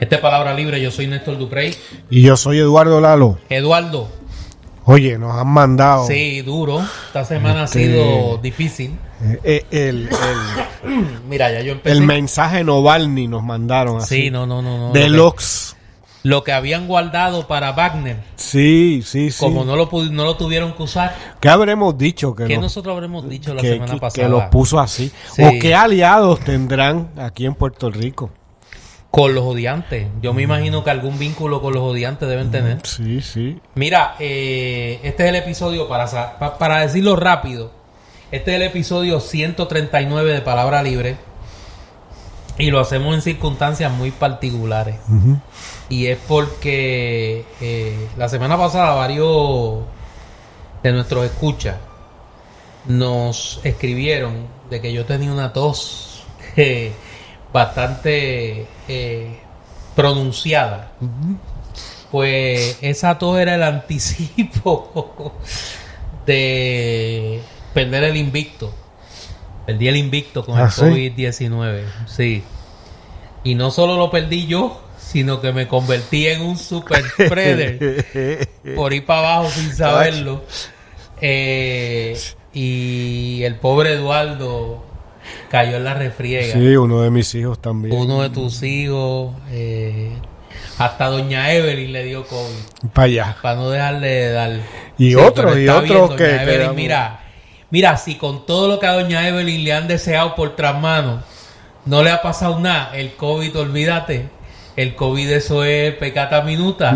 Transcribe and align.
Este 0.00 0.14
es 0.14 0.20
Palabra 0.20 0.54
Libre, 0.54 0.80
yo 0.80 0.92
soy 0.92 1.08
Néstor 1.08 1.38
Duprey. 1.38 1.74
Y 2.08 2.22
yo 2.22 2.36
soy 2.36 2.58
Eduardo 2.58 3.00
Lalo. 3.00 3.38
Eduardo. 3.48 4.08
Oye, 4.84 5.18
nos 5.18 5.36
han 5.36 5.48
mandado. 5.48 6.06
Sí, 6.06 6.40
duro. 6.42 6.80
Esta 7.08 7.24
semana 7.24 7.64
ha 7.64 7.66
sido 7.66 8.38
difícil. 8.38 8.96
Eh, 9.22 9.40
eh, 9.42 9.66
el, 9.70 10.08
Mira, 11.28 11.50
ya 11.50 11.60
yo 11.62 11.72
empecé. 11.72 11.96
El 11.96 12.02
mensaje 12.02 12.62
Novalny 12.62 13.26
nos 13.26 13.42
mandaron 13.42 13.98
así. 13.98 14.22
Sí, 14.22 14.30
no, 14.30 14.46
no, 14.46 14.62
no. 14.62 14.78
no 14.78 14.92
Deluxe. 14.92 15.76
Lo 16.22 16.44
que 16.44 16.52
habían 16.52 16.86
guardado 16.86 17.48
para 17.48 17.72
Wagner. 17.72 18.18
Sí, 18.36 19.02
sí, 19.04 19.30
sí. 19.30 19.40
Como 19.40 19.64
no 19.64 19.76
lo, 19.76 19.88
no 20.10 20.24
lo 20.24 20.36
tuvieron 20.36 20.72
que 20.74 20.84
usar. 20.84 21.14
¿Qué 21.40 21.48
habremos 21.48 21.98
dicho? 21.98 22.34
Que 22.34 22.46
¿Qué 22.46 22.58
nosotros 22.58 22.94
habremos 22.94 23.28
dicho 23.28 23.54
la 23.54 23.62
que, 23.62 23.74
semana 23.74 23.96
pasada? 23.96 24.26
Que 24.26 24.30
los 24.30 24.44
puso 24.44 24.78
así. 24.78 25.10
¿O 25.38 25.50
qué 25.60 25.74
aliados 25.74 26.40
tendrán 26.40 27.08
aquí 27.16 27.46
en 27.46 27.54
Puerto 27.54 27.90
Rico? 27.90 28.30
Con 29.10 29.34
los 29.34 29.44
odiantes. 29.44 30.06
Yo 30.20 30.34
me 30.34 30.42
imagino 30.42 30.84
que 30.84 30.90
algún 30.90 31.18
vínculo 31.18 31.62
con 31.62 31.72
los 31.72 31.82
odiantes 31.82 32.28
deben 32.28 32.50
tener. 32.50 32.86
Sí, 32.86 33.20
sí. 33.22 33.58
Mira, 33.74 34.16
eh, 34.18 35.00
este 35.02 35.24
es 35.24 35.28
el 35.30 35.36
episodio, 35.36 35.88
para, 35.88 36.38
para 36.58 36.80
decirlo 36.80 37.16
rápido, 37.16 37.72
este 38.30 38.50
es 38.50 38.56
el 38.56 38.62
episodio 38.62 39.20
139 39.20 40.32
de 40.34 40.40
Palabra 40.42 40.82
Libre. 40.82 41.16
Y 42.58 42.70
lo 42.70 42.80
hacemos 42.80 43.14
en 43.14 43.22
circunstancias 43.22 43.90
muy 43.90 44.10
particulares. 44.10 44.96
Y 45.88 46.06
es 46.06 46.18
porque 46.28 47.46
eh, 47.60 48.08
la 48.18 48.28
semana 48.28 48.58
pasada 48.58 48.94
varios 48.94 49.84
de 50.82 50.92
nuestros 50.92 51.24
escuchas 51.24 51.76
nos 52.86 53.60
escribieron 53.64 54.46
de 54.70 54.80
que 54.80 54.92
yo 54.92 55.04
tenía 55.04 55.32
una 55.32 55.52
tos 55.52 56.24
bastante 57.52 58.66
eh, 58.88 59.38
pronunciada. 59.94 60.92
Pues 62.10 62.78
esa 62.80 63.18
tos 63.18 63.38
era 63.38 63.54
el 63.54 63.62
anticipo 63.62 65.34
de 66.26 67.40
perder 67.74 68.04
el 68.04 68.16
invicto. 68.16 68.72
Perdí 69.66 69.88
el 69.88 69.96
invicto 69.96 70.44
con 70.44 70.56
el 70.56 70.64
ah, 70.64 70.70
COVID-19. 70.70 71.82
Sí. 72.06 72.42
Y 73.44 73.54
no 73.54 73.70
solo 73.70 73.96
lo 73.96 74.10
perdí 74.10 74.46
yo, 74.46 74.80
sino 74.98 75.40
que 75.40 75.52
me 75.52 75.68
convertí 75.68 76.26
en 76.26 76.42
un 76.42 76.56
super 76.56 77.04
spreader 77.10 78.46
por 78.74 78.92
ir 78.94 79.04
para 79.04 79.36
abajo 79.36 79.50
sin 79.50 79.74
saberlo. 79.74 80.44
Eh, 81.20 82.18
y 82.54 83.42
el 83.42 83.56
pobre 83.56 83.94
Eduardo 83.94 84.87
cayó 85.50 85.76
en 85.76 85.84
la 85.84 85.94
refriega. 85.94 86.52
Sí, 86.52 86.76
uno 86.76 87.02
de 87.02 87.10
mis 87.10 87.34
hijos 87.34 87.60
también. 87.60 87.94
Uno 87.96 88.22
de 88.22 88.30
tus 88.30 88.62
hijos. 88.62 89.34
Eh, 89.50 90.12
hasta 90.78 91.06
doña 91.06 91.52
Evelyn 91.52 91.92
le 91.92 92.04
dio 92.04 92.24
COVID. 92.24 92.90
Para 92.92 93.04
allá. 93.06 93.36
Para 93.42 93.56
no 93.56 93.70
dejarle 93.70 94.08
de 94.08 94.32
dar. 94.32 94.60
Y 94.96 95.14
otro, 95.14 95.58
y 95.58 95.68
otro 95.68 96.14
que... 96.14 96.70
mira, 96.74 97.20
mira, 97.70 97.96
si 97.96 98.14
con 98.14 98.46
todo 98.46 98.68
lo 98.68 98.78
que 98.78 98.86
a 98.86 98.92
doña 98.92 99.26
Evelyn 99.28 99.64
le 99.64 99.72
han 99.72 99.88
deseado 99.88 100.34
por 100.34 100.54
tras 100.56 100.80
manos, 100.80 101.24
no 101.84 102.02
le 102.02 102.10
ha 102.10 102.22
pasado 102.22 102.60
nada, 102.60 102.90
el 102.94 103.14
COVID, 103.14 103.58
olvídate. 103.58 104.28
El 104.76 104.94
COVID 104.94 105.28
eso 105.32 105.64
es 105.64 105.94
pecata 105.96 106.42
minuta. 106.42 106.94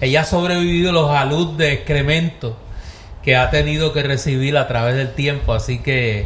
Ella 0.00 0.22
ha 0.22 0.24
sobrevivido 0.24 0.90
los 0.90 1.08
salud 1.08 1.56
de 1.56 1.72
excremento 1.72 2.56
que 3.22 3.36
ha 3.36 3.50
tenido 3.50 3.92
que 3.92 4.02
recibir 4.02 4.56
a 4.56 4.66
través 4.66 4.96
del 4.96 5.14
tiempo, 5.14 5.52
así 5.52 5.78
que... 5.78 6.24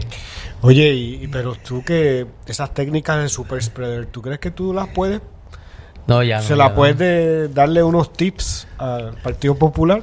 Oye, 0.66 0.92
y, 0.94 1.28
pero 1.28 1.54
tú 1.54 1.84
que 1.84 2.26
esas 2.46 2.74
técnicas 2.74 3.22
en 3.22 3.28
Super 3.28 3.62
Spreader, 3.62 4.06
¿tú 4.06 4.20
crees 4.20 4.40
que 4.40 4.50
tú 4.50 4.74
las 4.74 4.88
puedes? 4.88 5.20
No, 6.08 6.24
ya 6.24 6.38
no. 6.38 6.42
¿Se 6.42 6.56
la 6.56 6.74
puedes 6.74 7.54
darle 7.54 7.84
unos 7.84 8.12
tips 8.12 8.66
al 8.76 9.14
Partido 9.14 9.54
Popular? 9.54 10.02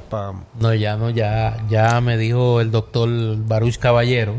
No, 0.60 0.74
ya 0.74 0.96
no, 0.96 1.10
ya, 1.10 1.58
ya 1.70 2.00
me 2.00 2.18
dijo 2.18 2.62
el 2.62 2.72
doctor 2.72 3.10
Baruch 3.46 3.78
Caballero, 3.78 4.36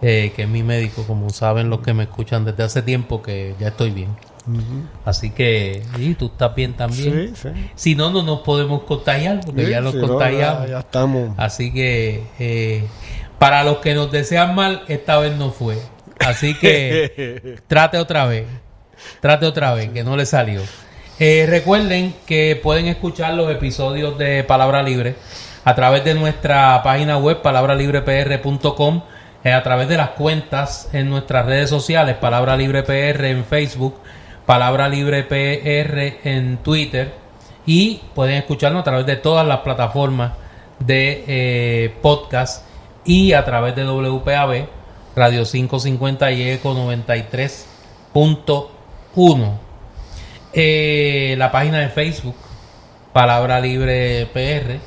eh, 0.00 0.32
que 0.36 0.42
es 0.42 0.48
mi 0.48 0.62
médico, 0.62 1.02
como 1.08 1.30
saben 1.30 1.70
los 1.70 1.80
que 1.80 1.92
me 1.92 2.04
escuchan 2.04 2.44
desde 2.44 2.62
hace 2.62 2.82
tiempo, 2.82 3.20
que 3.20 3.56
ya 3.58 3.68
estoy 3.68 3.90
bien. 3.90 4.10
Así 5.04 5.30
que, 5.30 5.82
y 5.98 6.14
tú 6.14 6.26
estás 6.26 6.54
bien 6.54 6.74
también. 6.74 7.34
Si 7.74 7.96
no, 7.96 8.12
no 8.12 8.22
nos 8.22 8.40
podemos 8.40 8.84
contagiar, 8.84 9.40
porque 9.44 9.68
ya 9.68 9.80
los 9.80 9.96
contagiamos. 9.96 10.68
ya, 10.68 10.78
estamos. 10.78 11.30
Así 11.36 11.72
que, 11.72 12.22
eh, 12.38 12.84
para 13.38 13.64
los 13.64 13.78
que 13.78 13.94
nos 13.94 14.10
desean 14.10 14.54
mal, 14.54 14.82
esta 14.88 15.18
vez 15.18 15.36
no 15.36 15.50
fue. 15.50 15.78
Así 16.20 16.54
que, 16.58 17.58
trate 17.66 17.98
otra 17.98 18.26
vez. 18.26 18.46
Trate 19.20 19.46
otra 19.46 19.74
vez, 19.74 19.90
que 19.90 20.02
no 20.02 20.16
le 20.16 20.26
salió. 20.26 20.62
Eh, 21.18 21.46
recuerden 21.48 22.14
que 22.26 22.58
pueden 22.62 22.86
escuchar 22.86 23.34
los 23.34 23.50
episodios 23.50 24.18
de 24.18 24.44
Palabra 24.44 24.82
Libre 24.82 25.14
a 25.64 25.74
través 25.74 26.04
de 26.04 26.14
nuestra 26.14 26.82
página 26.82 27.18
web 27.18 27.42
palabralibrepr.com, 27.42 29.02
eh, 29.42 29.52
a 29.52 29.62
través 29.62 29.88
de 29.88 29.96
las 29.96 30.10
cuentas 30.10 30.88
en 30.92 31.08
nuestras 31.08 31.46
redes 31.46 31.70
sociales, 31.70 32.16
Palabra 32.16 32.56
Libre 32.56 32.82
PR 32.82 33.24
en 33.30 33.44
Facebook, 33.44 33.98
Palabra 34.44 34.88
Libre 34.88 35.24
PR 35.24 36.20
en 36.28 36.58
Twitter 36.58 37.14
y 37.66 38.00
pueden 38.14 38.36
escucharnos 38.36 38.82
a 38.82 38.84
través 38.84 39.06
de 39.06 39.16
todas 39.16 39.46
las 39.46 39.60
plataformas 39.60 40.32
de 40.78 41.24
eh, 41.26 41.94
podcast 42.00 42.64
y 43.06 43.32
a 43.32 43.42
través 43.44 43.76
de 43.76 43.84
WPAB, 43.84 44.66
Radio 45.14 45.44
550 45.44 46.32
y 46.32 46.50
Eco 46.50 46.74
93.1. 46.74 49.52
Eh, 50.52 51.36
la 51.38 51.52
página 51.52 51.78
de 51.78 51.88
Facebook, 51.88 52.34
Palabra 53.12 53.60
Libre 53.60 54.26
PR. 54.32 54.80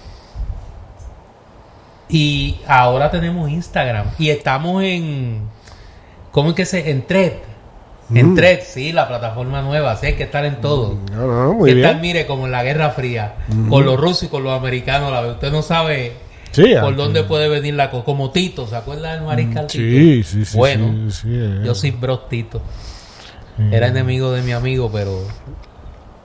Y 2.10 2.58
ahora 2.68 3.10
tenemos 3.12 3.50
Instagram 3.50 4.08
y 4.18 4.30
estamos 4.30 4.84
en. 4.84 5.44
¿Cómo 6.32 6.50
es 6.50 6.56
que 6.56 6.66
se.? 6.66 6.90
En 6.90 7.06
Thread. 7.06 7.34
En 8.14 8.34
mm. 8.34 8.40
sí, 8.64 8.92
la 8.92 9.08
plataforma 9.08 9.62
nueva, 9.62 9.96
sí, 9.96 10.08
hay 10.08 10.14
que 10.14 10.24
estar 10.24 10.44
en 10.44 10.60
todo. 10.62 10.96
Mm, 10.96 11.06
no, 11.12 11.28
no, 11.28 11.54
muy 11.54 11.76
bien. 11.76 12.02
mire, 12.02 12.26
como 12.26 12.48
en 12.48 12.52
la 12.52 12.64
Guerra 12.64 12.90
Fría, 12.90 13.36
con 13.70 13.86
los 13.86 14.00
rusos 14.00 14.24
y 14.24 14.30
con 14.30 14.44
los 14.44 14.58
americanos, 14.58 15.12
la 15.12 15.22
usted 15.22 15.52
no 15.52 15.62
sabe 15.62 16.16
por 16.82 16.96
dónde 16.96 17.24
puede 17.24 17.50
venir 17.50 17.74
la 17.74 17.90
cosa. 17.90 18.06
Como 18.06 18.32
Tito, 18.32 18.68
¿se 18.68 18.76
acuerda 18.76 19.14
del 19.14 19.24
mariscal 19.24 19.68
Tito? 19.68 19.84
Sí, 19.84 20.24
sí, 20.24 20.46
sí. 20.46 20.58
Bueno, 20.58 21.10
yo 21.64 21.76
soy 21.76 21.92
bro 21.92 22.20
Tito. 22.20 22.62
Era 23.72 23.88
enemigo 23.88 24.32
de 24.32 24.42
mi 24.42 24.54
amigo, 24.54 24.90
pero 24.92 25.22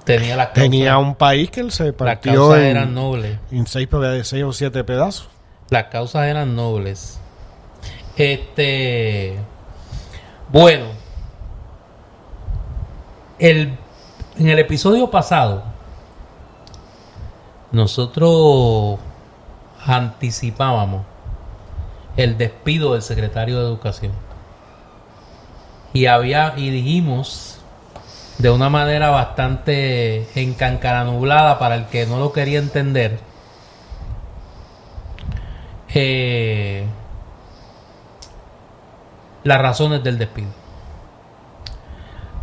tenía 0.04 0.36
la 0.36 0.52
Tenía 0.52 0.98
un 0.98 1.16
país 1.16 1.50
que 1.50 1.60
él 1.60 1.72
se 1.72 1.92
partió 1.92 2.32
Las 2.32 2.38
causas 2.38 2.60
eran 2.60 2.94
nobles. 2.94 3.38
En 3.50 3.66
seis, 3.66 3.88
seis 4.22 4.44
o 4.44 4.52
siete 4.52 4.84
pedazos. 4.84 5.28
Las 5.70 5.84
causas 5.84 6.26
eran 6.26 6.54
nobles. 6.54 7.18
Este... 8.16 9.36
Bueno, 10.52 10.84
el, 13.40 13.76
en 14.38 14.48
el 14.48 14.58
episodio 14.60 15.10
pasado, 15.10 15.64
nosotros 17.72 19.00
anticipábamos 19.86 21.04
el 22.16 22.38
despido 22.38 22.92
del 22.92 23.02
secretario 23.02 23.58
de 23.60 23.66
Educación. 23.66 24.12
Y 25.92 26.06
había 26.06 26.54
y 26.56 26.70
dijimos 26.70 27.58
de 28.38 28.50
una 28.50 28.68
manera 28.68 29.10
bastante 29.10 30.26
nublada 31.04 31.58
para 31.58 31.76
el 31.76 31.86
que 31.86 32.06
no 32.06 32.18
lo 32.18 32.32
quería 32.32 32.58
entender. 32.58 33.18
Eh, 35.96 36.84
las 39.44 39.60
razones 39.60 40.02
del 40.02 40.18
despido 40.18 40.64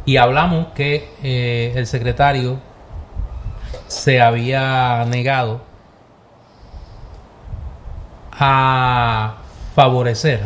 y 0.06 0.18
hablamos 0.18 0.68
que 0.74 1.14
eh, 1.24 1.74
el 1.76 1.86
secretario 1.86 2.60
se 3.88 4.22
había 4.22 5.06
negado 5.06 5.62
a 8.32 9.38
favorecer 9.76 10.42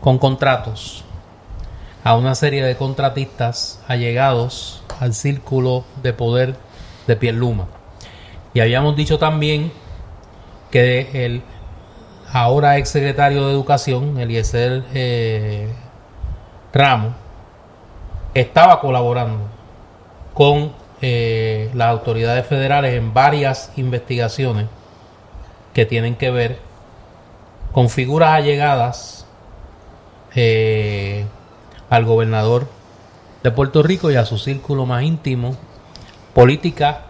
con 0.00 0.18
contratos 0.18 1.04
a 2.02 2.16
una 2.16 2.34
serie 2.34 2.64
de 2.64 2.76
contratistas 2.76 3.80
allegados 3.86 4.82
al 5.00 5.14
círculo 5.14 5.84
de 6.02 6.12
poder 6.12 6.56
de 7.06 7.16
Pierluma. 7.16 7.66
Y 8.54 8.60
habíamos 8.60 8.96
dicho 8.96 9.18
también 9.18 9.72
que 10.70 11.26
el 11.26 11.42
ahora 12.32 12.78
ex 12.78 12.88
secretario 12.88 13.46
de 13.46 13.52
Educación, 13.52 14.18
Eliezer 14.18 14.84
eh, 14.94 15.68
Ramos, 16.72 17.14
estaba 18.34 18.80
colaborando 18.80 19.48
con 20.32 20.72
eh, 21.02 21.70
las 21.74 21.88
autoridades 21.88 22.46
federales 22.46 22.94
en 22.94 23.12
varias 23.12 23.72
investigaciones 23.76 24.66
que 25.74 25.86
tienen 25.86 26.14
que 26.16 26.30
ver 26.30 26.69
con 27.72 27.88
figuras 27.88 28.30
allegadas 28.30 29.26
eh, 30.34 31.24
al 31.88 32.04
gobernador 32.04 32.68
de 33.42 33.50
Puerto 33.50 33.82
Rico 33.82 34.10
y 34.10 34.16
a 34.16 34.24
su 34.24 34.38
círculo 34.38 34.86
más 34.86 35.02
íntimo, 35.02 35.56
política 36.34 37.02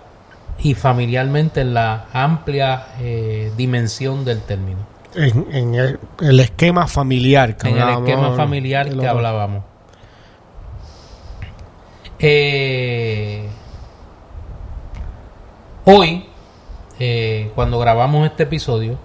y 0.58 0.74
familiarmente 0.74 1.60
en 1.60 1.74
la 1.74 2.06
amplia 2.12 2.88
eh, 3.00 3.52
dimensión 3.56 4.24
del 4.24 4.42
término. 4.42 4.80
En, 5.14 5.74
el, 5.74 6.40
esquema 6.40 6.86
familiar 6.86 7.56
que 7.56 7.68
en 7.68 7.78
el 7.78 7.88
esquema 7.88 8.36
familiar 8.36 8.88
que 8.96 9.06
hablábamos. 9.08 9.64
Eh, 12.20 13.48
hoy, 15.84 16.26
eh, 17.00 17.50
cuando 17.54 17.78
grabamos 17.78 18.26
este 18.26 18.44
episodio, 18.44 18.98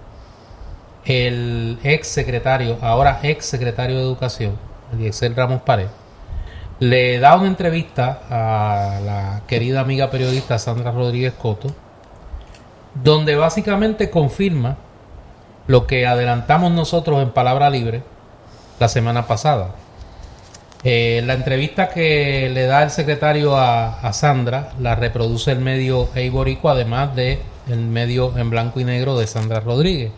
el 1.06 1.78
ex 1.84 2.08
secretario, 2.08 2.78
ahora 2.82 3.20
ex 3.22 3.46
secretario 3.46 3.96
de 3.96 4.02
Educación, 4.02 4.58
Eliezer 4.92 5.34
Ramos 5.34 5.62
Pared, 5.62 5.88
le 6.80 7.18
da 7.18 7.36
una 7.36 7.46
entrevista 7.46 8.20
a 8.28 9.00
la 9.00 9.42
querida 9.46 9.80
amiga 9.80 10.10
periodista 10.10 10.58
Sandra 10.58 10.90
Rodríguez 10.90 11.32
Coto, 11.32 11.68
donde 13.02 13.36
básicamente 13.36 14.10
confirma 14.10 14.76
lo 15.66 15.86
que 15.86 16.06
adelantamos 16.06 16.72
nosotros 16.72 17.22
en 17.22 17.30
Palabra 17.30 17.70
Libre 17.70 18.02
la 18.78 18.88
semana 18.88 19.26
pasada. 19.26 19.70
Eh, 20.84 21.22
la 21.24 21.34
entrevista 21.34 21.88
que 21.88 22.50
le 22.52 22.66
da 22.66 22.82
el 22.82 22.90
secretario 22.90 23.56
a, 23.56 24.12
Sandra 24.12 24.72
la 24.78 24.94
reproduce 24.94 25.50
el 25.50 25.58
medio 25.58 26.08
Eiborico, 26.14 26.68
además 26.68 27.16
de 27.16 27.40
el 27.68 27.80
medio 27.80 28.36
en 28.36 28.50
blanco 28.50 28.80
y 28.80 28.84
negro 28.84 29.18
de 29.18 29.26
Sandra 29.26 29.60
Rodríguez. 29.60 30.12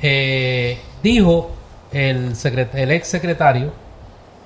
Eh, 0.00 0.78
dijo 1.02 1.50
el, 1.92 2.32
el 2.74 2.90
ex 2.90 3.08
secretario 3.08 3.72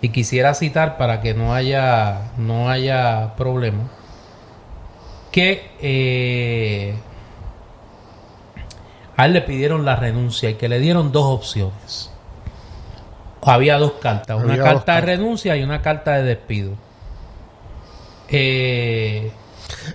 y 0.00 0.08
quisiera 0.08 0.54
citar 0.54 0.96
para 0.96 1.20
que 1.20 1.34
no 1.34 1.54
haya, 1.54 2.32
no 2.36 2.68
haya 2.68 3.34
problema, 3.36 3.88
que 5.30 5.70
eh, 5.80 6.94
a 9.16 9.26
él 9.26 9.32
le 9.32 9.42
pidieron 9.42 9.84
la 9.84 9.96
renuncia 9.96 10.50
y 10.50 10.54
que 10.54 10.68
le 10.68 10.80
dieron 10.80 11.12
dos 11.12 11.26
opciones. 11.26 12.10
Había 13.42 13.78
dos 13.78 13.94
cartas, 14.00 14.42
una 14.42 14.56
carta 14.56 14.96
de 14.96 15.00
renuncia 15.00 15.56
y 15.56 15.62
una 15.62 15.82
carta 15.82 16.12
de 16.12 16.22
despido. 16.22 16.72
Eh, 18.28 19.32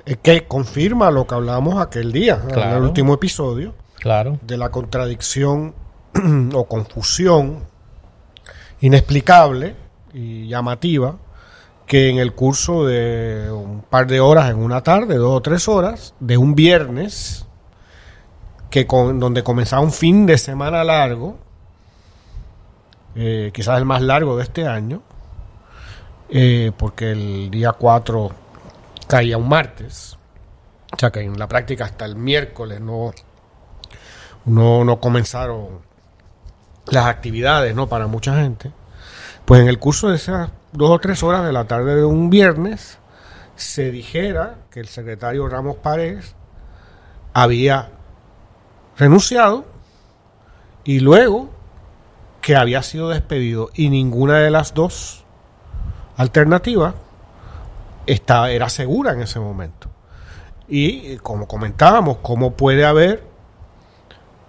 es 0.05 0.17
que 0.17 0.45
confirma 0.45 1.11
lo 1.11 1.25
que 1.25 1.35
hablábamos 1.35 1.81
aquel 1.81 2.11
día, 2.11 2.41
en 2.49 2.59
el 2.59 2.83
último 2.83 3.13
episodio, 3.13 3.73
claro. 3.99 4.39
de 4.41 4.57
la 4.57 4.69
contradicción 4.69 5.75
o 6.53 6.67
confusión 6.67 7.65
inexplicable 8.79 9.75
y 10.13 10.47
llamativa 10.47 11.17
que 11.87 12.09
en 12.09 12.17
el 12.17 12.33
curso 12.33 12.85
de 12.85 13.49
un 13.49 13.81
par 13.81 14.07
de 14.07 14.19
horas 14.19 14.51
en 14.51 14.57
una 14.57 14.83
tarde, 14.83 15.15
dos 15.15 15.37
o 15.37 15.41
tres 15.41 15.69
horas, 15.69 16.13
de 16.19 16.37
un 16.37 16.53
viernes, 16.53 17.47
que 18.69 18.85
con, 18.85 19.19
donde 19.21 19.41
comenzaba 19.41 19.81
un 19.81 19.93
fin 19.93 20.25
de 20.25 20.37
semana 20.37 20.83
largo, 20.83 21.37
eh, 23.15 23.51
quizás 23.53 23.77
el 23.77 23.85
más 23.85 24.01
largo 24.01 24.35
de 24.35 24.43
este 24.43 24.67
año, 24.67 25.01
eh, 26.29 26.73
porque 26.77 27.11
el 27.11 27.49
día 27.49 27.71
4 27.71 28.31
caía 29.07 29.37
un 29.37 29.47
martes, 29.47 30.17
o 30.91 30.99
sea 30.99 31.09
que 31.09 31.21
en 31.21 31.39
la 31.39 31.47
práctica 31.47 31.85
hasta 31.85 32.03
el 32.03 32.17
miércoles 32.17 32.81
no, 32.81 33.13
no, 34.47 34.83
no 34.83 34.99
comenzaron 34.99 35.81
las 36.87 37.05
actividades 37.05 37.75
¿no? 37.75 37.87
para 37.87 38.07
mucha 38.07 38.35
gente. 38.41 38.71
Pues 39.45 39.61
en 39.61 39.67
el 39.67 39.77
curso 39.77 40.09
de 40.09 40.15
esas 40.15 40.49
dos 40.71 40.89
o 40.89 40.99
tres 40.99 41.21
horas 41.21 41.45
de 41.45 41.51
la 41.51 41.65
tarde 41.65 41.95
de 41.95 42.05
un 42.05 42.29
viernes, 42.29 42.97
se 43.55 43.91
dijera 43.91 44.55
que 44.71 44.79
el 44.79 44.87
secretario 44.87 45.47
Ramos 45.47 45.77
Párez 45.77 46.35
había 47.33 47.89
renunciado 48.97 49.65
y 50.83 50.99
luego 50.99 51.49
que 52.41 52.55
había 52.55 52.81
sido 52.83 53.09
despedido 53.09 53.69
y 53.73 53.89
ninguna 53.89 54.39
de 54.39 54.51
las 54.51 54.73
dos 54.73 55.25
alternativas 56.15 56.93
estaba, 58.05 58.51
era 58.51 58.69
segura 58.69 59.11
en 59.11 59.21
ese 59.21 59.39
momento. 59.39 59.89
Y 60.67 61.17
como 61.17 61.47
comentábamos, 61.47 62.17
¿cómo 62.21 62.53
puede 62.53 62.85
haber 62.85 63.23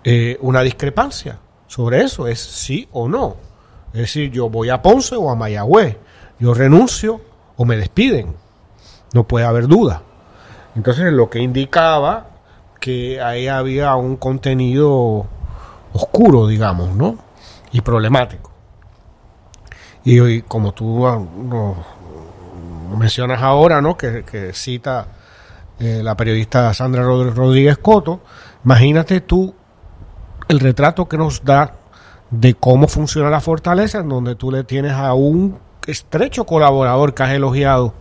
eh, 0.04 0.38
una 0.40 0.62
discrepancia 0.62 1.38
sobre 1.66 2.02
eso? 2.02 2.26
¿Es 2.26 2.40
sí 2.40 2.88
o 2.92 3.08
no? 3.08 3.36
Es 3.92 4.00
decir, 4.00 4.30
yo 4.30 4.48
voy 4.48 4.70
a 4.70 4.82
Ponce 4.82 5.16
o 5.16 5.30
a 5.30 5.34
Mayagüez, 5.34 5.96
yo 6.38 6.54
renuncio 6.54 7.20
o 7.56 7.64
me 7.64 7.76
despiden. 7.76 8.34
No 9.14 9.24
puede 9.24 9.46
haber 9.46 9.66
duda. 9.66 10.02
Entonces, 10.76 11.12
lo 11.12 11.30
que 11.30 11.40
indicaba 11.40 12.26
que 12.80 13.20
ahí 13.20 13.48
había 13.48 13.94
un 13.96 14.16
contenido 14.16 15.26
oscuro, 15.92 16.46
digamos, 16.46 16.94
¿no? 16.94 17.18
Y 17.72 17.80
problemático. 17.80 18.52
Y, 20.04 20.20
hoy, 20.20 20.42
como 20.42 20.72
tú 20.72 21.06
ah, 21.06 21.20
mencionas 22.96 23.42
ahora, 23.42 23.80
¿no? 23.80 23.96
Que, 23.96 24.52
cita 24.52 25.06
eh, 25.80 26.00
la 26.02 26.16
periodista 26.16 26.72
Sandra 26.74 27.02
Rodríguez 27.02 27.78
Coto, 27.78 28.20
imagínate 28.64 29.20
tú 29.20 29.54
el 30.48 30.60
retrato 30.60 31.08
que 31.08 31.18
nos 31.18 31.44
da 31.44 31.74
de 32.30 32.54
cómo 32.54 32.88
funciona 32.88 33.30
la 33.30 33.40
fortaleza, 33.40 33.98
en 33.98 34.08
donde 34.08 34.34
tú 34.34 34.50
le 34.50 34.64
tienes 34.64 34.92
a 34.92 35.14
un 35.14 35.58
estrecho 35.86 36.44
colaborador 36.44 37.14
que 37.14 37.22
has 37.22 37.30
elogiado 37.30 37.94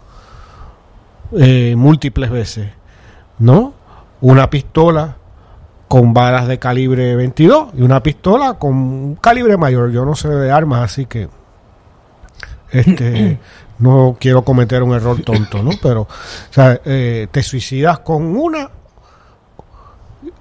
eh, 1.37 1.75
múltiples 1.77 2.29
veces, 2.29 2.71
¿no? 3.39 3.73
Una 4.21 4.49
pistola 4.49 5.17
con 5.87 6.13
balas 6.13 6.47
de 6.47 6.59
calibre 6.59 7.15
22 7.15 7.69
y 7.75 7.81
una 7.81 8.03
pistola 8.03 8.55
con 8.55 8.73
un 8.73 9.15
calibre 9.15 9.57
mayor. 9.57 9.91
Yo 9.91 10.05
no 10.05 10.15
sé 10.15 10.29
de 10.29 10.51
armas, 10.51 10.83
así 10.83 11.05
que 11.05 11.29
este 12.71 13.39
no 13.79 14.17
quiero 14.19 14.43
cometer 14.43 14.83
un 14.83 14.93
error 14.93 15.21
tonto, 15.21 15.63
¿no? 15.63 15.71
Pero, 15.81 16.01
o 16.01 16.07
sea, 16.53 16.81
eh, 16.83 17.27
te 17.31 17.43
suicidas 17.43 17.99
con 17.99 18.35
una 18.35 18.69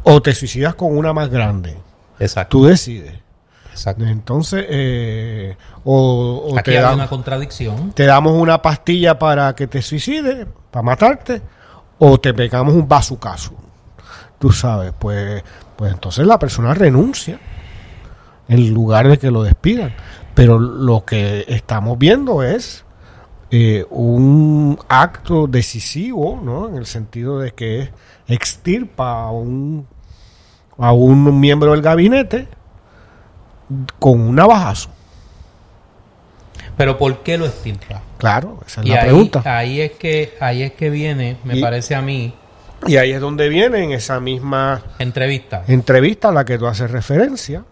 o 0.02 0.22
te 0.22 0.34
suicidas 0.34 0.74
con 0.74 0.96
una 0.96 1.12
más 1.12 1.30
grande. 1.30 1.85
Exacto. 2.18 2.58
Tú 2.58 2.64
decides. 2.66 3.26
Entonces, 3.98 4.64
eh, 4.68 5.56
o, 5.84 6.54
te 6.64 6.78
hay 6.78 6.94
una 6.94 7.08
contradicción. 7.08 7.92
Te 7.92 8.06
damos 8.06 8.32
una 8.32 8.60
pastilla 8.62 9.18
para 9.18 9.54
que 9.54 9.66
te 9.66 9.82
suicides, 9.82 10.46
para 10.70 10.82
matarte, 10.82 11.42
o 11.98 12.18
te 12.18 12.32
pegamos 12.32 12.74
un 12.74 12.88
bazucazo. 12.88 13.52
Tú 14.38 14.50
sabes, 14.50 14.92
pues, 14.98 15.42
pues 15.76 15.92
entonces 15.92 16.26
la 16.26 16.38
persona 16.38 16.74
renuncia 16.74 17.38
en 18.48 18.72
lugar 18.72 19.08
de 19.08 19.18
que 19.18 19.30
lo 19.30 19.42
despidan. 19.42 19.94
Pero 20.34 20.58
lo 20.58 21.04
que 21.04 21.44
estamos 21.48 21.98
viendo 21.98 22.42
es 22.42 22.84
eh, 23.50 23.84
un 23.90 24.78
acto 24.88 25.46
decisivo, 25.46 26.40
¿no? 26.42 26.68
En 26.68 26.76
el 26.76 26.86
sentido 26.86 27.38
de 27.38 27.52
que 27.52 27.90
extirpa 28.26 29.22
a 29.22 29.30
un, 29.30 29.86
a 30.78 30.92
un 30.92 31.40
miembro 31.40 31.72
del 31.72 31.82
gabinete 31.82 32.48
con 33.98 34.20
un 34.20 34.34
navajazo. 34.34 34.90
Pero 36.76 36.98
¿por 36.98 37.22
qué 37.22 37.38
lo 37.38 37.46
extirpa? 37.46 38.02
Claro, 38.18 38.60
esa 38.66 38.82
es 38.82 38.88
la 38.88 39.00
pregunta. 39.00 39.42
Ahí 39.44 39.80
es 39.80 39.92
que 39.92 40.34
ahí 40.40 40.62
es 40.62 40.72
que 40.72 40.90
viene, 40.90 41.38
me 41.44 41.60
parece 41.60 41.94
a 41.94 42.02
mí. 42.02 42.34
Y 42.86 42.98
ahí 42.98 43.12
es 43.12 43.20
donde 43.20 43.48
viene 43.48 43.82
en 43.82 43.92
esa 43.92 44.20
misma 44.20 44.82
entrevista. 44.98 45.64
Entrevista 45.66 46.28
a 46.28 46.32
la 46.32 46.44
que 46.44 46.58
tú 46.58 46.66
haces 46.66 46.90
referencia 46.90 47.64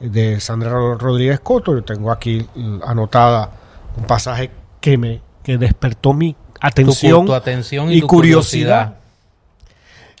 de 0.00 0.40
Sandra 0.40 0.70
Rodríguez 0.70 1.40
Coto. 1.40 1.74
Yo 1.74 1.84
tengo 1.84 2.10
aquí 2.10 2.48
anotada 2.86 3.50
un 3.96 4.04
pasaje 4.04 4.50
que 4.80 4.96
me 4.96 5.20
que 5.42 5.58
despertó 5.58 6.12
mi 6.12 6.36
atención, 6.60 7.30
atención 7.30 7.92
y, 7.92 8.00
curiosidad. 8.02 8.96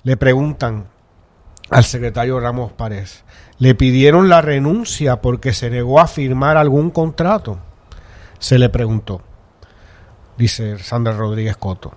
Le 0.02 0.16
preguntan 0.16 0.86
al 1.70 1.84
secretario 1.84 2.40
Ramos 2.40 2.72
Párez 2.72 3.24
le 3.58 3.74
pidieron 3.74 4.28
la 4.28 4.40
renuncia 4.40 5.20
porque 5.20 5.52
se 5.52 5.70
negó 5.70 6.00
a 6.00 6.06
firmar 6.06 6.56
algún 6.56 6.90
contrato. 6.90 7.58
Se 8.38 8.58
le 8.58 8.68
preguntó, 8.68 9.20
dice 10.36 10.78
Sandra 10.78 11.12
Rodríguez 11.12 11.56
Coto, 11.56 11.92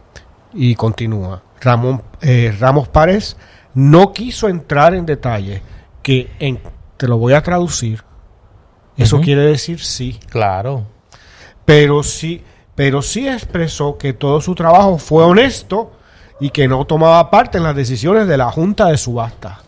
y 0.53 0.75
continúa. 0.75 1.43
Ramón, 1.61 2.01
eh, 2.21 2.55
Ramos 2.59 2.87
Párez 2.87 3.37
no 3.75 4.11
quiso 4.11 4.49
entrar 4.49 4.95
en 4.95 5.05
detalle, 5.05 5.61
que 6.01 6.31
en, 6.39 6.59
te 6.97 7.07
lo 7.07 7.17
voy 7.17 7.33
a 7.33 7.43
traducir, 7.43 8.03
eso 8.97 9.21
quiere 9.21 9.43
decir 9.43 9.79
sí. 9.79 10.19
Claro. 10.29 10.85
Pero 11.65 12.03
sí, 12.03 12.43
pero 12.75 13.01
sí 13.01 13.27
expresó 13.27 13.97
que 13.97 14.13
todo 14.13 14.41
su 14.41 14.55
trabajo 14.55 14.97
fue 14.97 15.23
honesto 15.23 15.93
y 16.41 16.49
que 16.49 16.67
no 16.67 16.83
tomaba 16.85 17.29
parte 17.29 17.57
en 17.59 17.63
las 17.63 17.75
decisiones 17.75 18.27
de 18.27 18.35
la 18.35 18.51
Junta 18.51 18.87
de 18.87 18.97
Subasta. 18.97 19.59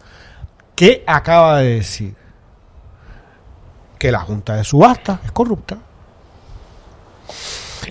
¿Qué 0.75 1.03
acaba 1.07 1.59
de 1.59 1.75
decir? 1.75 2.15
Que 3.97 4.11
la 4.11 4.19
Junta 4.19 4.55
de 4.55 4.63
Subasta 4.65 5.21
es 5.23 5.31
corrupta. 5.31 5.77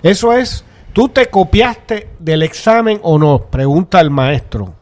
Eso 0.03 0.33
es, 0.33 0.63
¿tú 0.91 1.09
te 1.09 1.27
copiaste 1.29 2.11
del 2.19 2.43
examen 2.43 2.99
o 3.03 3.17
no? 3.17 3.39
Pregunta 3.39 3.99
el 4.01 4.09
maestro. 4.09 4.73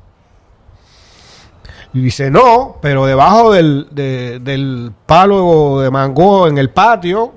Y 1.93 1.99
dice, 1.99 2.31
no, 2.31 2.77
pero 2.81 3.05
debajo 3.05 3.51
del, 3.51 3.87
de- 3.91 4.39
del 4.39 4.93
palo 5.05 5.79
de 5.81 5.91
mango 5.91 6.47
en 6.47 6.57
el 6.57 6.69
patio, 6.71 7.33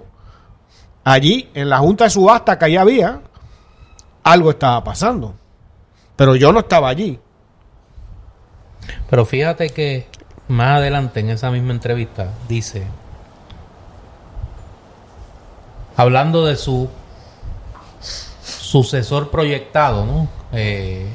allí, 1.04 1.50
en 1.54 1.68
la 1.68 1.78
junta 1.78 2.04
de 2.04 2.10
subasta 2.10 2.58
que 2.58 2.64
ahí 2.66 2.76
había, 2.76 3.20
algo 4.22 4.50
estaba 4.50 4.82
pasando. 4.82 5.34
Pero 6.16 6.36
yo 6.36 6.52
no 6.52 6.60
estaba 6.60 6.88
allí. 6.88 7.18
Pero 9.10 9.24
fíjate 9.24 9.70
que 9.70 10.06
más 10.48 10.76
adelante 10.78 11.20
en 11.20 11.30
esa 11.30 11.50
misma 11.50 11.72
entrevista 11.72 12.28
dice, 12.48 12.84
hablando 15.96 16.44
de 16.44 16.56
su 16.56 16.88
sucesor 18.44 19.30
proyectado, 19.30 20.04
¿no? 20.04 20.28
Eh, 20.52 21.06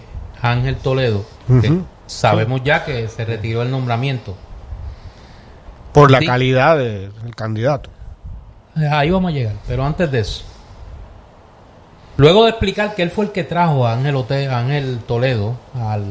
Ángel 0.41 0.77
Toledo, 0.77 1.25
que 1.61 1.81
sabemos 2.07 2.61
ya 2.63 2.85
que 2.85 3.07
se 3.07 3.25
retiró 3.25 3.61
el 3.61 3.69
nombramiento. 3.71 4.35
Por 5.93 6.11
la 6.11 6.19
Sí. 6.19 6.25
calidad 6.27 6.77
de- 6.77 7.09
del 7.09 7.35
candidato. 7.35 7.89
Ahí 8.91 9.09
vamos 9.09 9.29
a 9.31 9.33
llegar, 9.33 9.55
pero 9.67 9.83
antes 9.85 10.09
de 10.11 10.19
eso. 10.19 10.43
Luego 12.19 12.43
de 12.43 12.49
explicar 12.49 12.95
que 12.95 13.01
él 13.01 13.11
fue 13.11 13.25
el 13.25 13.31
que 13.31 13.45
trajo 13.45 13.87
a 13.87 13.93
Ángel, 13.93 14.15
Ote- 14.17 14.49
a 14.49 14.59
Ángel 14.59 14.99
Toledo 15.07 15.55
al, 15.73 16.03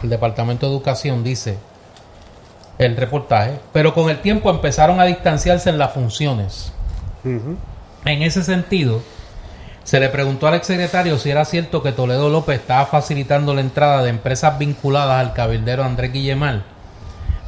al 0.00 0.08
Departamento 0.08 0.66
de 0.66 0.72
Educación, 0.72 1.24
dice 1.24 1.58
el 2.78 2.96
reportaje, 2.96 3.58
pero 3.72 3.92
con 3.92 4.08
el 4.08 4.20
tiempo 4.20 4.48
empezaron 4.50 5.00
a 5.00 5.04
distanciarse 5.04 5.68
en 5.70 5.78
las 5.78 5.92
funciones. 5.92 6.72
En 8.04 8.22
ese 8.22 8.44
sentido, 8.44 9.02
se 9.82 9.98
le 9.98 10.08
preguntó 10.08 10.46
al 10.46 10.54
exsecretario 10.54 11.18
si 11.18 11.30
era 11.30 11.44
cierto 11.44 11.82
que 11.82 11.90
Toledo 11.90 12.28
López 12.28 12.60
estaba 12.60 12.86
facilitando 12.86 13.52
la 13.52 13.60
entrada 13.62 14.04
de 14.04 14.10
empresas 14.10 14.56
vinculadas 14.58 15.18
al 15.26 15.32
cabildero 15.32 15.82
Andrés 15.82 16.12
Guillemar, 16.12 16.62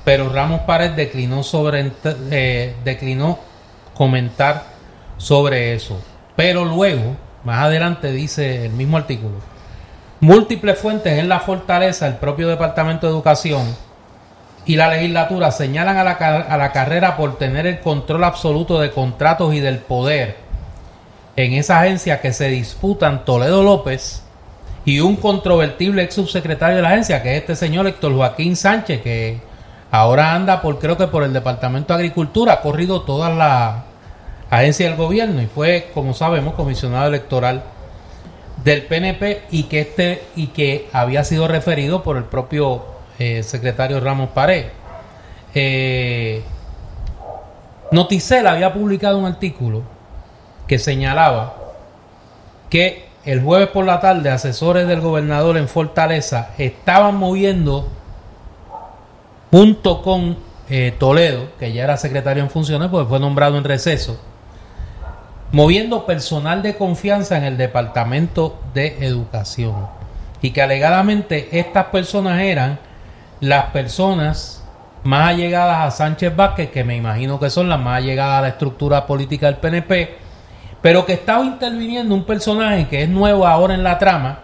pero 0.05 0.29
Ramos 0.29 0.63
Pared 0.63 0.91
declinó 0.93 1.45
sobre 1.45 1.93
eh, 2.33 2.75
declinó 2.83 3.39
comentar 3.95 4.65
sobre 5.19 5.75
eso. 5.75 6.01
Pero 6.35 6.65
luego, 6.65 7.17
más 7.49 7.65
adelante 7.65 8.13
dice 8.13 8.67
el 8.67 8.73
mismo 8.73 8.99
artículo, 8.99 9.37
múltiples 10.21 10.79
fuentes 10.79 11.19
en 11.19 11.31
la 11.31 11.41
fortaleza, 11.41 12.07
el 12.07 12.17
propio 12.17 12.47
Departamento 12.47 13.07
de 13.07 13.13
Educación 13.15 13.75
y 14.67 14.77
la 14.77 14.89
legislatura 14.89 15.51
señalan 15.51 15.97
a 15.97 16.05
la, 16.05 16.13
a 16.13 16.59
la 16.59 16.73
carrera 16.73 17.17
por 17.17 17.39
tener 17.39 17.67
el 17.67 17.81
control 17.81 18.25
absoluto 18.25 18.79
de 18.79 18.91
contratos 18.91 19.55
y 19.55 19.61
del 19.61 19.79
poder 19.79 20.37
en 21.37 21.55
esa 21.55 21.81
agencia 21.81 22.21
que 22.21 22.35
se 22.35 22.49
disputan 22.49 23.25
Toledo 23.25 23.63
López 23.63 24.23
y 24.85 25.01
un 25.01 25.17
controvertible 25.17 26.03
ex 26.03 26.17
subsecretario 26.17 26.77
de 26.77 26.83
la 26.83 26.91
agencia, 26.91 27.23
que 27.23 27.35
es 27.35 27.41
este 27.41 27.57
señor 27.57 27.87
Héctor 27.87 28.15
Joaquín 28.15 28.57
Sánchez, 28.57 29.01
que 29.01 29.41
ahora 29.91 30.35
anda 30.35 30.61
por 30.61 30.79
creo 30.79 30.99
que 30.99 31.07
por 31.07 31.23
el 31.23 31.33
Departamento 31.33 31.95
de 31.95 32.01
Agricultura, 32.01 32.53
ha 32.53 32.61
corrido 32.61 33.01
todas 33.01 33.35
las 33.35 33.88
agencias 34.51 34.91
del 34.91 34.99
gobierno 34.99 35.43
y 35.43 35.47
fue, 35.47 35.91
como 35.95 36.15
sabemos, 36.15 36.55
comisionado 36.55 37.09
electoral 37.09 37.63
del 38.65 38.83
PNP 38.83 39.43
y 39.51 39.65
que 39.65 39.81
este 39.81 40.23
y 40.35 40.49
que 40.49 40.89
había 40.93 41.25
sido 41.25 41.49
referido 41.49 42.03
por 42.03 42.17
el 42.17 42.25
propio 42.25 42.85
eh, 43.19 43.43
secretario 43.43 44.01
Ramos 44.01 44.31
Pared. 44.31 44.67
Eh, 45.55 46.43
Noticel 47.91 48.47
había 48.47 48.73
publicado 48.73 49.19
un 49.19 49.27
artículo 49.27 49.83
que 50.67 50.79
señalaba 50.79 51.57
que 52.69 53.07
el 53.25 53.43
jueves 53.43 53.69
por 53.69 53.85
la 53.85 54.01
tarde 54.01 54.31
asesores 54.31 54.87
del 54.87 55.01
gobernador 55.01 55.57
en 55.57 55.69
Fortaleza 55.69 56.51
estaban 56.59 57.17
moviendo 57.17 57.89
junto 59.51 60.03
con 60.03 60.37
eh, 60.69 60.95
Toledo, 60.99 61.49
que 61.59 61.73
ya 61.73 61.85
era 61.85 61.97
secretario 61.97 62.43
en 62.43 62.51
funciones 62.51 62.89
porque 62.89 63.09
fue 63.09 63.19
nombrado 63.19 63.57
en 63.57 63.65
receso, 63.65 64.21
moviendo 65.53 66.07
personal 66.07 66.63
de 66.63 66.77
confianza 66.77 67.37
en 67.37 67.45
el 67.45 67.57
Departamento 67.57 68.61
de 68.75 69.05
Educación. 69.07 69.87
Y 70.41 70.51
que 70.51 70.63
alegadamente 70.63 71.49
estas 71.59 71.87
personas 71.87 72.41
eran 72.41 72.79
las 73.41 73.67
personas 73.67 74.65
más 75.05 75.31
allegadas 75.31 75.87
a 75.87 75.91
Sánchez 75.91 76.35
Vázquez, 76.35 76.71
que 76.71 76.85
me 76.85 76.97
imagino 76.97 77.41
que 77.41 77.51
son 77.51 77.69
las 77.69 77.81
más 77.81 77.99
allegadas 77.99 78.39
a 78.39 78.43
la 78.43 78.49
estructura 78.49 79.07
política 79.07 79.47
del 79.47 79.57
PNP, 79.57 80.17
pero 80.83 81.05
que 81.07 81.15
estaba 81.15 81.45
interviniendo 81.45 82.15
un 82.15 82.25
personaje 82.25 82.87
que 82.89 83.03
es 83.03 83.09
nuevo 83.09 83.47
ahora 83.47 83.75
en 83.75 83.83
la 83.83 83.99
trama, 83.99 84.41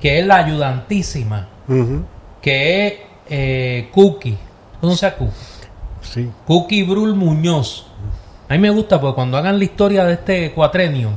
que 0.00 0.18
es 0.18 0.26
la 0.26 0.36
ayudantísima, 0.36 1.48
que 2.40 2.86
es 2.86 2.94
eh, 3.28 3.88
Cookie. 3.92 4.38
¿Conoce 4.80 5.06
a 5.06 5.16
Cookie? 5.16 5.32
Sí. 6.00 6.30
Cookie 6.46 6.82
Brul 6.84 7.14
Muñoz. 7.14 7.86
A 8.50 8.54
mí 8.54 8.58
me 8.58 8.68
gusta 8.70 9.00
porque 9.00 9.14
cuando 9.14 9.38
hagan 9.38 9.58
la 9.58 9.64
historia 9.64 10.04
de 10.04 10.14
este 10.14 10.50
cuatrenio, 10.52 11.10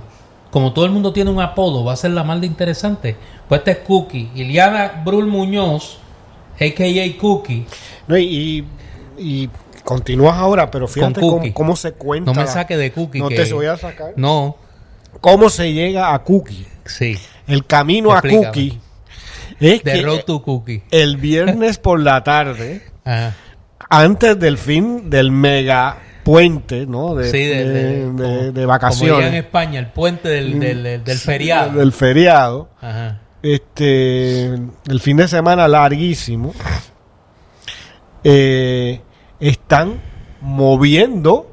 como 0.52 0.72
todo 0.72 0.86
el 0.86 0.92
mundo 0.92 1.12
tiene 1.12 1.32
un 1.32 1.42
apodo, 1.42 1.84
va 1.84 1.94
a 1.94 1.96
ser 1.98 2.12
la 2.12 2.24
más 2.24 2.40
de 2.40 2.48
interesante. 2.48 3.18
Pues 3.50 3.60
este 3.60 3.72
es 3.72 3.78
Cookie. 3.80 4.30
Iliana 4.36 5.02
Brul 5.04 5.26
Muñoz, 5.26 5.98
a.k.a. 6.56 7.18
Cookie. 7.20 7.66
No, 8.08 8.18
y, 8.18 8.66
y 9.18 9.50
continúas 9.84 10.36
ahora, 10.38 10.70
pero 10.70 10.88
fíjate 10.88 11.20
Con 11.22 11.30
cómo, 11.40 11.54
cómo 11.54 11.76
se 11.76 11.94
cuenta. 11.94 12.32
No 12.32 12.40
me 12.40 12.46
saque 12.48 12.78
de 12.78 12.92
Cookie. 12.92 13.20
No 13.20 13.30
que- 13.30 13.36
te 13.44 13.52
voy 13.54 13.66
a 13.66 13.76
sacar. 13.78 14.14
No, 14.16 14.56
¿Cómo 15.22 15.50
se 15.50 15.74
llega 15.74 16.14
a 16.14 16.24
Cookie? 16.24 16.66
sí. 16.86 17.18
El 17.46 17.66
camino 17.66 18.12
Explícame. 18.14 18.46
a 18.46 18.52
Cookie 18.52 18.80
es 19.60 19.84
The 19.84 19.92
que 19.94 20.02
Road 20.02 20.24
to 20.26 20.42
Cookie. 20.44 20.82
el 20.92 21.18
viernes 21.18 21.78
por 21.78 22.00
la 22.00 22.24
tarde, 22.24 22.84
Ajá. 23.06 23.36
antes 23.90 24.40
del 24.40 24.58
fin 24.58 25.10
del 25.10 25.32
mega 25.32 25.98
puente, 26.24 26.86
¿no? 26.86 27.16
De, 27.16 27.30
Sí, 27.30 27.38
de, 27.38 27.66
de- 27.66 27.74
de- 27.74 28.02
de- 28.04 28.52
como- 28.52 28.60
en 28.62 28.68
vacaciones. 28.68 29.34
España, 29.34 29.80
el 29.80 29.88
puente 29.88 30.30
del, 30.30 30.60
del, 30.60 31.04
del- 31.04 31.18
feriado. 31.18 31.72
Del 31.74 31.92
feriado. 31.92 32.70
Ajá. 32.82 33.20
Este, 33.42 34.46
el 34.46 35.00
fin 35.02 35.18
de 35.18 35.28
semana 35.28 35.68
larguísimo. 35.68 36.54
eh, 38.24 39.02
están 39.40 40.00
moviendo 40.42 41.52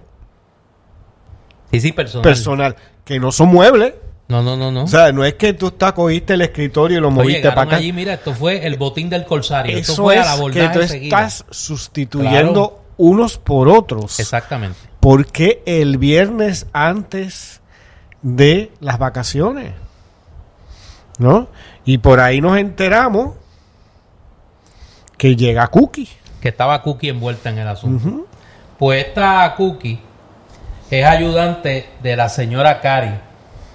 Sí, 1.72 1.80
sí, 1.80 1.92
personal. 1.92 2.22
personal 2.22 2.76
que 3.04 3.18
no 3.18 3.32
son 3.32 3.48
muebles. 3.48 3.94
no, 4.28 4.42
no, 4.42 4.56
no, 4.56 4.70
no. 4.70 4.84
O 4.84 4.86
sea, 4.86 5.10
no 5.12 5.24
es 5.24 5.34
que 5.34 5.52
tú 5.54 5.68
estás, 5.68 5.92
cogiste 5.94 6.34
el 6.34 6.42
escritorio 6.42 6.98
y 6.98 7.00
lo 7.00 7.10
moviste 7.10 7.48
para 7.48 7.62
acá. 7.62 7.76
allí, 7.76 7.92
mira, 7.92 8.14
esto 8.14 8.32
fue 8.34 8.64
el 8.66 8.76
botín 8.76 9.10
del 9.10 9.24
Corsario. 9.24 9.76
esto 9.76 9.92
Eso 9.94 10.02
fue 10.04 10.16
es 10.18 10.26
a 10.26 10.36
la 10.36 10.50
que 10.52 10.68
tú 10.68 10.80
estás 10.80 11.44
sustituyendo 11.50 12.79
unos 13.00 13.38
por 13.38 13.68
otros. 13.68 14.20
Exactamente. 14.20 14.78
Porque 15.00 15.62
el 15.64 15.96
viernes 15.96 16.66
antes 16.74 17.62
de 18.20 18.72
las 18.80 18.98
vacaciones? 18.98 19.72
¿No? 21.18 21.48
Y 21.86 21.98
por 21.98 22.20
ahí 22.20 22.42
nos 22.42 22.58
enteramos 22.58 23.36
que 25.16 25.34
llega 25.34 25.66
Cookie. 25.68 26.08
Que 26.42 26.50
estaba 26.50 26.82
Cookie 26.82 27.08
envuelta 27.08 27.48
en 27.48 27.58
el 27.58 27.68
asunto. 27.68 28.26
Pues 28.78 29.06
esta 29.06 29.54
Cookie 29.56 29.98
es 30.90 31.06
ayudante 31.06 31.88
de 32.02 32.16
la 32.16 32.28
señora 32.28 32.82
Cari. 32.82 33.14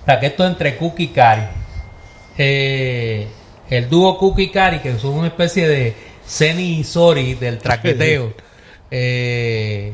Sea, 0.05 0.19
que 0.19 0.27
esto 0.27 0.43
es 0.43 0.51
entre 0.51 0.77
Cookie 0.77 1.03
y 1.05 1.07
Cari. 1.07 1.43
Eh, 2.37 3.27
el 3.71 3.89
dúo 3.89 4.19
Cookie 4.19 4.43
y 4.43 4.49
Cari, 4.51 4.79
que 4.79 4.99
son 4.99 5.15
una 5.15 5.27
especie 5.27 5.67
de 5.67 5.95
Seni 6.27 6.79
y 6.79 6.83
Sori 6.83 7.33
del 7.33 7.57
traqueteo. 7.57 8.33
eh, 8.91 9.93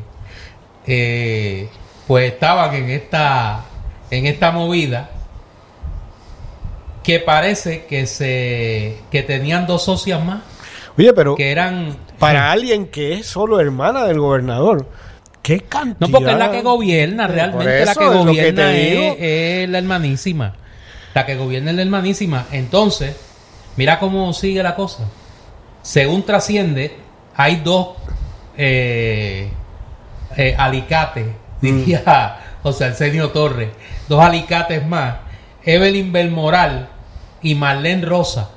eh, 0.86 1.68
pues 2.06 2.32
estaban 2.32 2.74
en 2.74 2.90
esta 2.90 3.64
en 4.10 4.26
esta 4.26 4.50
movida 4.50 5.10
que 7.02 7.18
parece 7.18 7.86
que 7.86 8.06
se 8.06 8.98
que 9.10 9.22
tenían 9.22 9.66
dos 9.66 9.84
socias 9.84 10.24
más. 10.24 10.42
Oye, 10.96 11.12
pero 11.12 11.34
que 11.34 11.50
eran 11.50 11.96
para 12.18 12.52
alguien 12.52 12.86
que 12.86 13.14
es 13.14 13.26
solo 13.26 13.60
hermana 13.60 14.04
del 14.04 14.20
gobernador, 14.20 14.88
¿qué 15.42 15.60
cantidad? 15.60 15.96
no 16.00 16.08
porque 16.08 16.32
es 16.32 16.38
la 16.38 16.50
que 16.50 16.62
gobierna 16.62 17.26
realmente 17.26 17.84
la 17.84 17.94
que 17.94 18.04
es 18.04 18.12
lo 18.12 18.12
que 18.12 18.30
gobierna 18.30 18.76
es 18.76 19.68
la 19.68 19.78
hermanísima. 19.78 20.54
La 21.14 21.26
que 21.26 21.36
gobierna 21.36 21.70
es 21.70 21.76
la 21.76 21.82
hermanísima. 21.82 22.46
Entonces 22.52 23.16
mira 23.76 23.98
cómo 23.98 24.32
sigue 24.32 24.62
la 24.62 24.74
cosa. 24.74 25.04
Según 25.82 26.22
trasciende 26.22 26.96
hay 27.34 27.56
dos 27.56 27.96
eh, 28.56 29.50
eh, 30.36 30.54
alicates 30.58 31.26
diría 31.60 32.38
José 32.62 32.86
Arsenio 32.86 33.30
Torres 33.30 33.70
dos 34.08 34.20
alicates 34.22 34.86
más 34.86 35.16
Evelyn 35.64 36.12
Belmoral 36.12 36.88
y 37.42 37.54
Marlene 37.54 38.04
Rosa 38.06 38.50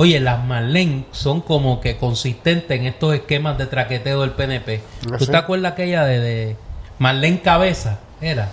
Oye, 0.00 0.20
las 0.20 0.44
Marlene 0.44 1.06
son 1.10 1.40
como 1.40 1.80
que 1.80 1.96
consistentes 1.96 2.78
en 2.78 2.86
estos 2.86 3.14
esquemas 3.16 3.58
de 3.58 3.66
traqueteo 3.66 4.20
del 4.20 4.30
PNP. 4.30 4.80
¿Ah, 5.12 5.16
¿Tú 5.18 5.24
sí? 5.24 5.30
te 5.32 5.36
acuerdas 5.36 5.72
aquella 5.72 6.04
de, 6.04 6.20
de 6.20 6.56
Marlene 7.00 7.40
Cabeza? 7.40 7.98
Era. 8.20 8.48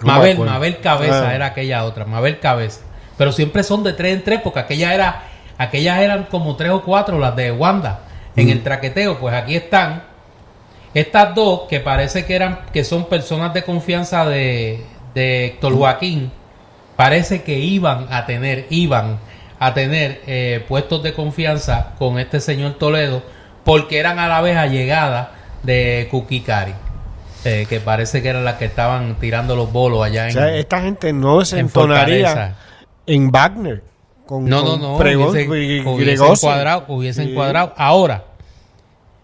No 0.00 0.06
Mabel. 0.08 0.36
Mabel 0.40 0.80
Cabeza 0.80 1.28
Ah. 1.28 1.34
era 1.36 1.46
aquella 1.46 1.84
otra, 1.84 2.04
Mabel 2.04 2.40
Cabeza. 2.40 2.80
Pero 3.16 3.30
siempre 3.30 3.62
son 3.62 3.84
de 3.84 3.92
tres 3.92 4.12
en 4.16 4.24
tres, 4.24 4.40
porque 4.42 4.58
aquella 4.58 4.92
era, 4.92 5.22
aquellas 5.56 6.00
eran 6.00 6.24
como 6.24 6.56
tres 6.56 6.72
o 6.72 6.82
cuatro, 6.82 7.20
las 7.20 7.36
de 7.36 7.52
Wanda, 7.52 8.00
en 8.34 8.48
Mm. 8.48 8.50
el 8.50 8.62
traqueteo. 8.64 9.20
Pues 9.20 9.34
aquí 9.36 9.54
están 9.54 10.02
estas 10.94 11.34
dos 11.34 11.62
que 11.68 11.80
parece 11.80 12.24
que 12.24 12.34
eran, 12.34 12.60
que 12.72 12.84
son 12.84 13.06
personas 13.06 13.52
de 13.54 13.62
confianza 13.62 14.24
de, 14.26 14.82
de 15.14 15.46
Héctor 15.46 15.74
Joaquín. 15.76 16.30
Parece 16.96 17.42
que 17.42 17.58
iban 17.58 18.06
a 18.10 18.26
tener, 18.26 18.66
iban 18.70 19.18
a 19.60 19.74
tener 19.74 20.20
eh, 20.26 20.64
puestos 20.68 21.02
de 21.02 21.12
confianza 21.14 21.94
con 21.98 22.18
este 22.18 22.40
señor 22.40 22.74
Toledo, 22.74 23.22
porque 23.64 23.98
eran 23.98 24.18
a 24.18 24.28
la 24.28 24.40
vez 24.40 24.56
allegadas 24.56 25.28
de 25.62 26.08
Kukikari. 26.10 26.74
eh, 27.44 27.66
que 27.68 27.78
parece 27.80 28.20
que 28.22 28.28
eran 28.28 28.44
las 28.44 28.54
que 28.56 28.64
estaban 28.64 29.16
tirando 29.20 29.54
los 29.54 29.70
bolos 29.72 30.04
allá 30.04 30.24
O 30.24 30.26
en, 30.26 30.32
sea, 30.32 30.54
esta 30.54 30.80
gente 30.80 31.12
no 31.12 31.44
se 31.44 31.58
en 31.58 31.66
entonaría 31.66 32.26
Fortaleza. 32.28 32.56
en 33.06 33.30
Wagner. 33.30 33.82
Con, 34.26 34.44
No, 34.44 34.62
no, 34.62 34.70
con 34.72 34.80
no. 34.82 34.98
Pregón. 34.98 35.32
Ahora, 37.76 38.24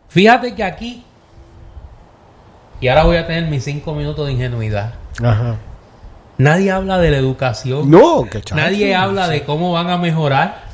fíjate 0.08 0.54
que 0.54 0.62
aquí, 0.64 1.04
y 2.80 2.88
ahora 2.88 3.04
voy 3.04 3.16
a 3.16 3.26
tener 3.26 3.44
mis 3.50 3.64
cinco 3.64 3.94
minutos 3.94 4.26
de 4.26 4.32
ingenuidad. 4.32 4.94
Ajá. 5.22 5.56
Nadie 6.38 6.70
habla 6.72 6.98
de 6.98 7.10
la 7.12 7.16
educación. 7.18 7.90
No, 7.90 8.24
que 8.24 8.40
chacho. 8.40 8.56
Nadie 8.56 8.94
habla 8.94 9.28
de 9.28 9.44
cómo 9.44 9.72
van 9.72 9.88
a 9.90 9.96
mejorar 9.98 10.64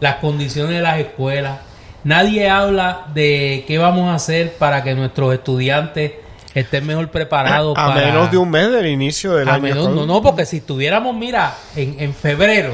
las 0.00 0.16
condiciones 0.16 0.72
de 0.76 0.80
las 0.80 0.98
escuelas. 0.98 1.58
Nadie 2.04 2.48
habla 2.48 3.02
de 3.14 3.64
qué 3.66 3.78
vamos 3.78 4.10
a 4.10 4.14
hacer 4.14 4.54
para 4.54 4.82
que 4.82 4.94
nuestros 4.94 5.32
estudiantes 5.34 6.12
estén 6.54 6.86
mejor 6.86 7.08
preparados. 7.10 7.76
A 7.78 7.88
para- 7.88 8.00
menos 8.06 8.30
de 8.30 8.36
un 8.38 8.48
mes 8.50 8.70
del 8.70 8.86
inicio 8.86 9.34
del 9.34 9.48
a 9.48 9.54
año. 9.54 9.62
menos, 9.62 9.90
no, 9.90 10.06
no, 10.06 10.22
porque 10.22 10.46
si 10.46 10.58
estuviéramos, 10.58 11.14
mira, 11.14 11.54
en, 11.76 11.96
en 11.98 12.14
febrero, 12.14 12.72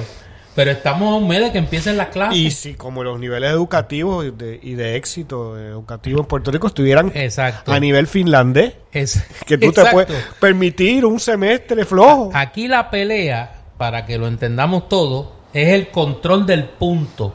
pero 0.54 0.70
estamos 0.72 1.12
a 1.12 1.16
un 1.16 1.28
mes 1.28 1.40
de 1.40 1.52
que 1.52 1.58
empiecen 1.58 1.96
las 1.96 2.08
clases. 2.08 2.36
Y 2.38 2.50
si 2.50 2.74
como 2.74 3.04
los 3.04 3.18
niveles 3.20 3.50
educativos 3.52 4.26
y 4.26 4.30
de, 4.30 4.58
y 4.62 4.74
de 4.74 4.96
éxito 4.96 5.58
educativo 5.58 6.20
en 6.20 6.26
Puerto 6.26 6.50
Rico 6.50 6.66
estuvieran 6.66 7.12
Exacto. 7.14 7.72
a 7.72 7.78
nivel 7.80 8.06
finlandés, 8.06 8.74
Es- 8.92 9.22
que 9.46 9.56
tú 9.58 9.68
exacto. 9.68 9.90
te 9.98 10.06
puedes 10.06 10.24
permitir 10.40 11.06
un 11.06 11.20
semestre 11.20 11.84
flojo. 11.84 12.30
Aquí 12.34 12.66
la 12.68 12.90
pelea, 12.90 13.62
para 13.78 14.04
que 14.06 14.18
lo 14.18 14.26
entendamos 14.26 14.88
todo, 14.88 15.32
es 15.52 15.68
el 15.68 15.88
control 15.90 16.46
del 16.46 16.64
punto 16.64 17.34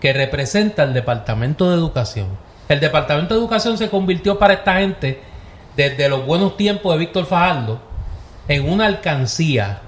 que 0.00 0.12
representa 0.12 0.82
el 0.84 0.92
Departamento 0.94 1.70
de 1.70 1.76
Educación. 1.76 2.28
El 2.68 2.80
Departamento 2.80 3.34
de 3.34 3.40
Educación 3.40 3.76
se 3.78 3.88
convirtió 3.90 4.38
para 4.38 4.54
esta 4.54 4.76
gente, 4.78 5.20
desde 5.76 6.08
los 6.08 6.24
buenos 6.26 6.56
tiempos 6.56 6.92
de 6.94 6.98
Víctor 6.98 7.26
Fajardo, 7.26 7.80
en 8.48 8.68
una 8.70 8.86
alcancía, 8.86 9.82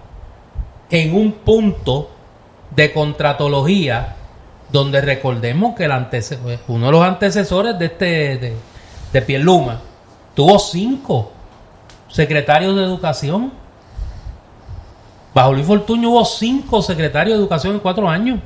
en 0.90 1.14
un 1.14 1.32
punto 1.32 2.10
de 2.76 2.92
contratología, 2.92 4.14
donde 4.70 5.00
recordemos 5.00 5.74
que 5.74 5.84
el 5.84 5.92
uno 6.68 6.86
de 6.86 6.92
los 6.92 7.02
antecesores 7.02 7.78
de 7.78 7.86
este 7.86 8.04
de, 8.04 8.56
de 9.12 9.22
Pierluma 9.22 9.80
tuvo 10.34 10.58
cinco 10.58 11.32
secretarios 12.08 12.76
de 12.76 12.82
educación. 12.82 13.52
Bajo 15.34 15.52
Luis 15.52 15.66
Fortuño 15.66 16.10
hubo 16.10 16.24
cinco 16.24 16.82
secretarios 16.82 17.36
de 17.36 17.42
educación 17.42 17.74
en 17.74 17.80
cuatro 17.80 18.08
años. 18.08 18.40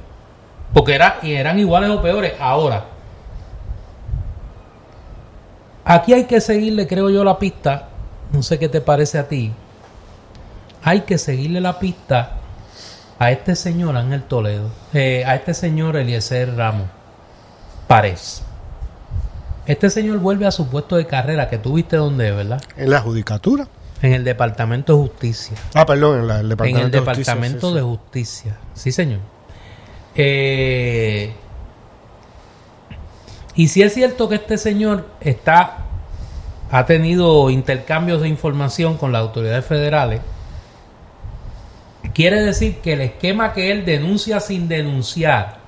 Porque 0.72 0.94
era, 0.94 1.18
eran 1.22 1.58
iguales 1.58 1.90
o 1.90 2.00
peores. 2.00 2.34
Ahora, 2.38 2.84
aquí 5.84 6.12
hay 6.12 6.24
que 6.24 6.40
seguirle, 6.40 6.86
creo 6.86 7.10
yo, 7.10 7.24
la 7.24 7.38
pista. 7.38 7.88
No 8.32 8.42
sé 8.42 8.58
qué 8.58 8.68
te 8.68 8.80
parece 8.80 9.18
a 9.18 9.26
ti. 9.26 9.52
Hay 10.82 11.00
que 11.00 11.18
seguirle 11.18 11.60
la 11.60 11.78
pista 11.78 12.39
a 13.20 13.30
este 13.30 13.54
señor 13.54 13.96
Ángel 13.96 14.22
Toledo, 14.24 14.70
eh, 14.94 15.24
a 15.26 15.34
este 15.36 15.54
señor 15.54 15.96
Eliezer 15.96 16.56
Ramos 16.56 16.88
Párez. 17.86 18.42
Este 19.66 19.90
señor 19.90 20.18
vuelve 20.18 20.46
a 20.46 20.50
su 20.50 20.68
puesto 20.68 20.96
de 20.96 21.06
carrera 21.06 21.48
que 21.50 21.58
tuviste 21.58 21.96
donde, 21.96 22.30
¿verdad? 22.32 22.60
En 22.76 22.90
la 22.90 23.00
judicatura. 23.00 23.68
En 24.02 24.14
el 24.14 24.24
Departamento 24.24 24.94
de 24.96 25.02
Justicia. 25.02 25.54
Ah, 25.74 25.84
perdón, 25.84 26.20
en 26.20 26.26
la- 26.28 26.36
el 26.40 26.40
En 26.40 26.48
Departamento 26.48 26.86
el 26.86 26.90
de 26.92 26.98
Justicia, 27.00 27.34
Departamento 27.34 27.74
de 27.74 27.82
Justicia. 27.82 28.56
Sí, 28.74 28.90
señor. 28.90 29.20
Eh, 30.14 31.34
y 33.54 33.68
si 33.68 33.82
es 33.82 33.92
cierto 33.92 34.28
que 34.30 34.36
este 34.36 34.56
señor 34.56 35.06
está 35.20 35.76
ha 36.72 36.86
tenido 36.86 37.50
intercambios 37.50 38.22
de 38.22 38.28
información 38.28 38.96
con 38.96 39.12
las 39.12 39.20
autoridades 39.22 39.64
federales, 39.66 40.20
quiere 42.14 42.42
decir 42.42 42.78
que 42.78 42.94
el 42.94 43.00
esquema 43.02 43.52
que 43.52 43.70
él 43.70 43.84
denuncia 43.84 44.40
sin 44.40 44.68
denunciar, 44.68 45.58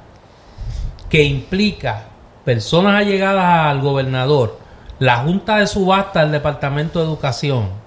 que 1.08 1.24
implica 1.24 2.04
personas 2.44 2.96
allegadas 2.96 3.66
al 3.70 3.80
gobernador, 3.80 4.58
la 4.98 5.18
Junta 5.18 5.58
de 5.58 5.66
Subasta 5.66 6.20
del 6.20 6.32
Departamento 6.32 6.98
de 7.00 7.06
Educación, 7.06 7.82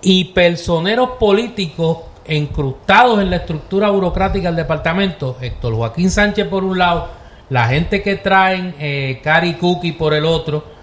y 0.00 0.26
personeros 0.26 1.10
políticos 1.18 1.98
encrustados 2.24 3.20
en 3.20 3.30
la 3.30 3.36
estructura 3.36 3.90
burocrática 3.90 4.48
del 4.48 4.56
departamento, 4.56 5.36
Héctor 5.40 5.74
Joaquín 5.74 6.10
Sánchez 6.10 6.46
por 6.46 6.62
un 6.62 6.78
lado, 6.78 7.08
la 7.48 7.66
gente 7.68 8.02
que 8.02 8.16
traen 8.16 8.74
eh, 8.78 9.20
Cari 9.24 9.54
Cookie 9.54 9.92
por 9.92 10.12
el 10.12 10.26
otro, 10.26 10.77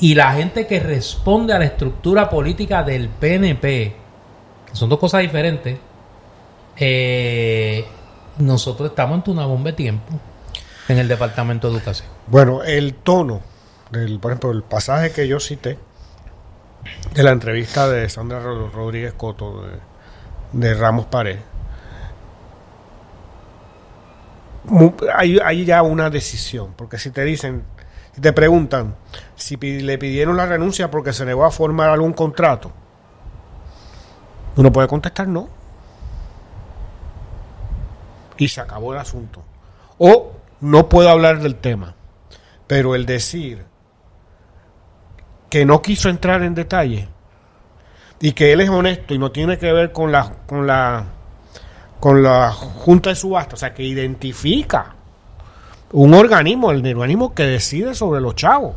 y 0.00 0.14
la 0.14 0.32
gente 0.32 0.66
que 0.66 0.80
responde 0.80 1.52
a 1.52 1.58
la 1.58 1.66
estructura 1.66 2.28
política 2.28 2.82
del 2.82 3.08
PNP, 3.08 3.94
que 4.66 4.74
son 4.74 4.88
dos 4.88 4.98
cosas 4.98 5.20
diferentes, 5.22 5.78
eh, 6.76 7.84
nosotros 8.38 8.90
estamos 8.90 9.16
ante 9.16 9.30
una 9.30 9.44
bomba 9.46 9.70
de 9.70 9.76
tiempo 9.76 10.12
en 10.88 10.98
el 10.98 11.06
Departamento 11.08 11.68
de 11.70 11.76
Educación. 11.76 12.08
Bueno, 12.26 12.62
el 12.62 12.94
tono, 12.94 13.40
del, 13.90 14.18
por 14.18 14.30
ejemplo, 14.32 14.50
el 14.52 14.62
pasaje 14.62 15.12
que 15.12 15.28
yo 15.28 15.38
cité 15.38 15.78
de 17.14 17.22
la 17.22 17.32
entrevista 17.32 17.88
de 17.88 18.08
Sandra 18.08 18.40
Ro- 18.40 18.70
Rodríguez 18.70 19.12
Coto 19.12 19.64
de, 20.52 20.74
Ramos 20.74 21.06
Pared, 21.06 21.38
hay, 25.14 25.38
hay 25.44 25.64
ya 25.64 25.82
una 25.82 26.10
decisión, 26.10 26.72
porque 26.76 26.98
si 26.98 27.10
te 27.10 27.24
dicen, 27.24 27.64
te 28.20 28.32
preguntan 28.32 28.94
si 29.36 29.56
le 29.56 29.98
pidieron 29.98 30.36
la 30.36 30.46
renuncia 30.46 30.90
porque 30.90 31.12
se 31.12 31.24
negó 31.24 31.44
a 31.44 31.50
formar 31.50 31.90
algún 31.90 32.12
contrato, 32.12 32.70
uno 34.56 34.72
puede 34.72 34.88
contestar 34.88 35.28
no. 35.28 35.48
Y 38.36 38.48
se 38.48 38.60
acabó 38.60 38.92
el 38.92 38.98
asunto. 38.98 39.42
O 39.98 40.32
no 40.60 40.88
puedo 40.88 41.08
hablar 41.08 41.40
del 41.40 41.56
tema. 41.56 41.94
Pero 42.66 42.94
el 42.94 43.04
decir 43.04 43.64
que 45.50 45.64
no 45.64 45.82
quiso 45.82 46.08
entrar 46.08 46.42
en 46.42 46.54
detalle 46.54 47.08
y 48.20 48.32
que 48.32 48.52
él 48.52 48.60
es 48.60 48.70
honesto 48.70 49.14
y 49.14 49.18
no 49.18 49.32
tiene 49.32 49.58
que 49.58 49.72
ver 49.72 49.92
con 49.92 50.12
la 50.12 50.36
con 50.46 50.66
la 50.66 51.04
con 51.98 52.22
la 52.22 52.52
junta 52.52 53.10
de 53.10 53.16
subasta, 53.16 53.54
o 53.56 53.58
sea, 53.58 53.74
que 53.74 53.82
identifica 53.82 54.94
un 55.92 56.14
organismo, 56.14 56.70
el 56.70 56.86
organismo 56.86 57.34
que 57.34 57.44
decide 57.44 57.94
sobre 57.94 58.20
los 58.20 58.34
chavos, 58.34 58.76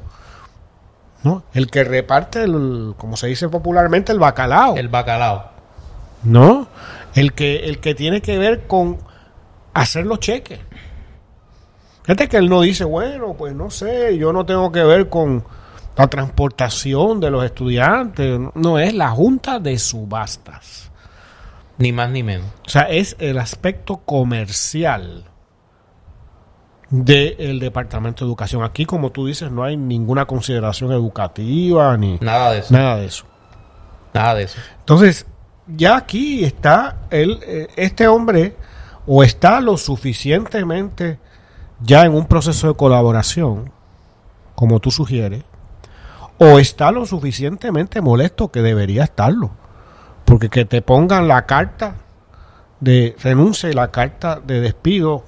¿no? 1.24 1.44
El 1.54 1.70
que 1.70 1.84
reparte 1.84 2.44
el, 2.44 2.96
como 2.98 3.18
se 3.18 3.28
dice 3.28 3.50
popularmente, 3.50 4.12
el 4.12 4.20
bacalao. 4.20 4.76
El 4.76 4.90
bacalao. 4.90 5.54
¿no? 6.24 6.68
El 7.16 7.34
que, 7.34 7.68
el 7.68 7.80
que 7.80 7.96
tiene 7.96 8.22
que 8.22 8.38
ver 8.38 8.66
con 8.66 8.98
hacer 9.74 10.06
los 10.06 10.20
cheques. 10.20 10.60
Fíjate 12.04 12.28
que 12.28 12.38
él 12.38 12.50
no 12.50 12.62
dice, 12.62 12.84
bueno, 12.84 13.34
pues 13.38 13.54
no 13.54 13.70
sé, 13.70 14.18
yo 14.18 14.34
no 14.34 14.46
tengo 14.46 14.72
que 14.72 14.84
ver 14.84 15.10
con 15.10 15.44
la 15.96 16.08
transportación 16.08 17.20
de 17.20 17.30
los 17.30 17.46
estudiantes. 17.46 18.40
No, 18.56 18.80
es 18.80 18.94
la 18.94 19.10
junta 19.10 19.60
de 19.60 19.78
subastas. 19.78 20.92
Ni 21.78 21.92
más 21.92 22.10
ni 22.10 22.24
menos. 22.24 22.48
O 22.66 22.70
sea, 22.70 22.84
es 22.84 23.16
el 23.20 23.38
aspecto 23.38 23.98
comercial 23.98 25.26
del 26.94 27.60
Departamento 27.60 28.24
de 28.24 28.30
Educación. 28.30 28.64
Aquí, 28.64 28.86
como 28.86 29.12
tú 29.12 29.26
dices, 29.26 29.52
no 29.52 29.64
hay 29.64 29.76
ninguna 29.76 30.26
consideración 30.26 30.92
educativa 30.92 31.98
ni 31.98 32.20
Nada 32.22 32.52
de 32.52 32.60
eso. 32.60 32.72
nada 32.72 32.98
de 32.98 33.06
eso. 33.08 33.26
Nada 34.14 34.36
de 34.36 34.44
eso. 34.44 34.60
Entonces, 34.78 35.26
ya 35.66 35.98
aquí 35.98 36.44
está 36.44 36.98
el, 37.10 37.40
eh, 37.42 37.68
este 37.78 38.08
hombre 38.08 38.56
o 39.08 39.24
está 39.24 39.60
lo 39.60 39.76
suficientemente 39.78 41.18
ya 41.82 42.06
en 42.06 42.14
un 42.14 42.28
proceso 42.28 42.68
de 42.68 42.76
colaboración, 42.76 43.72
como 44.54 44.80
tú 44.80 44.92
sugieres, 44.92 45.44
o 46.38 46.60
está 46.60 46.92
lo 46.92 47.08
suficientemente 47.08 48.02
molesto 48.02 48.52
que 48.52 48.62
debería 48.62 49.06
estarlo. 49.06 49.50
Porque 50.26 50.50
que 50.50 50.64
te 50.66 50.84
pongan 50.84 51.28
la 51.28 51.48
carta 51.48 51.96
de 52.80 53.16
renuncia 53.20 53.68
y 53.72 53.74
la 53.74 53.90
carta 53.90 54.40
de 54.46 54.62
despido, 54.62 55.24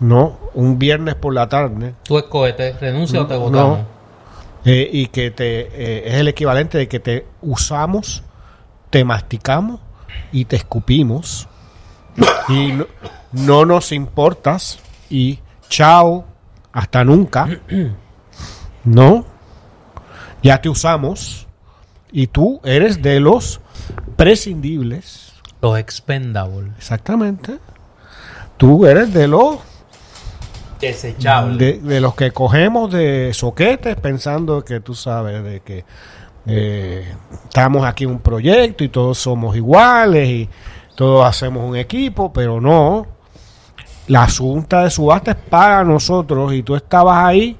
no, 0.00 0.38
un 0.54 0.78
viernes 0.78 1.14
por 1.14 1.34
la 1.34 1.48
tarde, 1.48 1.94
Tú 2.04 2.18
escoges, 2.18 2.56
¿te 2.56 2.72
renuncia 2.72 3.20
o 3.22 3.26
te 3.26 3.34
No. 3.34 3.40
votamos? 3.40 3.80
eh, 4.64 4.88
y 4.92 5.06
que 5.08 5.30
te 5.30 5.60
eh, 5.72 6.08
es 6.08 6.14
el 6.16 6.28
equivalente 6.28 6.76
de 6.78 6.88
que 6.88 7.00
te 7.00 7.26
usamos, 7.40 8.22
te 8.90 9.04
masticamos 9.04 9.80
y 10.32 10.44
te 10.46 10.56
escupimos 10.56 11.48
y 12.48 12.72
no, 12.72 12.86
no 13.32 13.64
nos 13.64 13.92
importas 13.92 14.78
y 15.08 15.38
chao, 15.68 16.24
hasta 16.72 17.04
nunca. 17.04 17.48
No, 18.82 19.26
ya 20.42 20.62
te 20.62 20.70
usamos 20.70 21.46
y 22.10 22.28
tú 22.28 22.60
eres 22.64 23.02
de 23.02 23.20
los 23.20 23.60
prescindibles. 24.16 25.34
Los 25.60 25.78
expendables. 25.78 26.72
Exactamente. 26.78 27.58
Tú 28.56 28.86
eres 28.86 29.12
de 29.12 29.28
los 29.28 29.58
Desechables. 30.80 31.58
de, 31.58 31.78
de 31.78 32.00
los 32.00 32.14
que 32.14 32.30
cogemos 32.32 32.90
de 32.92 33.32
soquetes 33.34 33.96
pensando 33.96 34.64
que 34.64 34.80
tú 34.80 34.94
sabes 34.94 35.42
de 35.44 35.60
que 35.60 35.84
eh, 36.46 37.14
estamos 37.44 37.84
aquí 37.84 38.04
en 38.04 38.10
un 38.10 38.20
proyecto 38.20 38.82
y 38.84 38.88
todos 38.88 39.18
somos 39.18 39.56
iguales 39.56 40.28
y 40.28 40.48
todos 40.94 41.24
hacemos 41.26 41.68
un 41.68 41.76
equipo, 41.76 42.32
pero 42.32 42.60
no. 42.60 43.06
La 44.06 44.24
asunta 44.24 44.82
de 44.82 44.90
subasta 44.90 45.32
es 45.32 45.36
para 45.36 45.84
nosotros 45.84 46.52
y 46.54 46.62
tú 46.62 46.74
estabas 46.74 47.24
ahí 47.24 47.56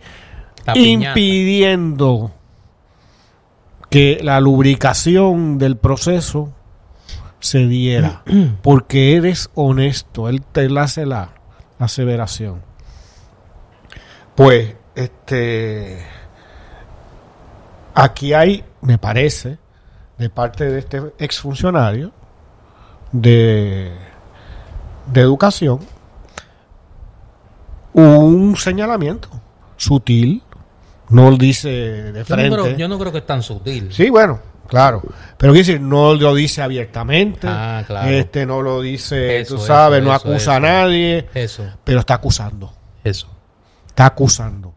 La 0.66 0.72
piñata. 0.72 1.10
impidiendo 1.10 2.32
que 3.88 4.20
la 4.22 4.40
lubricación 4.40 5.58
del 5.58 5.76
proceso 5.76 6.50
se 7.38 7.66
diera 7.66 8.22
porque 8.62 9.16
eres 9.16 9.50
honesto 9.54 10.28
él 10.28 10.42
te 10.42 10.68
hace 10.78 11.06
la 11.06 11.30
aseveración 11.78 12.69
pues 14.40 14.74
este 14.94 15.98
aquí 17.94 18.32
hay 18.32 18.64
me 18.80 18.96
parece 18.96 19.58
de 20.16 20.30
parte 20.30 20.64
de 20.64 20.78
este 20.78 21.02
exfuncionario 21.18 22.10
de 23.12 23.92
de 25.12 25.20
educación 25.20 25.80
un 27.92 28.56
señalamiento 28.56 29.28
sutil 29.76 30.42
no 31.10 31.36
dice 31.36 31.68
de 31.68 32.12
Yo 32.12 32.18
no, 32.20 32.24
frente 32.24 32.56
creo, 32.56 32.76
yo 32.78 32.88
no 32.88 32.98
creo 32.98 33.12
que 33.12 33.18
es 33.18 33.26
tan 33.26 33.42
sutil. 33.42 33.92
Sí, 33.92 34.08
bueno, 34.08 34.38
claro. 34.68 35.02
Pero 35.36 35.52
quiero 35.52 35.66
decir, 35.66 35.80
no 35.80 36.14
lo 36.14 36.36
dice 36.36 36.62
abiertamente. 36.62 37.48
Ah, 37.50 37.82
claro. 37.84 38.08
Este 38.08 38.46
no 38.46 38.62
lo 38.62 38.80
dice, 38.80 39.40
Eso, 39.40 39.56
tú 39.56 39.60
sabes, 39.60 39.98
eso, 39.98 40.08
no 40.08 40.14
eso, 40.14 40.28
acusa 40.28 40.56
a 40.56 40.60
nadie, 40.60 41.28
Eso, 41.34 41.64
pero 41.82 41.98
está 41.98 42.14
acusando. 42.14 42.72
eso. 43.02 43.39
Está 44.00 44.06
acusando. 44.06 44.72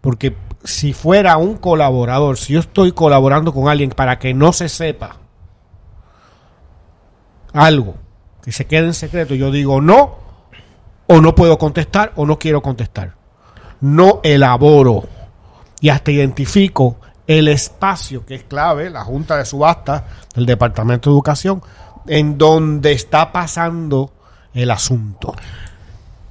Porque 0.00 0.34
si 0.64 0.94
fuera 0.94 1.36
un 1.36 1.58
colaborador, 1.58 2.38
si 2.38 2.54
yo 2.54 2.60
estoy 2.60 2.92
colaborando 2.92 3.52
con 3.52 3.68
alguien 3.68 3.90
para 3.90 4.18
que 4.18 4.32
no 4.32 4.54
se 4.54 4.70
sepa 4.70 5.16
algo, 7.52 7.96
que 8.42 8.50
se 8.50 8.66
quede 8.66 8.86
en 8.86 8.94
secreto, 8.94 9.34
yo 9.34 9.50
digo 9.50 9.82
no, 9.82 10.16
o 11.06 11.20
no 11.20 11.34
puedo 11.34 11.58
contestar, 11.58 12.14
o 12.16 12.24
no 12.24 12.38
quiero 12.38 12.62
contestar. 12.62 13.14
No 13.82 14.20
elaboro 14.22 15.06
y 15.82 15.90
hasta 15.90 16.10
identifico 16.10 16.96
el 17.26 17.48
espacio 17.48 18.24
que 18.24 18.36
es 18.36 18.44
clave, 18.44 18.88
la 18.88 19.04
Junta 19.04 19.36
de 19.36 19.44
Subasta 19.44 20.06
del 20.34 20.46
Departamento 20.46 21.10
de 21.10 21.14
Educación, 21.16 21.62
en 22.06 22.38
donde 22.38 22.92
está 22.92 23.32
pasando 23.32 24.12
el 24.54 24.70
asunto. 24.70 25.34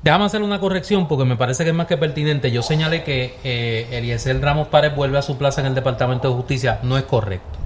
Déjame 0.03 0.25
hacer 0.25 0.41
una 0.41 0.59
corrección 0.59 1.07
porque 1.07 1.25
me 1.25 1.35
parece 1.35 1.63
que 1.63 1.69
es 1.69 1.75
más 1.75 1.85
que 1.85 1.97
pertinente. 1.97 2.51
Yo 2.51 2.63
señalé 2.63 3.03
que 3.03 3.37
eh, 3.43 3.87
Eliezer 3.91 4.41
Ramos 4.41 4.67
Párez 4.67 4.95
vuelve 4.95 5.19
a 5.19 5.21
su 5.21 5.37
plaza 5.37 5.61
en 5.61 5.67
el 5.67 5.75
Departamento 5.75 6.27
de 6.27 6.33
Justicia. 6.33 6.79
No 6.81 6.97
es 6.97 7.03
correcto. 7.03 7.59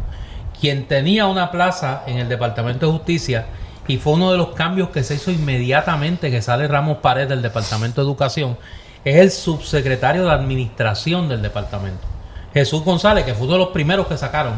Quien 0.60 0.86
tenía 0.86 1.28
una 1.28 1.50
plaza 1.50 2.04
en 2.08 2.18
el 2.18 2.28
Departamento 2.28 2.88
de 2.88 2.92
Justicia 2.92 3.46
y 3.88 3.98
fue 3.98 4.14
uno 4.14 4.32
de 4.32 4.38
los 4.38 4.50
cambios 4.50 4.90
que 4.90 5.04
se 5.04 5.16
hizo 5.16 5.32
inmediatamente 5.32 6.30
que 6.30 6.42
sale 6.42 6.68
Ramos 6.68 6.98
Párez 6.98 7.30
del 7.30 7.42
Departamento 7.42 8.02
de 8.02 8.08
Educación 8.08 8.58
es 9.06 9.16
el 9.18 9.32
subsecretario 9.32 10.26
de 10.26 10.32
Administración 10.32 11.30
del 11.30 11.42
Departamento. 11.42 12.06
Jesús 12.54 12.84
González, 12.84 13.24
que 13.24 13.34
fue 13.34 13.46
uno 13.46 13.54
de 13.54 13.60
los 13.60 13.70
primeros 13.70 14.08
que 14.08 14.18
sacaron 14.18 14.56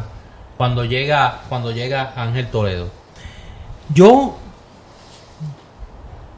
cuando 0.55 0.85
llega, 0.85 1.41
cuando 1.49 1.71
llega 1.71 2.13
Ángel 2.15 2.47
Toledo. 2.47 2.87
Yo 3.93 4.37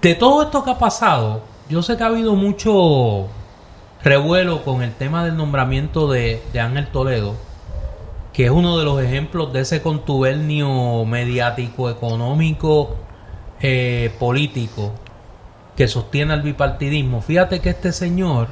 de 0.01 0.15
todo 0.15 0.43
esto 0.43 0.63
que 0.63 0.71
ha 0.71 0.77
pasado, 0.77 1.41
yo 1.69 1.83
sé 1.83 1.97
que 1.97 2.03
ha 2.03 2.07
habido 2.07 2.35
mucho 2.35 3.27
revuelo 4.03 4.63
con 4.63 4.81
el 4.81 4.93
tema 4.93 5.25
del 5.25 5.35
nombramiento 5.35 6.09
de, 6.09 6.41
Ángel 6.59 6.87
Toledo, 6.87 7.35
que 8.33 8.45
es 8.45 8.51
uno 8.51 8.77
de 8.77 8.85
los 8.85 9.01
ejemplos 9.01 9.51
de 9.51 9.61
ese 9.61 9.81
contubernio 9.81 11.03
mediático, 11.05 11.89
económico, 11.89 12.95
eh, 13.61 14.15
político 14.19 14.93
que 15.75 15.87
sostiene 15.87 16.33
el 16.33 16.41
bipartidismo. 16.41 17.21
Fíjate 17.21 17.59
que 17.59 17.69
este 17.69 17.91
señor 17.91 18.47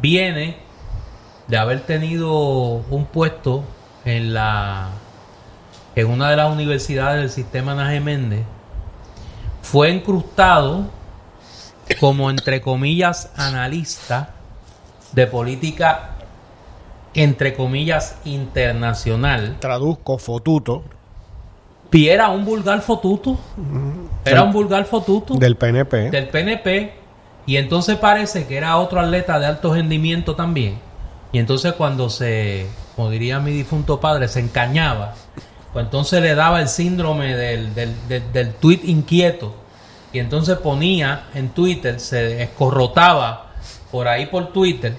viene 0.00 0.58
de 1.48 1.56
haber 1.56 1.80
tenido 1.80 2.30
un 2.30 3.06
puesto 3.06 3.64
en 4.04 4.34
la 4.34 4.90
en 5.94 6.06
una 6.08 6.30
de 6.30 6.36
las 6.36 6.50
universidades 6.50 7.20
del 7.20 7.30
sistema 7.30 7.74
Naje 7.74 8.00
Méndez 8.00 8.44
fue 9.62 9.90
incrustado 9.90 10.84
como 11.98 12.30
entre 12.30 12.60
comillas 12.60 13.30
analista 13.36 14.30
de 15.12 15.26
política 15.26 16.10
entre 17.14 17.54
comillas 17.54 18.16
internacional. 18.24 19.56
Traduzco 19.60 20.18
fotuto. 20.18 20.82
Y 21.90 22.08
era 22.08 22.30
un 22.30 22.44
vulgar 22.44 22.80
fotuto. 22.80 23.38
Era 24.24 24.42
un 24.42 24.52
vulgar 24.52 24.86
fotuto. 24.86 25.34
del 25.34 25.56
PNP. 25.56 26.10
del 26.10 26.28
PNP 26.28 26.94
y 27.44 27.56
entonces 27.56 27.96
parece 27.96 28.46
que 28.46 28.56
era 28.56 28.76
otro 28.78 29.00
atleta 29.00 29.38
de 29.38 29.46
alto 29.46 29.74
rendimiento 29.74 30.34
también. 30.34 30.78
Y 31.32 31.38
entonces 31.38 31.74
cuando 31.74 32.08
se 32.08 32.66
como 32.96 33.10
diría 33.10 33.40
mi 33.40 33.52
difunto 33.52 34.00
padre 34.00 34.28
se 34.28 34.40
encañaba 34.40 35.14
pues 35.72 35.84
entonces 35.84 36.20
le 36.22 36.34
daba 36.34 36.60
el 36.60 36.68
síndrome 36.68 37.36
del, 37.36 37.74
del, 37.74 37.94
del, 38.08 38.32
del 38.32 38.54
tweet 38.54 38.80
inquieto 38.84 39.54
y 40.12 40.18
entonces 40.18 40.58
ponía 40.58 41.24
en 41.34 41.50
Twitter 41.50 41.98
se 42.00 42.42
escorrotaba 42.42 43.52
por 43.90 44.08
ahí 44.08 44.26
por 44.26 44.52
Twitter 44.52 44.94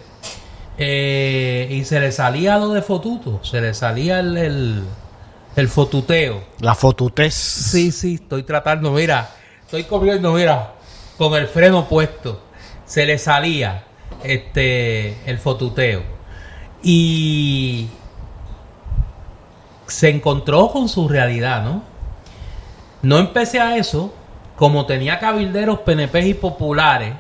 eh, 0.78 1.68
y 1.72 1.84
se 1.84 2.00
le 2.00 2.12
salía 2.12 2.58
lo 2.58 2.70
de 2.70 2.82
fotuto 2.82 3.40
se 3.44 3.62
le 3.62 3.74
salía 3.74 4.20
el, 4.20 4.38
el, 4.38 4.84
el 5.56 5.68
fotuteo 5.68 6.44
La 6.60 6.74
fotutez. 6.74 7.34
Sí, 7.34 7.92
sí, 7.92 8.16
estoy 8.16 8.44
tratando, 8.44 8.92
mira, 8.92 9.30
estoy 9.66 9.84
corriendo, 9.84 10.34
mira, 10.34 10.74
con 11.18 11.34
el 11.36 11.48
freno 11.48 11.88
puesto. 11.88 12.42
Se 12.86 13.06
le 13.06 13.18
salía 13.18 13.84
este 14.24 15.18
el 15.30 15.38
fotuteo. 15.38 16.04
Y 16.84 17.88
se 19.88 20.10
encontró 20.10 20.70
con 20.70 20.88
su 20.90 21.08
realidad, 21.08 21.64
¿no? 21.64 21.84
No 23.02 23.18
empecé 23.20 23.60
a 23.60 23.78
eso, 23.78 24.14
como 24.56 24.86
tenía 24.86 25.20
cabilderos 25.20 25.80
PNP 25.80 26.28
y 26.28 26.34
populares, 26.34 27.14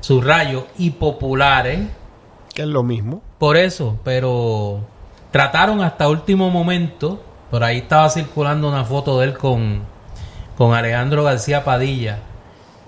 subrayo, 0.00 0.66
y 0.78 0.90
populares, 0.90 1.80
Que 2.54 2.62
es 2.62 2.68
lo 2.68 2.82
mismo. 2.82 3.22
por 3.38 3.56
eso, 3.56 3.98
pero 4.04 4.80
trataron 5.30 5.82
hasta 5.82 6.08
último 6.08 6.50
momento. 6.50 7.22
Por 7.50 7.62
ahí 7.64 7.78
estaba 7.78 8.08
circulando 8.10 8.68
una 8.68 8.84
foto 8.84 9.18
de 9.20 9.26
él 9.26 9.38
con, 9.38 9.80
con 10.58 10.74
Alejandro 10.74 11.22
García 11.24 11.64
Padilla, 11.64 12.18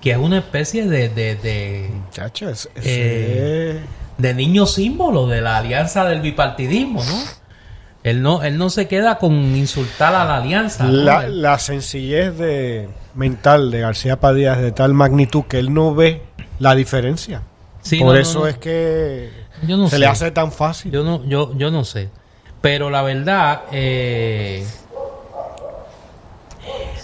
que 0.00 0.10
es 0.10 0.18
una 0.18 0.38
especie 0.38 0.86
de, 0.86 1.08
de, 1.08 1.36
de, 1.36 1.90
Muchachos, 2.04 2.68
Eh, 2.76 3.80
de 4.18 4.34
niño 4.34 4.66
símbolo 4.66 5.26
de 5.26 5.40
la 5.40 5.58
alianza 5.58 6.04
del 6.04 6.20
bipartidismo, 6.20 7.02
¿no? 7.04 7.45
Él 8.06 8.22
no, 8.22 8.44
él 8.44 8.56
no 8.56 8.70
se 8.70 8.86
queda 8.86 9.18
con 9.18 9.34
insultar 9.56 10.14
a 10.14 10.24
la 10.24 10.36
alianza. 10.36 10.84
la, 10.84 11.58
sencillez 11.58 12.38
de 12.38 12.88
mental 13.16 13.72
de 13.72 13.80
García 13.80 14.20
Padilla 14.20 14.52
es 14.52 14.60
de 14.60 14.70
tal 14.70 14.94
magnitud 14.94 15.42
que 15.46 15.58
él 15.58 15.74
no 15.74 15.92
ve 15.92 16.22
la 16.60 16.76
diferencia. 16.76 17.42
Sí, 17.82 17.98
Por 17.98 18.14
no, 18.14 18.20
eso 18.20 18.38
no. 18.38 18.46
es 18.46 18.58
que 18.58 19.32
Yo 19.66 19.84
se 19.86 19.90
sé. 19.90 19.98
le 19.98 20.06
hace 20.06 20.30
tan 20.30 20.52
fácil. 20.52 20.92
Yo 20.92 21.02
no, 21.02 21.24
yo, 21.24 21.52
yo 21.58 21.72
no 21.72 21.82
sé. 21.82 22.08
Pero 22.60 22.90
la 22.90 23.02
verdad, 23.02 23.62
eh, 23.72 24.64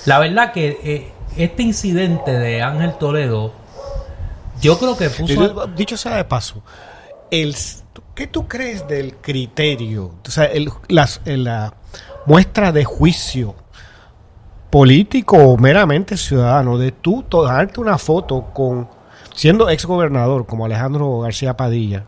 la 0.06 0.20
verdad 0.20 0.52
que 0.52 0.78
eh, 0.84 1.12
este 1.36 1.64
incidente 1.64 2.30
de 2.30 2.62
Ángel 2.62 2.92
Toledo, 2.94 3.52
yo 4.60 4.78
creo 4.78 4.96
que 4.96 5.10
puso... 5.10 5.66
Dicho 5.66 5.96
sea 5.96 6.14
de 6.14 6.24
paso, 6.26 6.62
el, 7.32 7.56
¿qué 8.14 8.26
tú 8.26 8.46
crees 8.48 8.86
del 8.88 9.16
criterio? 9.16 10.12
O 10.26 10.30
sea, 10.30 10.44
el- 10.44 10.70
la 10.88 11.74
muestra 12.26 12.72
de 12.72 12.84
juicio 12.84 13.54
político 14.70 15.36
o 15.36 15.56
meramente 15.58 16.16
ciudadano 16.16 16.78
de 16.78 16.92
tú 16.92 17.24
tomarte 17.28 17.80
una 17.80 17.98
foto 17.98 18.46
con 18.54 18.88
siendo 19.34 19.68
ex 19.68 19.84
gobernador 19.84 20.46
como 20.46 20.64
Alejandro 20.64 21.20
García 21.20 21.56
Padilla 21.56 22.04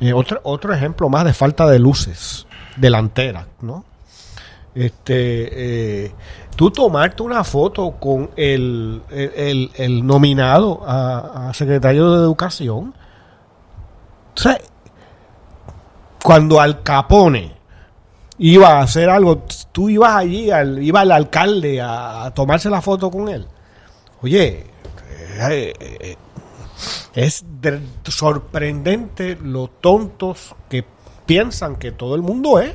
Eh, 0.00 0.12
otro, 0.12 0.40
otro 0.42 0.74
ejemplo 0.74 1.08
más 1.08 1.24
de 1.24 1.32
falta 1.32 1.64
de 1.68 1.78
luces 1.78 2.46
delanteras, 2.76 3.46
¿no? 3.60 3.84
Este, 4.74 6.06
eh, 6.06 6.12
tú 6.56 6.70
tomarte 6.72 7.22
una 7.22 7.44
foto 7.44 7.92
con 8.00 8.30
el, 8.36 9.02
el, 9.10 9.70
el 9.76 10.04
nominado 10.06 10.82
a, 10.84 11.52
secretario 11.54 12.10
de 12.12 12.24
Educación. 12.24 12.94
O 14.36 14.40
sea, 14.40 14.58
cuando 16.22 16.60
Al 16.60 16.82
Capone 16.82 17.54
iba 18.38 18.78
a 18.78 18.82
hacer 18.82 19.08
algo, 19.10 19.44
tú 19.72 19.88
ibas 19.88 20.16
allí, 20.16 20.50
al, 20.50 20.82
iba 20.82 21.02
el 21.02 21.12
alcalde 21.12 21.80
a, 21.80 22.24
a 22.24 22.34
tomarse 22.34 22.70
la 22.70 22.80
foto 22.80 23.10
con 23.10 23.28
él. 23.28 23.46
Oye, 24.22 24.66
eh, 25.50 25.72
eh, 25.78 26.16
es 27.14 27.44
de, 27.60 27.80
sorprendente 28.04 29.36
lo 29.42 29.68
tontos 29.68 30.54
que 30.68 30.84
piensan 31.26 31.76
que 31.76 31.92
todo 31.92 32.14
el 32.14 32.22
mundo 32.22 32.60
es. 32.60 32.74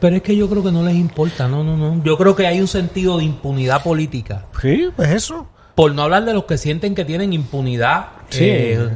Pero 0.00 0.16
es 0.16 0.22
que 0.22 0.36
yo 0.36 0.48
creo 0.48 0.62
que 0.62 0.72
no 0.72 0.82
les 0.82 0.94
importa, 0.94 1.48
no, 1.48 1.64
no, 1.64 1.76
no. 1.76 2.02
Yo 2.04 2.18
creo 2.18 2.36
que 2.36 2.46
hay 2.46 2.60
un 2.60 2.68
sentido 2.68 3.16
de 3.18 3.24
impunidad 3.24 3.82
política. 3.82 4.44
Sí, 4.60 4.88
pues 4.94 5.10
eso. 5.10 5.46
Por 5.74 5.94
no 5.94 6.02
hablar 6.02 6.24
de 6.24 6.34
los 6.34 6.44
que 6.44 6.58
sienten 6.58 6.94
que 6.94 7.04
tienen 7.04 7.32
impunidad 7.32 8.08
Sí. 8.30 8.44
eh, 8.48 8.88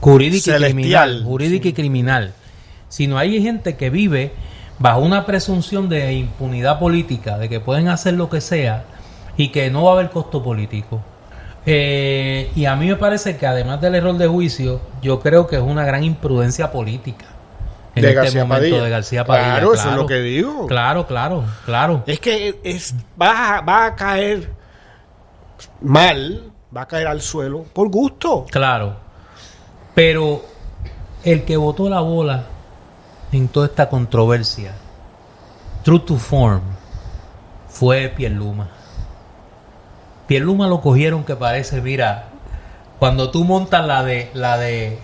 jurídica 0.00 0.58
y 0.58 0.62
criminal. 0.62 1.22
Jurídica 1.24 1.68
y 1.68 1.72
criminal. 1.72 2.32
Sino 2.88 3.18
hay 3.18 3.40
gente 3.42 3.76
que 3.76 3.90
vive 3.90 4.32
bajo 4.78 5.00
una 5.00 5.26
presunción 5.26 5.88
de 5.88 6.12
impunidad 6.14 6.78
política, 6.78 7.38
de 7.38 7.48
que 7.48 7.60
pueden 7.60 7.88
hacer 7.88 8.14
lo 8.14 8.28
que 8.30 8.40
sea 8.40 8.84
y 9.36 9.48
que 9.50 9.70
no 9.70 9.84
va 9.84 9.90
a 9.90 9.94
haber 9.94 10.10
costo 10.10 10.42
político. 10.42 11.00
Eh, 11.66 12.50
y 12.56 12.64
a 12.64 12.74
mí 12.76 12.86
me 12.86 12.96
parece 12.96 13.36
que 13.36 13.46
además 13.46 13.80
del 13.80 13.94
error 13.94 14.16
de 14.16 14.26
juicio, 14.26 14.80
yo 15.02 15.20
creo 15.20 15.46
que 15.46 15.56
es 15.56 15.62
una 15.62 15.84
gran 15.84 16.02
imprudencia 16.02 16.72
política. 16.72 17.26
En 17.94 18.02
De 18.02 18.08
este 18.08 18.14
García 18.22 18.44
momento 18.44 18.62
Padilla. 18.62 18.82
de 18.84 18.90
García 18.90 19.24
Padilla. 19.24 19.52
Claro, 19.52 19.74
eso 19.74 19.90
es 19.90 19.96
lo 19.96 20.06
que 20.06 20.20
digo. 20.20 20.66
Claro, 20.66 21.06
claro, 21.06 21.44
claro. 21.66 22.02
Es 22.06 22.18
que 22.20 22.58
es, 22.64 22.94
va, 23.20 23.60
va 23.60 23.86
a 23.86 23.96
caer 23.96 24.50
mal, 25.82 26.44
va 26.76 26.82
a 26.82 26.88
caer 26.88 27.06
al 27.06 27.20
suelo 27.20 27.64
por 27.72 27.88
gusto. 27.88 28.46
Claro. 28.50 28.96
Pero 29.94 30.44
el 31.24 31.44
que 31.44 31.56
votó 31.56 31.88
la 31.88 32.00
bola 32.00 32.44
en 33.32 33.48
toda 33.48 33.66
esta 33.66 33.88
controversia, 33.88 34.72
true 35.82 36.00
to 36.00 36.16
form, 36.16 36.62
fue 37.68 38.08
Pierluma. 38.08 38.68
Pierluma 40.26 40.68
lo 40.68 40.80
cogieron 40.80 41.24
que 41.24 41.34
parece, 41.36 41.80
mira, 41.80 42.26
cuando 42.98 43.30
tú 43.30 43.44
montas 43.44 43.84
la 43.86 44.02
de 44.04 44.30
la 44.34 44.58
de 44.58 44.98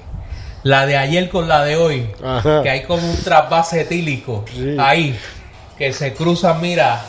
la 0.62 0.86
de 0.86 0.96
ayer 0.96 1.28
con 1.28 1.48
la 1.48 1.64
de 1.64 1.76
hoy, 1.76 2.10
Ajá. 2.24 2.62
que 2.62 2.70
hay 2.70 2.82
como 2.84 3.08
un 3.08 3.16
trasvase 3.22 3.82
etílico 3.82 4.44
Sí. 4.52 4.76
ahí 4.78 5.18
que 5.78 5.92
se 5.92 6.14
cruzan, 6.14 6.60
mira, 6.60 7.02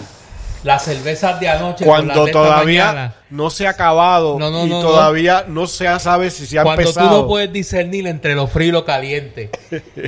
las 0.64 0.84
cervezas 0.84 1.40
de 1.40 1.48
anoche 1.50 1.86
Cuando 1.86 2.26
de 2.26 2.32
todavía 2.32 2.86
mañana. 2.88 3.14
no 3.30 3.50
se 3.50 3.68
ha 3.68 3.72
acabado 3.72 4.38
No, 4.40 4.50
no, 4.50 4.66
y 4.66 4.70
no, 4.70 4.82
todavía 4.82 5.46
no. 5.48 5.68
se 5.68 5.88
sabe 6.00 6.30
si 6.32 6.46
se 6.48 6.60
ha 6.60 6.64
cuando 6.64 6.82
empezado. 6.82 7.10
tú 7.10 7.16
no 7.16 7.28
puedes 7.28 7.52
discernir 7.54 8.08
entre 8.08 8.36
lo 8.36 8.48
frío 8.48 8.70
y 8.70 8.72
lo 8.72 8.84
caliente. 8.86 9.50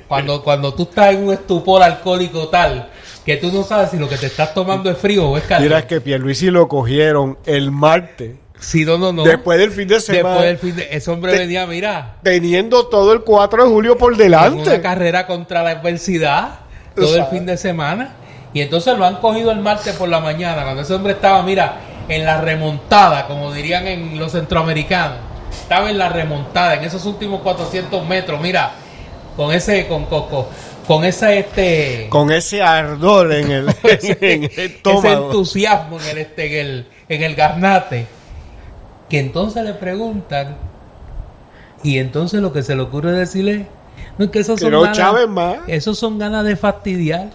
Cuando, 0.07 0.43
cuando 0.43 0.73
tú 0.73 0.83
estás 0.83 1.13
en 1.13 1.23
un 1.27 1.33
estupor 1.33 1.83
alcohólico 1.83 2.47
tal 2.49 2.89
que 3.25 3.37
tú 3.37 3.51
no 3.51 3.63
sabes 3.63 3.91
si 3.91 3.97
lo 3.97 4.09
que 4.09 4.17
te 4.17 4.25
estás 4.25 4.53
tomando 4.53 4.89
es 4.89 4.97
frío 4.97 5.29
o 5.29 5.37
es 5.37 5.43
caliente. 5.43 5.65
Mira, 5.69 5.79
es 5.79 5.85
que 5.85 6.01
Pierluisi 6.01 6.47
lo 6.49 6.67
cogieron 6.67 7.37
el 7.45 7.69
martes, 7.69 8.35
Si 8.59 8.85
no, 8.85 8.97
no, 8.97 9.13
no. 9.13 9.23
después 9.23 9.59
del 9.59 9.71
fin 9.71 9.87
de 9.87 9.99
semana, 9.99 10.41
Después 10.41 10.45
del 10.47 10.57
fin 10.57 10.75
de... 10.75 10.87
Ese 10.97 11.11
hombre 11.11 11.33
Te- 11.33 11.39
venía, 11.39 11.67
mira, 11.67 12.15
teniendo 12.23 12.87
todo 12.87 13.13
el 13.13 13.21
4 13.21 13.65
de 13.65 13.69
julio 13.69 13.97
por 13.99 14.13
en 14.13 14.15
una 14.15 14.23
delante. 14.23 14.81
carrera 14.81 15.27
contra 15.27 15.61
la 15.61 15.69
adversidad 15.71 16.61
todo 16.95 17.15
el 17.17 17.25
fin 17.27 17.45
de 17.45 17.55
semana. 17.57 18.15
Y 18.53 18.61
entonces 18.61 18.97
lo 18.97 19.05
han 19.05 19.17
cogido 19.17 19.51
el 19.51 19.59
martes 19.59 19.95
por 19.95 20.09
la 20.09 20.19
mañana, 20.19 20.63
cuando 20.63 20.81
ese 20.81 20.93
hombre 20.93 21.13
estaba, 21.13 21.43
mira, 21.43 21.75
en 22.07 22.25
la 22.25 22.41
remontada, 22.41 23.27
como 23.27 23.53
dirían 23.53 23.87
en 23.87 24.17
los 24.17 24.31
centroamericanos. 24.31 25.17
Estaba 25.51 25.89
en 25.89 25.97
la 25.97 26.09
remontada, 26.09 26.75
en 26.75 26.83
esos 26.83 27.05
últimos 27.05 27.41
400 27.41 28.05
metros, 28.07 28.41
mira, 28.41 28.71
con 29.37 29.51
ese, 29.51 29.87
con, 29.87 30.05
con, 30.05 30.25
con, 30.87 31.05
ese, 31.05 31.39
este... 31.39 32.07
Con 32.09 32.31
ese 32.31 32.61
ardor 32.61 33.33
en 33.33 33.51
el, 33.51 33.69
en 33.83 34.43
el 34.43 34.51
ese 34.51 34.83
entusiasmo 34.83 35.99
en 35.99 36.07
el, 36.07 36.17
este, 36.17 36.59
en 36.59 36.67
el, 36.67 36.87
en 37.07 37.23
el 37.23 37.35
garnate. 37.35 38.07
Que 39.07 39.19
entonces 39.19 39.63
le 39.63 39.73
preguntan, 39.73 40.57
y 41.83 41.99
entonces 41.99 42.41
lo 42.41 42.51
que 42.51 42.63
se 42.63 42.75
le 42.75 42.81
ocurre 42.81 43.11
decirle, 43.11 43.67
no 44.17 44.25
es 44.25 44.31
que 44.31 44.39
esos 44.39 44.59
son 44.59 44.71
ganas, 44.71 45.29
más. 45.29 45.57
esos 45.67 45.97
son 45.97 46.19
ganas 46.19 46.43
de 46.43 46.55
fastidiar, 46.55 47.29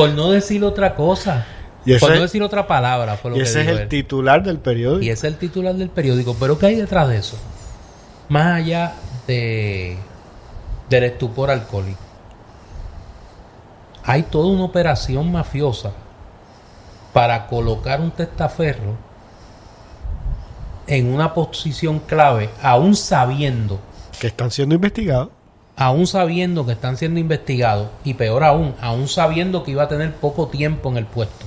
por 0.00 0.10
no 0.16 0.30
decir 0.30 0.64
otra 0.64 0.94
cosa, 0.94 1.46
Y 1.84 1.98
por 1.98 2.10
no 2.10 2.16
es- 2.16 2.22
decir 2.22 2.42
otra 2.42 2.66
palabra, 2.66 3.16
fue 3.16 3.30
lo 3.30 3.36
Y 3.36 3.40
que 3.40 3.44
ese 3.44 3.62
es 3.62 3.68
el 3.68 3.78
él. 3.80 3.88
titular 3.88 4.42
del 4.42 4.58
periódico. 4.58 5.02
Y 5.04 5.10
ese 5.10 5.26
es 5.28 5.32
el 5.34 5.38
titular 5.38 5.74
del 5.74 5.88
periódico. 5.90 6.36
Pero 6.38 6.58
¿qué 6.58 6.66
hay 6.66 6.76
detrás 6.76 7.08
de 7.08 7.16
eso? 7.18 7.36
Más 8.28 8.56
allá 8.56 8.94
de 9.26 9.96
del 10.88 11.04
estupor 11.04 11.50
alcohólico. 11.50 11.98
Hay 14.04 14.24
toda 14.24 14.46
una 14.52 14.64
operación 14.64 15.30
mafiosa 15.30 15.92
para 17.12 17.46
colocar 17.46 18.00
un 18.00 18.10
testaferro 18.10 18.96
en 20.86 21.12
una 21.12 21.32
posición 21.32 22.00
clave, 22.00 22.50
aún 22.62 22.96
sabiendo, 22.96 23.78
que 24.18 24.26
están 24.26 24.50
siendo 24.50 24.74
investigados. 24.74 25.28
Aún 25.80 26.06
sabiendo 26.06 26.66
que 26.66 26.72
están 26.72 26.96
siendo 26.98 27.18
investigados, 27.20 27.88
y 28.04 28.12
peor 28.14 28.44
aún, 28.44 28.74
aún 28.82 29.08
sabiendo 29.08 29.64
que 29.64 29.70
iba 29.70 29.84
a 29.84 29.88
tener 29.88 30.12
poco 30.14 30.48
tiempo 30.48 30.90
en 30.90 30.98
el 30.98 31.06
puesto. 31.06 31.46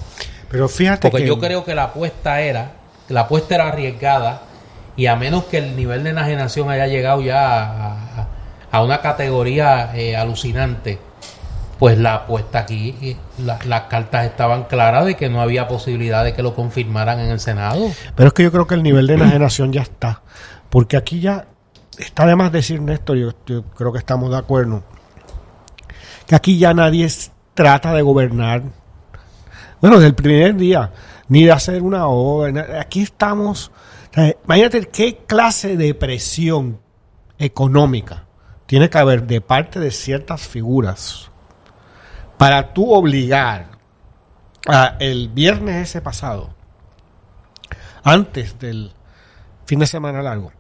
Pero 0.50 0.68
fíjate 0.68 1.10
Porque 1.10 1.24
que 1.24 1.28
yo 1.30 1.40
creo 1.40 1.64
que 1.64 1.76
la 1.76 1.84
apuesta 1.86 2.42
era, 2.42 2.72
la 3.10 3.22
apuesta 3.22 3.54
era 3.56 3.68
arriesgada 3.68 4.42
y 4.98 5.06
a 5.06 5.16
menos 5.16 5.44
que 5.46 5.60
el 5.60 5.76
nivel 5.76 6.04
de 6.04 6.10
enajenación 6.10 6.70
haya 6.72 6.88
llegado 6.88 7.22
ya 7.22 7.48
a, 7.64 7.92
a- 7.94 8.28
a 8.72 8.84
una 8.84 9.02
categoría 9.02 9.92
eh, 9.96 10.16
alucinante, 10.16 10.98
pues 11.78 11.96
la 12.00 12.16
apuesta 12.16 12.60
aquí, 12.60 12.96
eh, 13.04 13.16
la- 13.38 13.60
las 13.66 13.82
cartas 13.82 14.26
estaban 14.26 14.64
claras 14.64 15.06
de 15.06 15.16
que 15.16 15.30
no 15.30 15.42
había 15.42 15.68
posibilidad 15.68 16.24
de 16.24 16.34
que 16.34 16.42
lo 16.42 16.56
confirmaran 16.56 17.20
en 17.20 17.30
el 17.30 17.40
Senado. 17.40 17.92
Pero 18.16 18.28
es 18.30 18.34
que 18.34 18.42
yo 18.42 18.52
creo 18.52 18.66
que 18.66 18.74
el 18.74 18.82
nivel 18.82 19.06
de 19.06 19.14
enajenación 19.14 19.72
ya 19.72 19.82
está. 19.84 20.22
Porque 20.72 20.98
aquí 20.98 21.20
ya 21.20 21.46
está 22.00 22.26
de 22.26 22.36
más 22.36 22.52
decir, 22.52 22.82
Néstor, 22.82 23.18
yo, 23.18 23.64
creo 23.76 23.92
que 23.92 24.00
estamos 24.00 24.30
de 24.30 24.38
acuerdo, 24.38 24.84
que 26.28 26.36
aquí 26.36 26.58
ya 26.58 26.74
nadie 26.74 27.08
trata 27.54 27.94
de 27.94 28.02
gobernar. 28.02 28.64
Bueno, 29.82 29.98
desde 29.98 30.08
el 30.08 30.16
primer 30.16 30.56
día, 30.56 30.92
ni 31.28 31.44
de 31.44 31.52
hacer 31.52 31.82
una 31.82 32.08
obra. 32.08 32.80
Aquí 32.80 33.02
estamos. 33.02 33.72
imagínate 34.46 34.88
qué 34.90 35.18
clase 35.26 35.76
de 35.78 35.94
presión 35.94 36.80
económica 37.38 38.26
tiene 38.66 38.90
que 38.90 38.98
haber 38.98 39.28
de 39.28 39.42
parte 39.42 39.80
de 39.80 39.92
ciertas 39.92 40.48
figuras 40.48 41.30
para 42.38 42.74
tú 42.74 42.94
obligar 42.94 43.72
a 44.68 44.96
el 45.00 45.30
viernes 45.30 45.90
ese 45.90 46.02
pasado 46.02 46.56
antes 48.04 48.58
del 48.60 48.92
fin 49.66 49.80
de 49.80 49.86
semana 49.86 50.22
largo, 50.22 50.52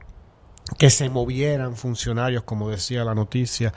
que 0.77 0.89
se 0.89 1.09
movieran 1.09 1.75
funcionarios, 1.75 2.43
como 2.43 2.69
decía 2.69 3.03
la 3.03 3.13
noticia, 3.15 3.73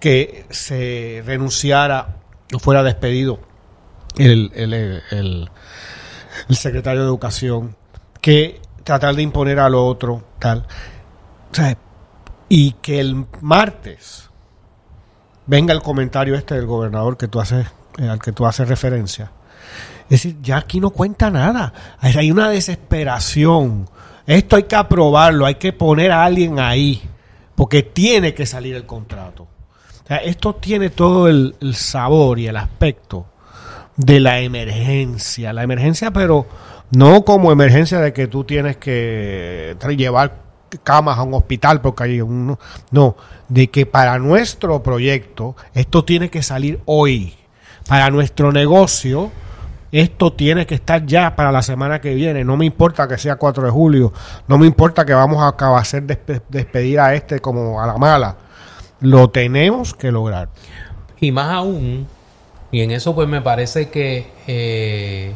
que 0.00 0.46
se 0.50 1.22
renunciara 1.24 2.16
o 2.52 2.58
fuera 2.58 2.82
despedido 2.82 3.40
el, 4.16 4.50
el, 4.54 4.72
el- 5.10 5.50
secretario 6.50 7.00
de 7.02 7.06
Educación, 7.06 7.76
que 8.20 8.60
tratar 8.84 9.14
de 9.14 9.22
imponer 9.22 9.58
al 9.58 9.74
otro, 9.74 10.24
tal. 10.38 10.66
Y 12.48 12.72
que 12.74 13.00
el 13.00 13.26
martes 13.40 14.30
venga 15.46 15.72
el 15.72 15.82
comentario 15.82 16.34
este 16.34 16.54
del 16.54 16.66
gobernador 16.66 17.16
que 17.16 17.28
tú 17.28 17.40
haces, 17.40 17.66
eh, 17.98 18.08
al 18.08 18.20
que 18.20 18.32
tú 18.32 18.46
haces 18.46 18.68
referencia. 18.68 19.32
Es 20.04 20.10
decir, 20.22 20.36
ya 20.40 20.58
aquí 20.58 20.78
no 20.78 20.90
cuenta 20.90 21.30
nada. 21.30 21.72
Hay 21.98 22.30
una 22.30 22.48
desesperación. 22.48 23.88
Esto 24.26 24.56
hay 24.56 24.64
que 24.64 24.76
aprobarlo, 24.76 25.46
hay 25.46 25.54
que 25.56 25.72
poner 25.72 26.10
a 26.10 26.24
alguien 26.24 26.58
ahí, 26.58 27.02
porque 27.54 27.82
tiene 27.82 28.34
que 28.34 28.46
salir 28.46 28.74
el 28.74 28.86
contrato. 28.86 29.46
Esto 30.08 30.54
tiene 30.54 30.90
todo 30.90 31.28
el, 31.28 31.56
el 31.60 31.74
sabor 31.74 32.38
y 32.38 32.46
el 32.46 32.56
aspecto 32.56 33.26
de 33.96 34.20
la 34.20 34.40
emergencia. 34.40 35.52
La 35.52 35.62
emergencia, 35.62 36.12
pero 36.12 36.46
no 36.90 37.24
como 37.24 37.50
emergencia 37.50 38.00
de 38.00 38.12
que 38.12 38.28
tú 38.28 38.44
tienes 38.44 38.76
que 38.76 39.76
llevar 39.96 40.46
camas 40.82 41.18
a 41.18 41.22
un 41.22 41.34
hospital 41.34 41.80
porque 41.80 42.04
hay 42.04 42.20
un... 42.20 42.56
No, 42.90 43.16
de 43.48 43.68
que 43.68 43.86
para 43.86 44.18
nuestro 44.18 44.82
proyecto 44.82 45.56
esto 45.74 46.04
tiene 46.04 46.30
que 46.30 46.42
salir 46.42 46.80
hoy. 46.84 47.34
Para 47.88 48.10
nuestro 48.10 48.52
negocio 48.52 49.30
esto 49.92 50.32
tiene 50.32 50.66
que 50.66 50.74
estar 50.74 51.04
ya 51.06 51.36
para 51.36 51.52
la 51.52 51.62
semana 51.62 52.00
que 52.00 52.14
viene. 52.14 52.44
No 52.44 52.56
me 52.56 52.64
importa 52.66 53.06
que 53.08 53.18
sea 53.18 53.36
4 53.36 53.64
de 53.66 53.70
julio. 53.70 54.12
No 54.48 54.58
me 54.58 54.66
importa 54.66 55.04
que 55.04 55.14
vamos 55.14 55.42
a 55.42 55.48
acabar 55.48 55.80
hacer 55.80 56.04
despe- 56.06 56.42
despedir 56.48 57.00
a 57.00 57.14
este 57.14 57.40
como 57.40 57.80
a 57.80 57.86
la 57.86 57.96
mala. 57.96 58.36
Lo 59.00 59.30
tenemos 59.30 59.94
que 59.94 60.10
lograr. 60.10 60.48
Y 61.20 61.32
más 61.32 61.52
aún, 61.54 62.06
y 62.72 62.82
en 62.82 62.90
eso 62.90 63.14
pues 63.14 63.28
me 63.28 63.40
parece 63.40 63.88
que 63.90 64.30
eh, 64.46 65.34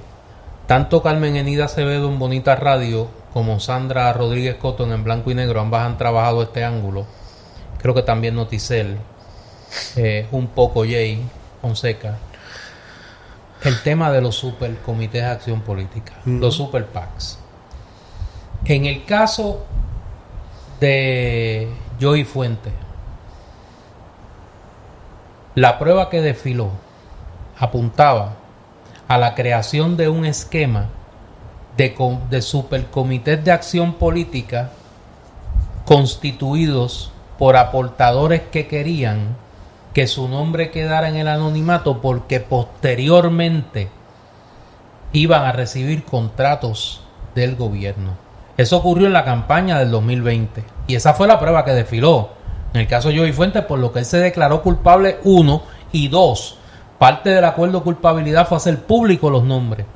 tanto 0.67 1.03
Carmen 1.03 1.37
Enida 1.37 1.67
Acevedo 1.67 2.09
en 2.09 2.19
Bonita 2.19 2.57
Radio 2.57 3.09
como 3.33 3.61
Sandra 3.61 4.13
Rodríguez 4.13 4.57
Cotton 4.57 4.93
en 4.93 5.05
Blanco 5.05 5.31
y 5.31 5.35
Negro, 5.35 5.61
ambas 5.61 5.87
han 5.87 5.97
trabajado 5.99 6.43
este 6.43 6.65
ángulo. 6.65 7.07
Creo 7.81 7.95
que 7.95 8.03
también 8.03 8.35
Noticel, 8.35 8.97
eh, 9.97 10.27
un 10.33 10.49
poco 10.49 10.83
Jay 10.83 11.23
Fonseca. 11.63 12.19
El 13.63 13.83
tema 13.83 14.11
de 14.11 14.23
los 14.23 14.37
supercomités 14.37 15.23
de 15.23 15.29
acción 15.29 15.61
política, 15.61 16.15
los 16.25 16.55
super 16.55 16.87
PACs. 16.87 17.39
En 18.65 18.87
el 18.87 19.05
caso 19.05 19.67
de 20.81 21.69
Joey 22.01 22.25
Fuente, 22.25 22.71
la 25.55 25.79
prueba 25.79 26.09
que 26.09 26.23
desfiló 26.23 26.71
apuntaba 27.59 28.35
a 29.09 29.19
la 29.19 29.35
creación 29.35 29.97
de 29.97 30.09
un 30.09 30.25
esquema 30.25 30.87
de, 31.77 31.95
de 32.31 32.43
supercomités 32.43 33.45
de 33.45 33.53
acción 33.53 33.95
política 33.95 34.71
constituidos 35.85 37.13
por 37.39 37.57
aportadores 37.57 38.43
que 38.53 38.67
querían 38.69 39.37
que 39.93 40.07
su 40.07 40.29
nombre 40.29 40.71
quedara 40.71 41.09
en 41.09 41.17
el 41.17 41.29
anonimato 41.29 42.01
porque 42.01 42.41
posteriormente 42.41 43.89
iban 45.13 45.45
a 45.45 45.53
recibir 45.53 46.05
contratos 46.05 47.03
del 47.35 47.57
gobierno. 47.57 48.13
Eso 48.57 48.77
ocurrió 48.77 49.07
en 49.07 49.13
la 49.13 49.25
campaña 49.25 49.79
del 49.79 49.91
2020 49.91 50.65
y 50.87 50.95
esa 50.95 51.15
fue 51.15 51.27
la 51.27 51.41
prueba 51.41 51.65
que 51.65 51.73
desfiló. 51.73 52.31
En 52.73 52.81
el 52.81 52.87
caso 52.87 53.09
de 53.09 53.19
Joey 53.19 53.33
Fuentes, 53.33 53.65
por 53.65 53.79
lo 53.79 53.93
que 53.93 54.01
él 54.01 54.05
se 54.05 54.19
declaró 54.19 54.63
culpable, 54.63 55.19
uno, 55.25 55.63
y 55.93 56.09
dos, 56.09 56.57
parte 56.99 57.31
del 57.31 57.45
acuerdo 57.45 57.79
de 57.79 57.85
culpabilidad 57.85 58.47
fue 58.47 58.59
hacer 58.59 58.85
público 58.85 59.29
los 59.29 59.43
nombres 59.43 59.87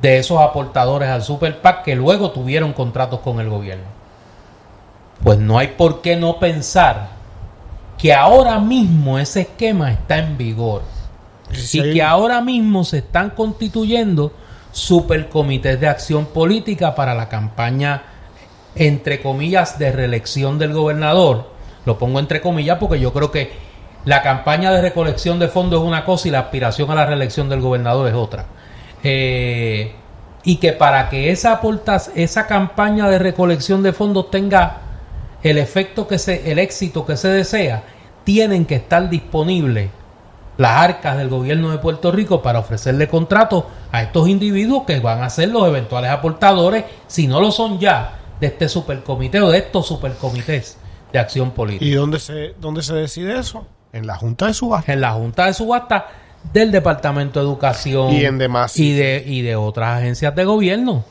de 0.00 0.18
esos 0.18 0.40
aportadores 0.40 1.08
al 1.08 1.22
Super 1.22 1.60
PAC 1.60 1.84
que 1.84 1.96
luego 1.96 2.30
tuvieron 2.30 2.72
contratos 2.72 3.20
con 3.20 3.40
el 3.40 3.48
gobierno. 3.48 3.86
Pues 5.24 5.38
no 5.38 5.58
hay 5.58 5.68
por 5.68 6.00
qué 6.00 6.16
no 6.16 6.38
pensar 6.38 7.17
que 7.98 8.14
ahora 8.14 8.58
mismo 8.60 9.18
ese 9.18 9.42
esquema 9.42 9.90
está 9.90 10.18
en 10.18 10.38
vigor 10.38 10.82
y 11.72 11.92
que 11.92 12.02
ahora 12.02 12.40
mismo 12.40 12.84
se 12.84 12.98
están 12.98 13.30
constituyendo 13.30 14.32
supercomités 14.70 15.80
de 15.80 15.88
acción 15.88 16.26
política 16.26 16.94
para 16.94 17.14
la 17.14 17.28
campaña 17.28 18.02
entre 18.76 19.20
comillas 19.20 19.78
de 19.78 19.90
reelección 19.90 20.58
del 20.58 20.72
gobernador. 20.72 21.50
Lo 21.84 21.98
pongo 21.98 22.20
entre 22.20 22.40
comillas 22.40 22.78
porque 22.78 23.00
yo 23.00 23.12
creo 23.12 23.32
que 23.32 23.50
la 24.04 24.22
campaña 24.22 24.70
de 24.70 24.80
recolección 24.80 25.38
de 25.38 25.48
fondos 25.48 25.80
es 25.80 25.86
una 25.86 26.04
cosa 26.04 26.28
y 26.28 26.30
la 26.30 26.40
aspiración 26.40 26.90
a 26.90 26.94
la 26.94 27.06
reelección 27.06 27.48
del 27.48 27.60
gobernador 27.60 28.06
es 28.06 28.14
otra. 28.14 28.46
Eh, 29.02 29.92
y 30.44 30.56
que 30.56 30.72
para 30.72 31.08
que 31.08 31.30
esa, 31.30 31.60
esa 32.14 32.46
campaña 32.46 33.08
de 33.08 33.18
recolección 33.18 33.82
de 33.82 33.92
fondos 33.92 34.30
tenga 34.30 34.87
el 35.42 35.58
efecto 35.58 36.06
que 36.08 36.18
se, 36.18 36.50
el 36.50 36.58
éxito 36.58 37.06
que 37.06 37.16
se 37.16 37.28
desea, 37.28 37.84
tienen 38.24 38.66
que 38.66 38.76
estar 38.76 39.08
disponibles 39.08 39.90
las 40.58 40.72
arcas 40.72 41.16
del 41.16 41.28
gobierno 41.28 41.70
de 41.70 41.78
Puerto 41.78 42.10
Rico 42.10 42.42
para 42.42 42.58
ofrecerle 42.58 43.08
contratos 43.08 43.64
a 43.92 44.02
estos 44.02 44.28
individuos 44.28 44.82
que 44.84 44.98
van 44.98 45.22
a 45.22 45.30
ser 45.30 45.50
los 45.50 45.66
eventuales 45.66 46.10
aportadores, 46.10 46.84
si 47.06 47.28
no 47.28 47.40
lo 47.40 47.52
son 47.52 47.78
ya, 47.78 48.18
de 48.40 48.48
este 48.48 48.68
supercomité 48.68 49.40
o 49.40 49.50
de 49.50 49.58
estos 49.58 49.86
supercomités 49.86 50.76
de 51.12 51.18
acción 51.18 51.52
política. 51.52 51.84
¿Y 51.84 51.92
dónde 51.92 52.18
se, 52.18 52.54
dónde 52.60 52.82
se 52.82 52.94
decide 52.94 53.38
eso? 53.38 53.66
En 53.92 54.06
la 54.06 54.16
Junta 54.16 54.46
de 54.46 54.54
Subasta. 54.54 54.92
En 54.92 55.00
la 55.00 55.12
Junta 55.12 55.46
de 55.46 55.54
Subasta 55.54 56.08
del 56.52 56.72
Departamento 56.72 57.40
de 57.40 57.46
Educación 57.46 58.12
y, 58.12 58.24
en 58.24 58.38
demás, 58.38 58.76
y, 58.76 58.94
de, 58.94 59.22
y 59.24 59.42
de 59.42 59.56
otras 59.56 59.98
agencias 59.98 60.34
de 60.34 60.44
gobierno. 60.44 61.04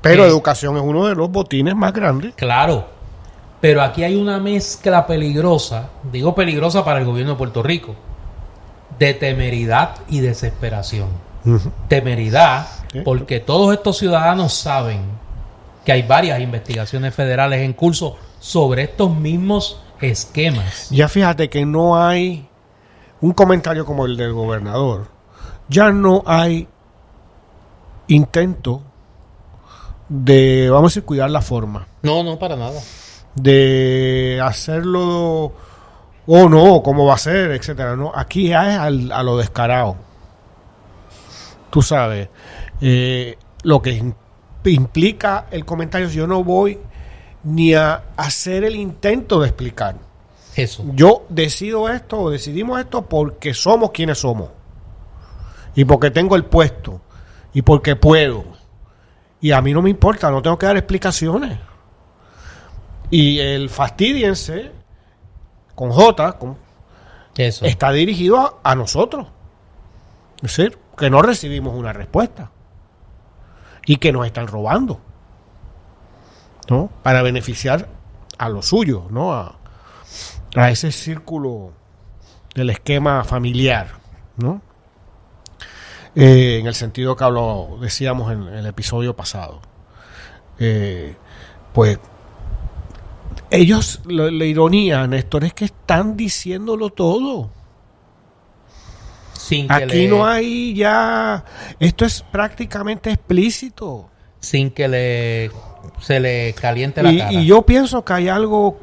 Pero 0.00 0.24
educación 0.24 0.76
es 0.76 0.82
uno 0.82 1.06
de 1.06 1.14
los 1.14 1.30
botines 1.30 1.74
más 1.74 1.92
grandes. 1.92 2.34
Claro, 2.34 2.88
pero 3.64 3.80
aquí 3.80 4.04
hay 4.04 4.14
una 4.14 4.38
mezcla 4.40 5.06
peligrosa, 5.06 5.88
digo 6.12 6.34
peligrosa 6.34 6.84
para 6.84 6.98
el 6.98 7.06
gobierno 7.06 7.32
de 7.32 7.38
Puerto 7.38 7.62
Rico, 7.62 7.94
de 8.98 9.14
temeridad 9.14 10.00
y 10.06 10.20
desesperación. 10.20 11.08
Temeridad 11.88 12.66
porque 13.06 13.40
todos 13.40 13.72
estos 13.72 13.96
ciudadanos 13.96 14.52
saben 14.52 15.00
que 15.82 15.92
hay 15.92 16.02
varias 16.02 16.40
investigaciones 16.40 17.14
federales 17.14 17.62
en 17.62 17.72
curso 17.72 18.18
sobre 18.38 18.82
estos 18.82 19.16
mismos 19.16 19.80
esquemas. 19.98 20.90
Ya 20.90 21.08
fíjate 21.08 21.48
que 21.48 21.64
no 21.64 21.96
hay 21.98 22.46
un 23.22 23.32
comentario 23.32 23.86
como 23.86 24.04
el 24.04 24.18
del 24.18 24.34
gobernador. 24.34 25.08
Ya 25.70 25.90
no 25.90 26.22
hay 26.26 26.68
intento 28.08 28.82
de, 30.10 30.68
vamos 30.68 30.84
a 30.84 30.90
decir, 30.90 31.04
cuidar 31.04 31.30
la 31.30 31.40
forma. 31.40 31.86
No, 32.02 32.22
no, 32.22 32.38
para 32.38 32.56
nada. 32.56 32.78
De 33.34 34.40
hacerlo 34.42 35.52
o 36.26 36.48
no, 36.48 36.82
cómo 36.82 37.06
va 37.06 37.14
a 37.14 37.18
ser, 37.18 37.50
etcétera. 37.50 37.96
No, 37.96 38.12
aquí 38.14 38.52
es 38.52 38.56
a 38.56 38.90
lo 38.90 39.36
descarado. 39.36 39.96
Tú 41.70 41.82
sabes, 41.82 42.28
eh, 42.80 43.36
lo 43.62 43.82
que 43.82 44.14
implica 44.64 45.46
el 45.50 45.64
comentario, 45.64 46.08
yo 46.08 46.26
no 46.26 46.44
voy 46.44 46.78
ni 47.42 47.74
a 47.74 48.04
hacer 48.16 48.64
el 48.64 48.76
intento 48.76 49.40
de 49.40 49.48
explicar. 49.48 49.96
Eso. 50.54 50.84
Yo 50.94 51.26
decido 51.28 51.88
esto 51.88 52.20
o 52.20 52.30
decidimos 52.30 52.80
esto 52.80 53.02
porque 53.06 53.54
somos 53.54 53.90
quienes 53.90 54.18
somos. 54.18 54.50
Y 55.74 55.84
porque 55.84 56.10
tengo 56.10 56.36
el 56.36 56.44
puesto. 56.44 57.00
Y 57.52 57.62
porque 57.62 57.96
puedo. 57.96 58.44
Y 59.40 59.50
a 59.50 59.60
mí 59.60 59.72
no 59.72 59.82
me 59.82 59.90
importa, 59.90 60.30
no 60.30 60.40
tengo 60.42 60.56
que 60.56 60.66
dar 60.66 60.76
explicaciones. 60.76 61.58
Y 63.14 63.38
el 63.38 63.70
fastidiense 63.70 64.72
con 65.76 65.92
J 65.92 66.32
con, 66.32 66.56
Eso. 67.36 67.64
está 67.64 67.92
dirigido 67.92 68.58
a, 68.64 68.74
nosotros. 68.74 69.28
Es 70.42 70.56
decir, 70.56 70.76
que 70.98 71.10
no 71.10 71.22
recibimos 71.22 71.76
una 71.76 71.92
respuesta. 71.92 72.50
Y 73.86 73.98
que 73.98 74.10
nos 74.10 74.26
están 74.26 74.48
robando. 74.48 74.98
¿No? 76.68 76.90
Para 77.04 77.22
beneficiar 77.22 77.88
a 78.36 78.48
lo 78.48 78.62
suyo, 78.62 79.06
¿no? 79.10 79.32
A, 79.32 79.58
a 80.56 80.70
ese 80.72 80.90
círculo 80.90 81.70
del 82.52 82.70
esquema 82.70 83.22
familiar, 83.22 83.92
¿no? 84.38 84.60
Eh, 86.16 86.58
en 86.58 86.66
el 86.66 86.74
sentido 86.74 87.14
que 87.14 87.22
habló, 87.22 87.78
decíamos 87.80 88.32
en, 88.32 88.48
el 88.48 88.66
episodio 88.66 89.14
pasado. 89.14 89.60
Eh, 90.58 91.14
pues 91.72 92.00
ellos, 93.50 94.00
la, 94.06 94.28
ironía, 94.44 95.06
Néstor, 95.06 95.44
es 95.44 95.54
que 95.54 95.66
están 95.66 96.16
diciéndolo 96.16 96.90
todo. 96.90 97.50
Sin 99.32 99.70
Aquí 99.70 100.06
no 100.06 100.26
hay 100.26 100.74
ya, 100.74 101.44
esto 101.78 102.04
es 102.04 102.22
prácticamente 102.22 103.10
explícito. 103.10 104.08
Sin 104.40 104.70
que 104.70 104.88
le 104.88 105.50
se 106.00 106.20
le 106.20 106.54
caliente 106.54 107.02
la 107.02 107.16
cara. 107.16 107.32
Y 107.32 107.46
yo 107.46 107.62
pienso 107.62 108.04
que 108.04 108.12
hay 108.14 108.28
algo 108.28 108.78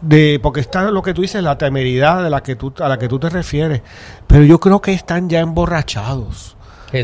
de 0.00 0.40
porque 0.42 0.60
está 0.60 0.90
lo 0.90 1.02
que 1.02 1.14
tú 1.14 1.22
dices 1.22 1.42
la 1.42 1.56
temeridad 1.56 2.22
de 2.22 2.30
la 2.30 2.42
que 2.42 2.56
tú 2.56 2.72
a 2.80 2.88
la 2.88 2.98
que 2.98 3.06
tú 3.08 3.20
te 3.20 3.30
refieres 3.30 3.82
pero 4.26 4.42
yo 4.42 4.58
creo 4.58 4.80
que 4.80 4.92
están 4.92 5.28
ya 5.28 5.38
emborrachados 5.38 6.56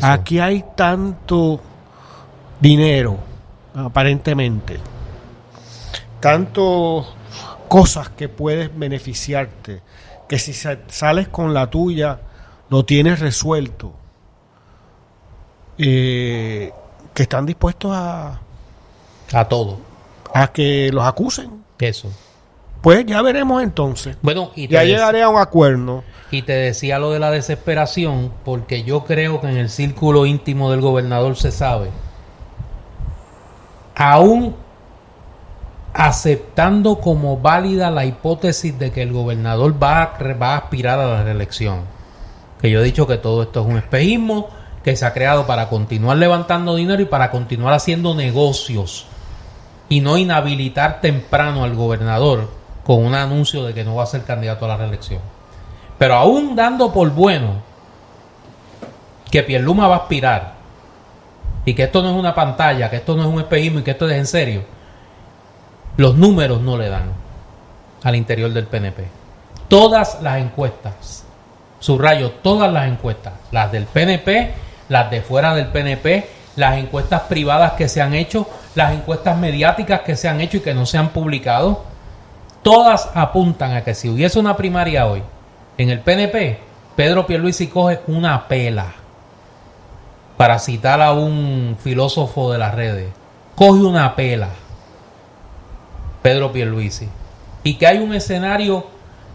aquí 0.02 0.40
hay 0.40 0.64
tanto 0.74 1.60
dinero 2.60 3.16
aparentemente 3.72 4.80
tanto 6.20 7.06
cosas 7.68 8.08
que 8.10 8.28
puedes 8.28 8.76
beneficiarte 8.76 9.82
que 10.28 10.38
si 10.38 10.52
sales 10.52 11.28
con 11.28 11.54
la 11.54 11.68
tuya 11.68 12.20
lo 12.70 12.84
tienes 12.84 13.20
resuelto 13.20 13.92
eh, 15.78 16.72
que 17.14 17.22
están 17.22 17.46
dispuestos 17.46 17.92
a 17.94 18.40
a 19.32 19.44
todo 19.46 19.78
a 20.34 20.48
que 20.48 20.90
los 20.92 21.04
acusen 21.04 21.62
eso 21.78 22.10
pues 22.80 23.04
ya 23.06 23.22
veremos 23.22 23.62
entonces. 23.62 24.16
Bueno, 24.22 24.50
y 24.54 24.68
ya 24.68 24.84
llegaré 24.84 25.22
a 25.22 25.28
un 25.28 25.40
acuerdo. 25.40 26.04
Y 26.30 26.42
te 26.42 26.52
decía 26.52 26.98
lo 26.98 27.10
de 27.10 27.18
la 27.18 27.30
desesperación, 27.30 28.32
porque 28.44 28.84
yo 28.84 29.04
creo 29.04 29.40
que 29.40 29.48
en 29.48 29.56
el 29.56 29.68
círculo 29.68 30.26
íntimo 30.26 30.70
del 30.70 30.80
gobernador 30.80 31.36
se 31.36 31.50
sabe, 31.50 31.90
aún 33.94 34.54
aceptando 35.92 37.00
como 37.00 37.38
válida 37.38 37.90
la 37.90 38.04
hipótesis 38.04 38.78
de 38.78 38.90
que 38.90 39.02
el 39.02 39.12
gobernador 39.12 39.82
va 39.82 40.02
a, 40.02 40.34
va 40.34 40.54
a 40.54 40.56
aspirar 40.58 40.98
a 41.00 41.06
la 41.06 41.22
reelección, 41.24 41.82
que 42.60 42.70
yo 42.70 42.80
he 42.80 42.84
dicho 42.84 43.06
que 43.06 43.16
todo 43.16 43.42
esto 43.42 43.60
es 43.60 43.66
un 43.66 43.78
espejismo 43.78 44.48
que 44.84 44.96
se 44.96 45.06
ha 45.06 45.12
creado 45.12 45.46
para 45.46 45.68
continuar 45.68 46.16
levantando 46.16 46.76
dinero 46.76 47.02
y 47.02 47.06
para 47.06 47.30
continuar 47.30 47.74
haciendo 47.74 48.14
negocios 48.14 49.06
y 49.88 50.00
no 50.00 50.16
inhabilitar 50.16 51.00
temprano 51.00 51.64
al 51.64 51.74
gobernador 51.74 52.48
con 52.84 53.04
un 53.04 53.14
anuncio 53.14 53.64
de 53.64 53.74
que 53.74 53.84
no 53.84 53.96
va 53.96 54.04
a 54.04 54.06
ser 54.06 54.24
candidato 54.24 54.64
a 54.64 54.68
la 54.68 54.76
reelección. 54.76 55.20
Pero 55.98 56.14
aún 56.14 56.54
dando 56.54 56.92
por 56.92 57.10
bueno 57.10 57.62
que 59.30 59.42
Pierluma 59.42 59.88
va 59.88 59.96
a 59.96 59.98
aspirar 59.98 60.54
y 61.64 61.74
que 61.74 61.84
esto 61.84 62.02
no 62.02 62.10
es 62.10 62.16
una 62.16 62.34
pantalla, 62.34 62.88
que 62.88 62.96
esto 62.96 63.14
no 63.16 63.22
es 63.22 63.28
un 63.28 63.40
espejismo 63.40 63.80
y 63.80 63.82
que 63.82 63.90
esto 63.90 64.08
es 64.08 64.16
en 64.16 64.26
serio, 64.26 64.62
los 65.98 66.14
números 66.14 66.62
no 66.62 66.78
le 66.78 66.88
dan 66.88 67.10
al 68.04 68.14
interior 68.14 68.52
del 68.52 68.68
PNP. 68.68 69.08
Todas 69.66 70.22
las 70.22 70.38
encuestas, 70.38 71.24
subrayo, 71.80 72.30
todas 72.30 72.72
las 72.72 72.86
encuestas, 72.86 73.34
las 73.50 73.72
del 73.72 73.84
PNP, 73.84 74.54
las 74.88 75.10
de 75.10 75.22
fuera 75.22 75.56
del 75.56 75.66
PNP, 75.66 76.28
las 76.54 76.78
encuestas 76.78 77.22
privadas 77.22 77.72
que 77.72 77.88
se 77.88 78.00
han 78.00 78.14
hecho, 78.14 78.48
las 78.76 78.92
encuestas 78.92 79.36
mediáticas 79.38 80.02
que 80.02 80.14
se 80.14 80.28
han 80.28 80.40
hecho 80.40 80.58
y 80.58 80.60
que 80.60 80.72
no 80.72 80.86
se 80.86 80.98
han 80.98 81.08
publicado, 81.08 81.82
todas 82.62 83.10
apuntan 83.14 83.74
a 83.74 83.82
que 83.82 83.94
si 83.94 84.08
hubiese 84.08 84.38
una 84.38 84.56
primaria 84.56 85.04
hoy 85.04 85.24
en 85.78 85.90
el 85.90 85.98
PNP, 85.98 86.60
Pedro 86.94 87.26
Pierluisi 87.26 87.66
coge 87.66 88.00
una 88.06 88.46
pela. 88.46 88.86
Para 90.36 90.60
citar 90.60 91.02
a 91.02 91.10
un 91.10 91.76
filósofo 91.82 92.52
de 92.52 92.58
las 92.58 92.72
redes, 92.72 93.08
coge 93.56 93.80
una 93.80 94.14
pela. 94.14 94.50
Pedro 96.28 96.52
Pierluisi. 96.52 97.08
Y 97.62 97.76
que 97.76 97.86
hay 97.86 98.00
un 98.00 98.12
escenario, 98.12 98.84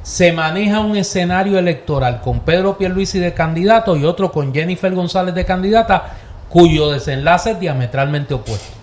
se 0.04 0.32
maneja 0.32 0.80
un 0.80 0.96
escenario 0.96 1.58
electoral 1.58 2.22
con 2.22 2.42
Pedro 2.42 2.78
Pierluisi 2.78 3.18
de 3.18 3.34
candidato 3.34 3.98
y 3.98 4.06
otro 4.06 4.32
con 4.32 4.54
Jennifer 4.54 4.94
González 4.94 5.34
de 5.34 5.44
candidata, 5.44 6.12
cuyo 6.50 6.92
desenlace 6.92 7.54
es 7.54 7.60
diametralmente 7.60 8.36
opuesto. 8.36 8.78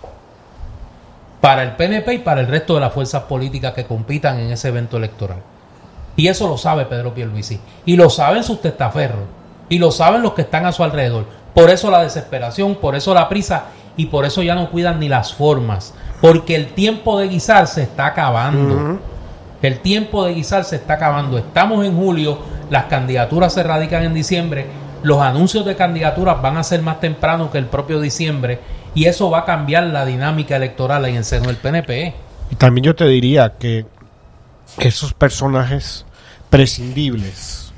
Para 1.41 1.63
el 1.63 1.77
PNP 1.77 2.15
y 2.15 2.19
para 2.19 2.41
el 2.41 2.49
resto 2.49 2.75
de 2.75 2.81
las 2.81 2.93
fuerzas 2.93 3.23
políticas 3.23 3.75
que 3.75 3.87
compitan 3.87 4.41
en 4.41 4.51
ese 4.51 4.67
evento 4.67 4.97
electoral. 4.97 5.39
Y 6.17 6.27
eso 6.27 6.49
lo 6.49 6.59
sabe 6.59 6.87
Pedro 6.87 7.15
Pierluisi. 7.15 7.61
Y 7.87 7.95
lo 7.95 8.11
saben 8.11 8.43
sus 8.43 8.61
testaferros. 8.61 9.23
Y 9.69 9.79
lo 9.79 9.93
saben 9.93 10.23
los 10.23 10.33
que 10.33 10.43
están 10.43 10.67
a 10.67 10.73
su 10.73 10.83
alrededor. 10.83 11.27
Por 11.55 11.71
eso 11.71 11.93
la 11.93 12.03
desesperación, 12.03 12.75
por 12.75 12.97
eso 12.97 13.15
la 13.15 13.29
prisa 13.29 13.67
y 13.97 14.07
por 14.07 14.25
eso 14.25 14.43
ya 14.43 14.57
no 14.57 14.69
cuidan 14.69 14.99
ni 14.99 15.09
las 15.09 15.33
formas. 15.33 15.95
Porque 16.21 16.55
el 16.55 16.69
tiempo 16.75 17.19
de 17.19 17.29
guisar 17.29 17.67
se 17.67 17.83
está 17.83 18.07
acabando. 18.07 18.99
El 19.63 19.79
tiempo 19.81 20.25
de 20.25 20.35
guisar 20.35 20.65
se 20.65 20.77
está 20.77 20.95
acabando. 20.95 21.39
Estamos 21.39 21.85
en 21.85 21.97
julio, 21.97 22.39
las 22.71 22.85
candidaturas 22.85 23.53
se 23.53 23.63
radican 23.63 24.03
en 24.05 24.15
diciembre, 24.15 24.67
los 25.03 25.21
anuncios 25.21 25.65
de 25.65 25.77
candidaturas 25.77 26.41
van 26.43 26.57
a 26.57 26.63
ser 26.63 26.83
más 26.83 27.01
temprano 27.01 27.51
que 27.51 27.59
el 27.59 27.67
propio 27.67 28.01
diciembre 28.01 28.61
y 28.95 29.07
eso 29.07 29.31
va 29.31 29.41
a 29.41 29.45
cambiar 29.45 29.85
la 29.85 30.05
dinámica 30.05 30.57
electoral 30.57 31.05
en 31.07 31.25
seno 31.25 31.47
del 31.47 31.57
PNP. 31.57 32.15
Y 32.51 32.55
también 32.57 32.85
yo 32.85 32.95
te 32.95 33.07
diría 33.07 33.55
que 33.59 33.87
esos 34.79 35.15
personajes 35.15 36.07
prescindibles 36.49 37.73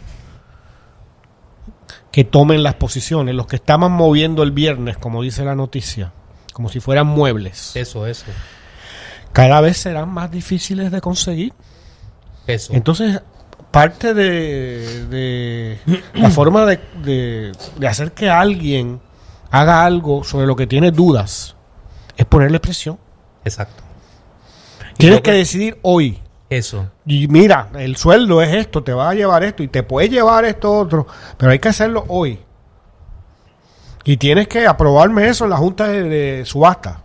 que 2.10 2.24
tomen 2.24 2.62
las 2.62 2.74
posiciones, 2.74 3.34
los 3.34 3.46
que 3.46 3.56
estaban 3.56 3.92
moviendo 3.92 4.42
el 4.42 4.52
viernes, 4.52 4.98
como 4.98 5.22
dice 5.22 5.44
la 5.44 5.54
noticia, 5.54 6.12
como 6.52 6.68
si 6.68 6.80
fueran 6.80 7.06
muebles. 7.06 7.74
Eso, 7.76 8.06
eso. 8.06 8.26
Cada 9.32 9.60
vez 9.60 9.78
serán 9.78 10.10
más 10.10 10.30
difíciles 10.30 10.90
de 10.90 11.00
conseguir. 11.00 11.52
Eso. 12.46 12.74
Entonces, 12.74 13.20
parte 13.70 14.14
de, 14.14 15.06
de 15.06 15.78
la 16.14 16.30
forma 16.30 16.66
de, 16.66 16.80
de, 17.02 17.52
de 17.76 17.88
hacer 17.88 18.12
que 18.12 18.28
alguien 18.28 19.00
haga 19.50 19.84
algo 19.84 20.24
sobre 20.24 20.46
lo 20.46 20.56
que 20.56 20.66
tiene 20.66 20.90
dudas 20.90 21.56
es 22.16 22.26
ponerle 22.26 22.60
presión. 22.60 22.98
Exacto. 23.44 23.82
Tienes 24.96 25.20
que 25.20 25.32
decidir 25.32 25.78
hoy. 25.82 26.20
Eso. 26.48 26.90
Y 27.06 27.28
mira, 27.28 27.70
el 27.74 27.96
sueldo 27.96 28.42
es 28.42 28.54
esto, 28.54 28.82
te 28.82 28.92
va 28.92 29.10
a 29.10 29.14
llevar 29.14 29.42
esto 29.42 29.62
y 29.62 29.68
te 29.68 29.82
puede 29.82 30.10
llevar 30.10 30.44
esto 30.44 30.72
otro, 30.72 31.06
pero 31.38 31.50
hay 31.50 31.58
que 31.58 31.68
hacerlo 31.68 32.04
hoy. 32.08 32.38
Y 34.04 34.16
tienes 34.16 34.48
que 34.48 34.66
aprobarme 34.66 35.28
eso 35.28 35.44
en 35.44 35.50
la 35.50 35.56
Junta 35.56 35.88
de, 35.88 36.02
de 36.04 36.44
Subasta 36.44 37.02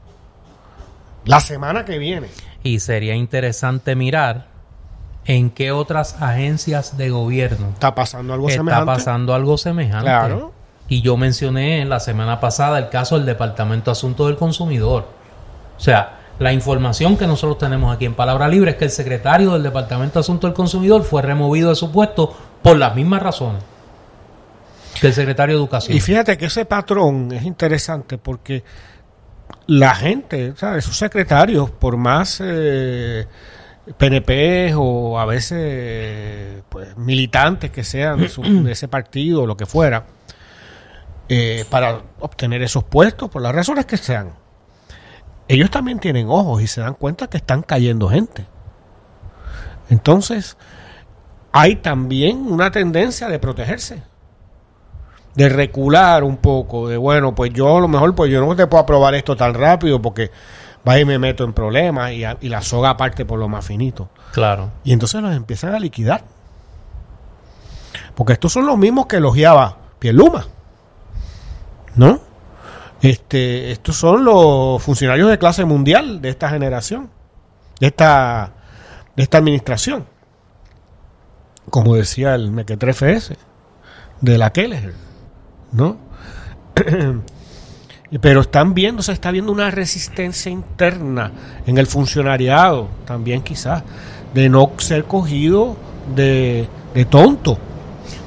la 1.27 1.39
semana 1.41 1.85
que 1.85 1.97
viene. 1.97 2.27
Y 2.63 2.79
sería 2.79 3.15
interesante 3.15 3.95
mirar 3.95 4.47
en 5.25 5.49
qué 5.49 5.71
otras 5.71 6.21
agencias 6.21 6.97
de 6.97 7.09
gobierno 7.09 7.67
Está 7.73 7.93
pasando 7.93 8.33
algo 8.33 8.47
está 8.47 8.59
semejante. 8.59 8.85
pasando 8.85 9.33
algo 9.33 9.57
semejante. 9.57 10.05
Claro. 10.05 10.53
Y 10.87 11.01
yo 11.01 11.17
mencioné 11.17 11.81
en 11.81 11.89
la 11.89 11.99
semana 11.99 12.39
pasada 12.39 12.79
el 12.79 12.89
caso 12.89 13.17
del 13.17 13.25
Departamento 13.25 13.91
de 13.91 13.93
Asuntos 13.93 14.27
del 14.27 14.37
Consumidor. 14.37 15.05
O 15.77 15.79
sea, 15.79 16.19
la 16.39 16.53
información 16.53 17.17
que 17.17 17.27
nosotros 17.27 17.57
tenemos 17.57 17.93
aquí 17.93 18.05
en 18.05 18.13
Palabra 18.13 18.47
Libre 18.47 18.71
es 18.71 18.77
que 18.77 18.85
el 18.85 18.91
secretario 18.91 19.51
del 19.51 19.63
Departamento 19.63 20.13
de 20.13 20.21
Asuntos 20.21 20.47
del 20.49 20.55
Consumidor 20.55 21.03
fue 21.03 21.21
removido 21.21 21.69
de 21.69 21.75
su 21.75 21.91
puesto 21.91 22.33
por 22.63 22.77
las 22.77 22.95
mismas 22.95 23.21
razones 23.21 23.61
que 24.99 25.07
el 25.07 25.13
secretario 25.13 25.55
de 25.55 25.61
Educación. 25.61 25.95
Y 25.97 25.99
fíjate 25.99 26.37
que 26.37 26.45
ese 26.45 26.65
patrón 26.65 27.31
es 27.31 27.43
interesante 27.43 28.17
porque 28.17 28.63
la 29.67 29.95
gente, 29.95 30.53
esos 30.77 30.97
secretarios, 30.97 31.69
por 31.71 31.97
más 31.97 32.41
eh, 32.43 33.25
PNP 33.97 34.73
o 34.75 35.19
a 35.19 35.25
veces 35.25 36.63
pues, 36.69 36.97
militantes 36.97 37.71
que 37.71 37.83
sean 37.83 38.19
de, 38.21 38.29
su- 38.29 38.41
de 38.63 38.71
ese 38.71 38.87
partido 38.87 39.43
o 39.43 39.47
lo 39.47 39.55
que 39.57 39.65
fuera, 39.65 40.05
eh, 41.29 41.65
para 41.69 42.01
obtener 42.19 42.61
esos 42.61 42.83
puestos, 42.85 43.29
por 43.29 43.41
las 43.41 43.53
razones 43.53 43.85
que 43.85 43.97
sean, 43.97 44.31
ellos 45.49 45.69
también 45.71 45.99
tienen 45.99 46.27
ojos 46.29 46.61
y 46.61 46.67
se 46.67 46.81
dan 46.81 46.93
cuenta 46.93 47.27
que 47.29 47.37
están 47.37 47.61
cayendo 47.61 48.09
gente. 48.09 48.45
Entonces, 49.89 50.57
hay 51.53 51.77
también 51.77 52.37
una 52.51 52.71
tendencia 52.71 53.29
de 53.29 53.39
protegerse 53.39 54.03
de 55.37 55.47
recular 55.49 56.23
un 56.23 56.37
poco, 56.37 56.89
de 56.89 56.97
bueno, 56.97 57.33
pues 57.35 57.53
yo 57.53 57.77
a 57.77 57.79
lo 57.79 57.87
mejor 57.87 58.13
pues 58.15 58.29
yo 58.31 58.43
no 58.45 58.55
te 58.55 58.67
puedo 58.67 58.81
aprobar 58.83 59.13
esto 59.15 59.35
tan 59.37 59.53
rápido 59.53 60.01
porque 60.01 60.31
va 60.87 60.99
y 60.99 61.05
me 61.05 61.19
meto 61.19 61.43
en 61.43 61.53
problemas 61.53 62.11
y, 62.11 62.23
a- 62.25 62.37
y 62.41 62.49
la 62.49 62.61
soga 62.61 62.89
aparte 62.89 63.23
por 63.23 63.37
lo 63.39 63.47
más 63.47 63.63
finito. 63.65 64.09
Claro. 64.33 64.71
Y 64.83 64.93
entonces 64.93 65.21
los 65.21 65.35
empiezan 65.35 65.73
a 65.75 65.79
liquidar. 65.79 66.23
Porque 68.15 68.33
estos 68.33 68.51
son 68.51 68.65
los 68.65 68.77
mismos 68.77 69.05
que 69.05 69.17
elogiaba 69.17 69.77
Pierluma. 69.99 70.47
¿No? 71.95 72.19
Este, 73.01 73.71
estos 73.71 73.95
son 73.95 74.25
los 74.25 74.81
funcionarios 74.81 75.29
de 75.29 75.37
clase 75.37 75.65
mundial 75.65 76.19
de 76.19 76.29
esta 76.29 76.49
generación, 76.49 77.09
de 77.79 77.87
esta, 77.87 78.53
de 79.15 79.21
esta 79.23 79.37
administración. 79.37 80.05
Como 81.69 81.95
decía 81.95 82.33
el 82.33 82.49
Mequetrefe 82.51 83.13
ese, 83.13 83.37
de 84.21 84.37
la 84.39 84.51
Keller, 84.51 84.93
¿no? 85.71 85.97
Pero 88.21 88.41
están 88.41 88.73
viendo, 88.73 89.03
se 89.03 89.11
está 89.11 89.31
viendo 89.31 89.51
una 89.51 89.69
resistencia 89.69 90.49
interna 90.49 91.31
en 91.65 91.77
el 91.77 91.87
funcionariado, 91.87 92.87
también 93.05 93.41
quizás, 93.41 93.83
de 94.33 94.47
no 94.47 94.71
ser 94.77 95.03
cogido 95.03 95.75
de, 96.15 96.69
de 96.93 97.05
tonto, 97.05 97.57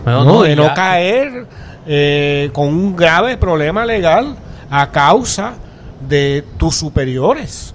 Bueno, 0.05 0.25
¿no? 0.25 0.33
no, 0.33 0.43
de 0.43 0.55
no 0.55 0.75
caer 0.75 1.47
eh, 1.87 2.51
con 2.53 2.69
un 2.69 2.95
grave 2.95 3.39
problema 3.39 3.87
legal 3.87 4.37
a 4.71 4.91
causa 4.91 5.55
de 6.07 6.45
tus 6.59 6.77
superiores, 6.77 7.75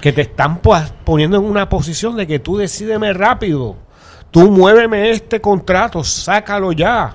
que 0.00 0.12
te 0.12 0.22
están 0.22 0.60
poniendo 1.04 1.36
en 1.36 1.44
una 1.44 1.68
posición 1.68 2.16
de 2.16 2.26
que 2.26 2.38
tú 2.38 2.56
decídeme 2.56 3.12
rápido, 3.12 3.76
tú 4.30 4.50
muéveme 4.50 5.10
este 5.10 5.40
contrato, 5.40 6.02
sácalo 6.02 6.72
ya, 6.72 7.14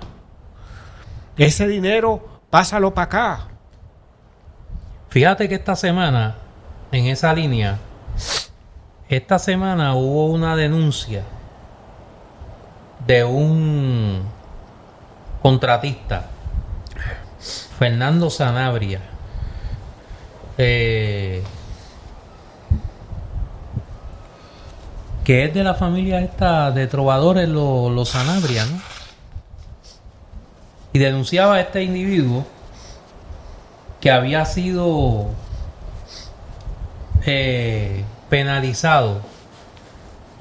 ese 1.38 1.68
dinero 1.68 2.42
pásalo 2.50 2.94
para 2.94 3.06
acá. 3.06 3.48
Fíjate 5.10 5.50
que 5.50 5.56
esta 5.56 5.76
semana, 5.76 6.36
en 6.92 7.06
esa 7.08 7.34
línea, 7.34 7.80
esta 9.10 9.40
semana 9.40 9.96
hubo 9.96 10.28
una 10.28 10.56
denuncia 10.56 11.24
de 13.06 13.24
un 13.24 14.24
contratista, 15.42 16.30
Fernando 17.78 18.30
Sanabria, 18.30 19.02
eh, 20.58 21.44
que 25.24 25.46
es 25.46 25.54
de 25.54 25.64
la 25.64 25.74
familia 25.74 26.22
esta 26.22 26.72
de 26.72 26.88
trovadores, 26.88 27.50
los, 27.50 27.92
los 27.92 28.10
Sanabria, 28.10 28.66
¿no? 28.66 28.93
Y 30.94 31.00
denunciaba 31.00 31.56
a 31.56 31.62
este 31.62 31.84
individuo 31.84 32.46
que 34.00 34.12
había 34.12 34.46
sido 34.46 35.28
eh, 37.26 38.04
penalizado, 38.30 39.22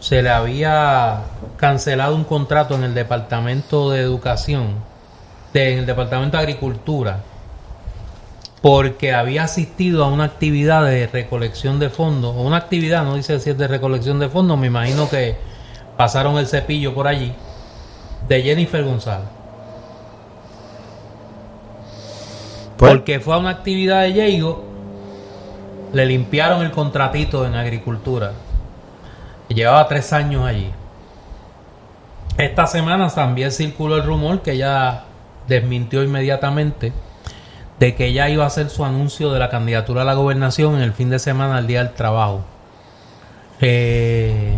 se 0.01 0.21
le 0.21 0.31
había 0.31 1.23
cancelado 1.57 2.17
un 2.17 2.25
contrato 2.25 2.75
en 2.75 2.83
el 2.83 2.93
Departamento 2.93 3.91
de 3.91 4.01
Educación, 4.01 4.75
en 5.55 5.79
el 5.79 5.87
Departamento 5.87 6.37
de 6.37 6.43
Agricultura, 6.43 7.21
porque 8.61 9.15
había 9.15 9.45
asistido 9.45 10.05
a 10.05 10.09
una 10.09 10.25
actividad 10.25 10.85
de 10.85 11.07
recolección 11.07 11.79
de 11.79 11.89
fondos, 11.89 12.35
o 12.37 12.43
una 12.43 12.57
actividad, 12.57 13.05
no 13.05 13.15
dice 13.15 13.39
si 13.39 13.51
es 13.51 13.59
de 13.59 13.69
recolección 13.69 14.19
de 14.19 14.29
fondos, 14.29 14.59
me 14.59 14.67
imagino 14.67 15.09
que 15.09 15.37
pasaron 15.97 16.37
el 16.39 16.49
cepillo 16.49 16.95
por 16.95 17.07
allí, 17.07 17.33
de 18.27 18.43
Jennifer 18.43 18.83
González. 18.83 19.42
Pues- 22.77 22.93
porque 22.93 23.21
fue 23.21 23.35
a 23.35 23.39
una 23.39 23.51
actividad 23.51 24.03
de 24.03 24.13
Diego, 24.13 24.65
le 25.93 26.07
limpiaron 26.07 26.63
el 26.63 26.71
contratito 26.71 27.47
en 27.47 27.55
agricultura. 27.55 28.33
Llevaba 29.49 29.87
tres 29.89 30.13
años 30.13 30.47
allí. 30.47 30.71
Esta 32.39 32.67
semana 32.67 33.09
también 33.11 33.53
circuló 33.53 33.97
el 33.97 34.05
rumor 34.05 34.41
que 34.41 34.53
ella 34.53 35.05
desmintió 35.47 36.03
inmediatamente 36.03 36.93
de 37.79 37.95
que 37.95 38.07
ella 38.07 38.29
iba 38.29 38.45
a 38.45 38.47
hacer 38.47 38.71
su 38.71 38.85
anuncio 38.85 39.33
de 39.33 39.39
la 39.39 39.51
candidatura 39.51 40.03
a 40.03 40.05
la 40.05 40.15
gobernación 40.15 40.77
en 40.77 40.83
el 40.83 40.93
fin 40.93 41.11
de 41.11 41.19
semana 41.19 41.59
al 41.59 41.67
día 41.67 41.85
del 41.85 41.93
trabajo. 41.93 42.43
Eh, 43.61 44.57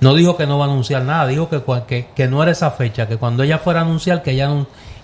no 0.00 0.14
dijo 0.14 0.36
que 0.36 0.46
no 0.46 0.58
va 0.58 0.66
a 0.66 0.68
anunciar 0.68 1.02
nada, 1.02 1.26
dijo 1.26 1.48
que, 1.48 1.62
que, 1.86 2.08
que 2.14 2.28
no 2.28 2.42
era 2.42 2.52
esa 2.52 2.70
fecha, 2.70 3.06
que 3.06 3.16
cuando 3.16 3.42
ella 3.42 3.58
fuera 3.58 3.80
a 3.80 3.84
anunciar, 3.84 4.22
que 4.22 4.32
ella, 4.32 4.50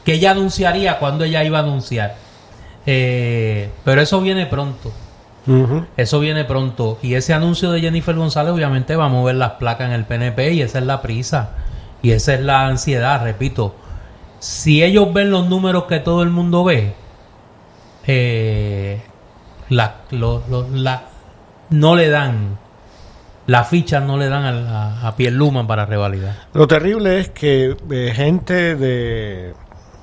que 0.05 0.15
ella 0.15 0.33
anunciaría 0.33 0.99
cuando 0.99 1.25
ella 1.25 1.45
iba 1.45 1.59
a 1.59 1.63
anunciar. 1.63 2.17
Eh, 2.87 3.71
pero 3.85 4.01
eso 4.01 4.21
viene 4.21 4.47
pronto. 4.47 4.93
Eso 5.97 6.19
viene 6.21 6.45
pronto. 6.45 6.99
Y 7.03 7.15
ese 7.15 7.33
anuncio 7.33 7.71
de 7.71 7.81
Jennifer 7.81 8.15
González 8.17 8.53
obviamente 8.53 8.97
va 8.97 9.07
a 9.07 9.09
mover 9.09 9.37
las 9.37 9.53
placas 9.53 9.87
en 9.89 9.93
el 9.93 10.05
PNP 10.05 10.53
y 10.53 10.63
esa 10.63 10.79
es 10.79 10.85
la 10.87 11.03
prisa. 11.03 11.51
Y 12.03 12.11
esa 12.13 12.35
es 12.35 12.41
la 12.41 12.67
ansiedad, 12.67 13.23
repito. 13.23 13.75
Si 14.41 14.83
ellos 14.83 15.13
ven 15.13 15.31
los 15.31 15.49
números 15.49 15.85
que 15.85 15.99
todo 16.01 16.23
el 16.23 16.31
mundo 16.31 16.65
ve, 16.65 16.95
eh, 18.07 19.01
la, 19.71 19.95
lo- 20.11 20.43
lo- 20.49 20.69
la- 20.71 21.05
no 21.71 21.97
le 21.97 22.09
dan, 22.09 22.59
las 23.47 23.69
fichas 23.69 24.03
no 24.03 24.17
le 24.17 24.29
dan 24.29 24.45
a, 24.45 25.01
a, 25.01 25.09
a 25.09 25.67
para 25.67 25.87
revalidar. 25.87 26.35
Lo 26.53 26.67
terrible 26.67 27.19
es 27.21 27.31
que 27.31 27.77
eh, 27.91 28.13
gente 28.15 28.77
de 28.77 29.55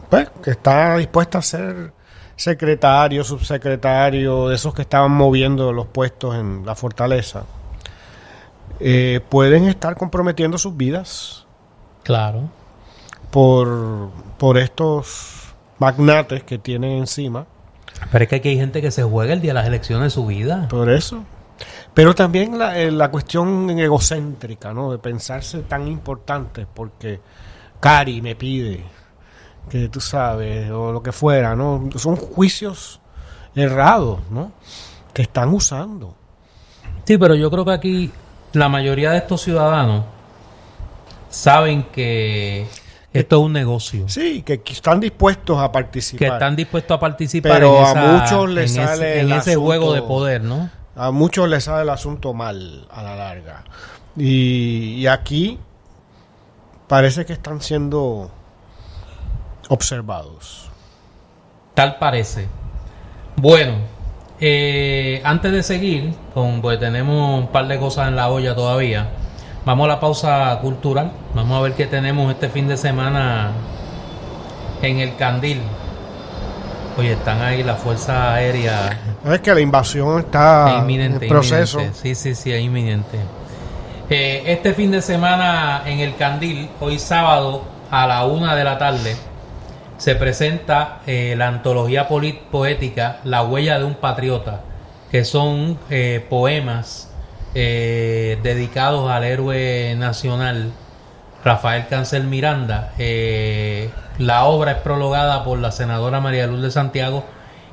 pues, 0.09 0.29
que 0.43 0.51
está 0.51 0.97
dispuesta 0.97 1.37
a 1.39 1.41
ser 1.41 1.93
secretario, 2.35 3.23
subsecretario, 3.23 4.49
de 4.49 4.55
esos 4.55 4.73
que 4.73 4.81
estaban 4.83 5.11
moviendo 5.11 5.71
los 5.71 5.87
puestos 5.87 6.35
en 6.35 6.65
la 6.65 6.75
fortaleza, 6.75 7.43
eh, 8.79 9.21
pueden 9.29 9.65
estar 9.65 9.95
comprometiendo 9.95 10.57
sus 10.57 10.75
vidas 10.75 11.45
Claro. 12.03 12.49
por, 13.31 14.09
por 14.37 14.57
estos 14.57 15.53
magnates 15.79 16.43
que 16.43 16.57
tienen 16.57 16.91
encima. 16.91 17.45
Pero 18.11 18.23
es 18.23 18.29
que 18.29 18.35
aquí 18.37 18.49
hay 18.49 18.57
gente 18.57 18.81
que 18.81 18.91
se 18.91 19.03
juega 19.03 19.33
el 19.33 19.41
día 19.41 19.51
de 19.51 19.55
las 19.55 19.67
elecciones 19.67 20.05
de 20.05 20.09
su 20.09 20.25
vida. 20.25 20.67
Por 20.69 20.89
eso. 20.89 21.23
Pero 21.93 22.15
también 22.15 22.57
la, 22.57 22.77
eh, 22.79 22.91
la 22.91 23.09
cuestión 23.11 23.69
egocéntrica, 23.69 24.73
¿no? 24.73 24.91
De 24.91 24.97
pensarse 24.97 25.59
tan 25.59 25.87
importante, 25.87 26.65
porque 26.73 27.21
Cari 27.79 28.21
me 28.21 28.35
pide 28.35 28.83
que 29.69 29.89
tú 29.89 29.99
sabes, 30.01 30.69
o 30.71 30.91
lo 30.91 31.01
que 31.01 31.11
fuera, 31.11 31.55
¿no? 31.55 31.89
Son 31.97 32.15
juicios 32.15 32.99
errados, 33.55 34.19
¿no? 34.29 34.51
Que 35.13 35.21
están 35.23 35.49
usando. 35.53 36.15
Sí, 37.05 37.17
pero 37.17 37.35
yo 37.35 37.49
creo 37.51 37.65
que 37.65 37.71
aquí 37.71 38.11
la 38.53 38.69
mayoría 38.69 39.11
de 39.11 39.17
estos 39.17 39.41
ciudadanos 39.41 40.05
saben 41.29 41.83
que 41.91 42.67
esto 43.11 43.37
es 43.37 43.41
un 43.43 43.53
negocio. 43.53 44.09
Sí, 44.09 44.41
que 44.43 44.61
que 44.61 44.73
están 44.73 44.99
dispuestos 44.99 45.59
a 45.59 45.67
Que 45.67 45.73
participar. 45.73 46.33
están 46.33 46.55
dispuestos 46.55 46.95
a 46.95 46.99
participar 46.99 47.51
Pero 47.53 47.79
en, 47.91 47.97
a 47.97 48.01
muchos 48.19 48.49
les 48.49 48.75
en 48.75 48.85
sale 48.85 49.11
ese, 49.11 49.19
en 49.21 49.25
el 49.27 49.31
ese 49.39 49.51
asunto- 49.51 49.61
juego 49.65 49.93
de 49.93 50.01
poder, 50.01 50.41
¿no? 50.43 50.69
A 50.95 51.11
muchos 51.11 51.49
les 51.49 51.63
sale 51.63 51.81
el 51.83 51.89
asunto 51.89 52.33
mal 52.33 52.87
a 52.91 53.01
la 53.03 53.15
larga. 53.15 53.63
Y, 54.15 54.95
y 54.99 55.07
aquí 55.07 55.57
parece 56.87 57.25
que 57.25 57.33
están 57.33 57.61
siendo 57.61 58.29
observados. 59.73 60.69
Tal 61.73 61.97
parece. 61.97 62.47
Bueno, 63.35 63.73
eh, 64.39 65.21
antes 65.23 65.51
de 65.51 65.63
seguir, 65.63 66.13
con, 66.33 66.61
pues 66.61 66.79
tenemos 66.79 67.39
un 67.39 67.47
par 67.47 67.67
de 67.67 67.79
cosas 67.79 68.07
en 68.07 68.15
la 68.15 68.29
olla 68.29 68.53
todavía. 68.55 69.09
Vamos 69.65 69.85
a 69.85 69.87
la 69.87 69.99
pausa 69.99 70.59
cultural. 70.61 71.11
Vamos 71.33 71.57
a 71.57 71.61
ver 71.61 71.73
qué 71.73 71.87
tenemos 71.87 72.31
este 72.31 72.49
fin 72.49 72.67
de 72.67 72.77
semana 72.77 73.51
en 74.81 74.99
el 74.99 75.15
Candil. 75.15 75.61
Oye, 76.97 77.13
están 77.13 77.41
ahí 77.41 77.63
la 77.63 77.73
Fuerza 77.73 78.35
Aérea 78.35 78.99
Es 79.25 79.39
que 79.39 79.51
la 79.55 79.61
invasión 79.61 80.19
está 80.19 80.75
Es 80.75 80.81
inminente, 80.83 81.25
en 81.25 81.29
proceso. 81.29 81.79
inminente. 81.79 81.99
Sí, 82.03 82.13
sí, 82.13 82.35
sí, 82.35 82.51
es 82.53 82.61
inminente. 82.61 83.17
Eh, 84.11 84.43
este 84.45 84.75
fin 84.75 84.91
de 84.91 85.01
semana 85.01 85.81
en 85.87 85.99
el 86.01 86.15
Candil, 86.15 86.69
hoy 86.81 86.99
sábado 86.99 87.63
a 87.89 88.05
la 88.05 88.25
una 88.25 88.53
de 88.53 88.63
la 88.63 88.77
tarde, 88.77 89.15
se 90.03 90.15
presenta 90.15 90.99
eh, 91.07 91.33
la 91.37 91.47
antología 91.47 92.09
poética 92.09 93.19
La 93.23 93.43
huella 93.43 93.79
de 93.79 93.85
un 93.85 93.93
patriota, 93.95 94.59
que 95.09 95.23
son 95.23 95.79
eh, 95.89 96.25
poemas 96.29 97.09
eh, 97.55 98.37
dedicados 98.43 99.09
al 99.09 99.23
héroe 99.23 99.95
nacional 99.97 100.73
Rafael 101.45 101.87
Cancel 101.87 102.25
Miranda. 102.25 102.91
La 104.17 104.43
obra 104.43 104.73
es 104.73 104.77
prologada 104.79 105.45
por 105.45 105.59
la 105.59 105.71
senadora 105.71 106.19
María 106.19 106.47
Luz 106.47 106.61
de 106.61 106.71
Santiago 106.71 107.23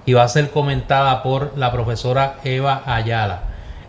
y 0.07 0.13
va 0.13 0.23
a 0.23 0.29
ser 0.29 0.51
comentada 0.51 1.25
por 1.25 1.59
la 1.59 1.73
profesora 1.73 2.37
Eva 2.45 2.85
Ayala. 2.87 3.41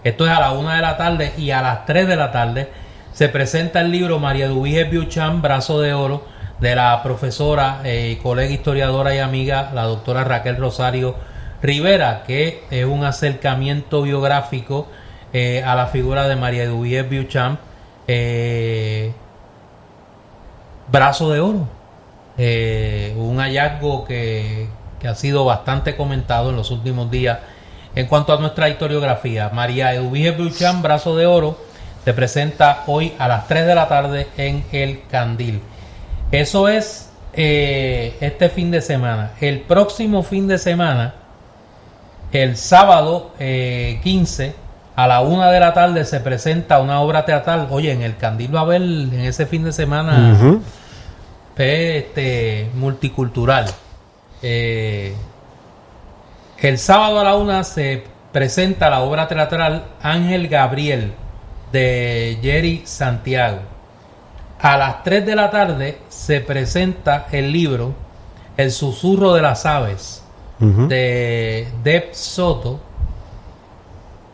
Esto 0.03 0.25
es 0.25 0.31
a 0.31 0.39
la 0.39 0.53
una 0.53 0.77
de 0.77 0.81
la 0.81 0.97
tarde 0.97 1.33
y 1.37 1.51
a 1.51 1.61
las 1.61 1.85
3 1.85 2.07
de 2.07 2.15
la 2.15 2.31
tarde 2.31 2.71
se 3.13 3.29
presenta 3.29 3.81
el 3.81 3.91
libro 3.91 4.17
María 4.17 4.47
Dubíges 4.47 4.89
Biuchan, 4.89 5.43
Brazo 5.43 5.79
de 5.79 5.93
Oro, 5.93 6.40
de 6.61 6.75
la 6.75 7.01
profesora, 7.03 7.81
eh, 7.83 8.19
colega 8.23 8.53
historiadora 8.53 9.13
y 9.13 9.19
amiga, 9.19 9.71
la 9.73 9.83
doctora 9.83 10.23
Raquel 10.23 10.57
Rosario 10.57 11.15
Rivera, 11.61 12.23
que 12.25 12.63
es 12.69 12.85
un 12.85 13.03
acercamiento 13.03 14.03
biográfico 14.03 14.87
eh, 15.33 15.63
a 15.65 15.75
la 15.75 15.87
figura 15.87 16.27
de 16.27 16.35
María 16.35 16.67
Dubíges 16.67 17.09
Biuchan. 17.09 17.59
Eh, 18.07 19.11
Brazo 20.87 21.31
de 21.31 21.39
Oro. 21.39 21.67
Eh, 22.37 23.13
un 23.17 23.39
hallazgo 23.39 24.05
que, 24.05 24.67
que 24.99 25.07
ha 25.07 25.15
sido 25.15 25.45
bastante 25.45 25.95
comentado 25.95 26.49
en 26.49 26.55
los 26.55 26.71
últimos 26.71 27.09
días 27.11 27.39
en 27.95 28.07
cuanto 28.07 28.33
a 28.33 28.39
nuestra 28.39 28.69
historiografía. 28.69 29.49
María 29.49 29.93
Eduvige 29.93 30.31
Buchan, 30.31 30.81
Brazo 30.81 31.15
de 31.15 31.25
Oro, 31.25 31.57
se 32.03 32.13
presenta 32.13 32.83
hoy 32.87 33.13
a 33.19 33.27
las 33.27 33.47
3 33.47 33.65
de 33.67 33.75
la 33.75 33.87
tarde 33.87 34.27
en 34.37 34.63
El 34.71 35.03
Candil. 35.07 35.61
Eso 36.31 36.69
es 36.69 37.09
eh, 37.33 38.15
este 38.21 38.49
fin 38.49 38.71
de 38.71 38.81
semana. 38.81 39.31
El 39.39 39.61
próximo 39.61 40.23
fin 40.23 40.47
de 40.47 40.57
semana, 40.57 41.13
el 42.31 42.55
sábado 42.57 43.31
eh, 43.39 43.99
15, 44.03 44.55
a 44.95 45.07
la 45.07 45.21
1 45.21 45.51
de 45.51 45.59
la 45.59 45.73
tarde, 45.73 46.05
se 46.05 46.19
presenta 46.19 46.79
una 46.79 47.01
obra 47.01 47.25
teatral. 47.25 47.67
Oye, 47.71 47.91
en 47.91 48.01
El 48.01 48.17
Candil 48.17 48.53
va 48.53 48.59
a 48.59 48.63
haber 48.63 48.81
en 48.81 49.21
ese 49.21 49.45
fin 49.45 49.63
de 49.63 49.71
semana 49.71 50.33
Ujú. 50.33 50.61
este 51.57 52.69
multicultural. 52.75 53.65
Eh, 54.41 55.13
el 56.59 56.77
sábado 56.77 57.19
a 57.19 57.23
la 57.23 57.35
una 57.35 57.63
se 57.63 58.03
presenta 58.31 58.89
la 58.89 59.01
obra 59.01 59.27
teatral 59.27 59.85
Ángel 60.01 60.47
Gabriel 60.47 61.13
de 61.71 62.37
Jerry 62.41 62.83
Santiago. 62.85 63.70
A 64.61 64.77
las 64.77 65.03
3 65.03 65.25
de 65.25 65.35
la 65.35 65.49
tarde 65.49 65.97
se 66.09 66.39
presenta 66.39 67.27
el 67.31 67.51
libro 67.51 67.93
El 68.57 68.71
susurro 68.71 69.33
de 69.33 69.41
las 69.41 69.65
aves 69.65 70.23
de 70.59 71.67
Deb 71.83 72.13
Soto. 72.13 72.79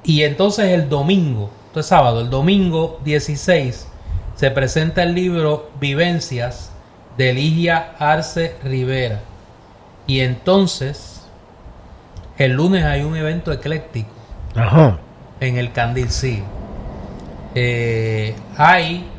Y 0.03 0.23
entonces 0.23 0.71
el 0.71 0.89
domingo, 0.89 1.49
esto 1.67 1.80
es 1.80 1.86
sábado, 1.86 2.21
el 2.21 2.30
domingo 2.30 2.99
16, 3.05 3.88
se 4.36 4.51
presenta 4.51 5.03
el 5.03 5.15
libro 5.15 5.69
Vivencias 5.80 6.71
de 7.17 7.34
Ligia 7.34 7.93
Arce 7.97 8.55
Rivera. 8.63 9.21
Y 10.07 10.19
entonces, 10.19 11.25
el 12.38 12.53
lunes 12.53 12.84
hay 12.84 13.03
un 13.03 13.15
evento 13.15 13.51
ecléctico 13.51 14.11
Ajá. 14.55 14.97
en 15.39 15.57
el 15.57 15.71
Candil 15.71 16.09
sí. 16.09 16.43
Eh, 17.55 18.36
hay 18.57 19.09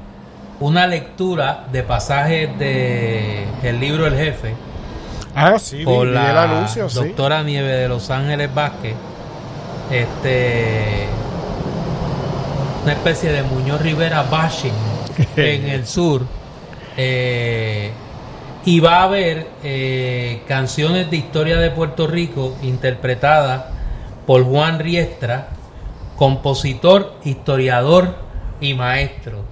una 0.60 0.86
lectura 0.86 1.66
de 1.72 1.82
pasajes 1.82 2.58
de 2.58 3.56
el 3.62 3.80
libro 3.80 4.06
El 4.06 4.16
Jefe 4.16 4.54
Ah, 5.34 5.58
sí, 5.58 5.84
por 5.84 6.08
vi 6.08 6.14
la 6.14 6.30
el 6.30 6.36
anuncio, 6.38 6.88
sí. 6.88 7.14
doctora 7.14 7.42
Nieve 7.42 7.72
de 7.72 7.88
Los 7.88 8.10
Ángeles 8.10 8.52
Vázquez. 8.52 8.96
Este 9.90 11.16
una 12.82 12.92
especie 12.92 13.32
de 13.32 13.42
Muñoz 13.42 13.80
Rivera 13.82 14.22
bashing 14.22 14.72
en 15.36 15.68
el 15.68 15.86
sur. 15.86 16.28
Eh, 16.96 18.02
Y 18.64 18.80
va 18.80 18.98
a 18.98 19.02
haber 19.04 19.54
eh, 19.62 20.42
canciones 20.46 21.10
de 21.10 21.16
historia 21.16 21.58
de 21.58 21.70
Puerto 21.70 22.06
Rico 22.06 22.58
interpretadas 22.62 23.66
por 24.26 24.44
Juan 24.44 24.78
Riestra, 24.78 25.56
compositor, 26.16 27.18
historiador 27.24 28.16
y 28.60 28.74
maestro. 28.74 29.47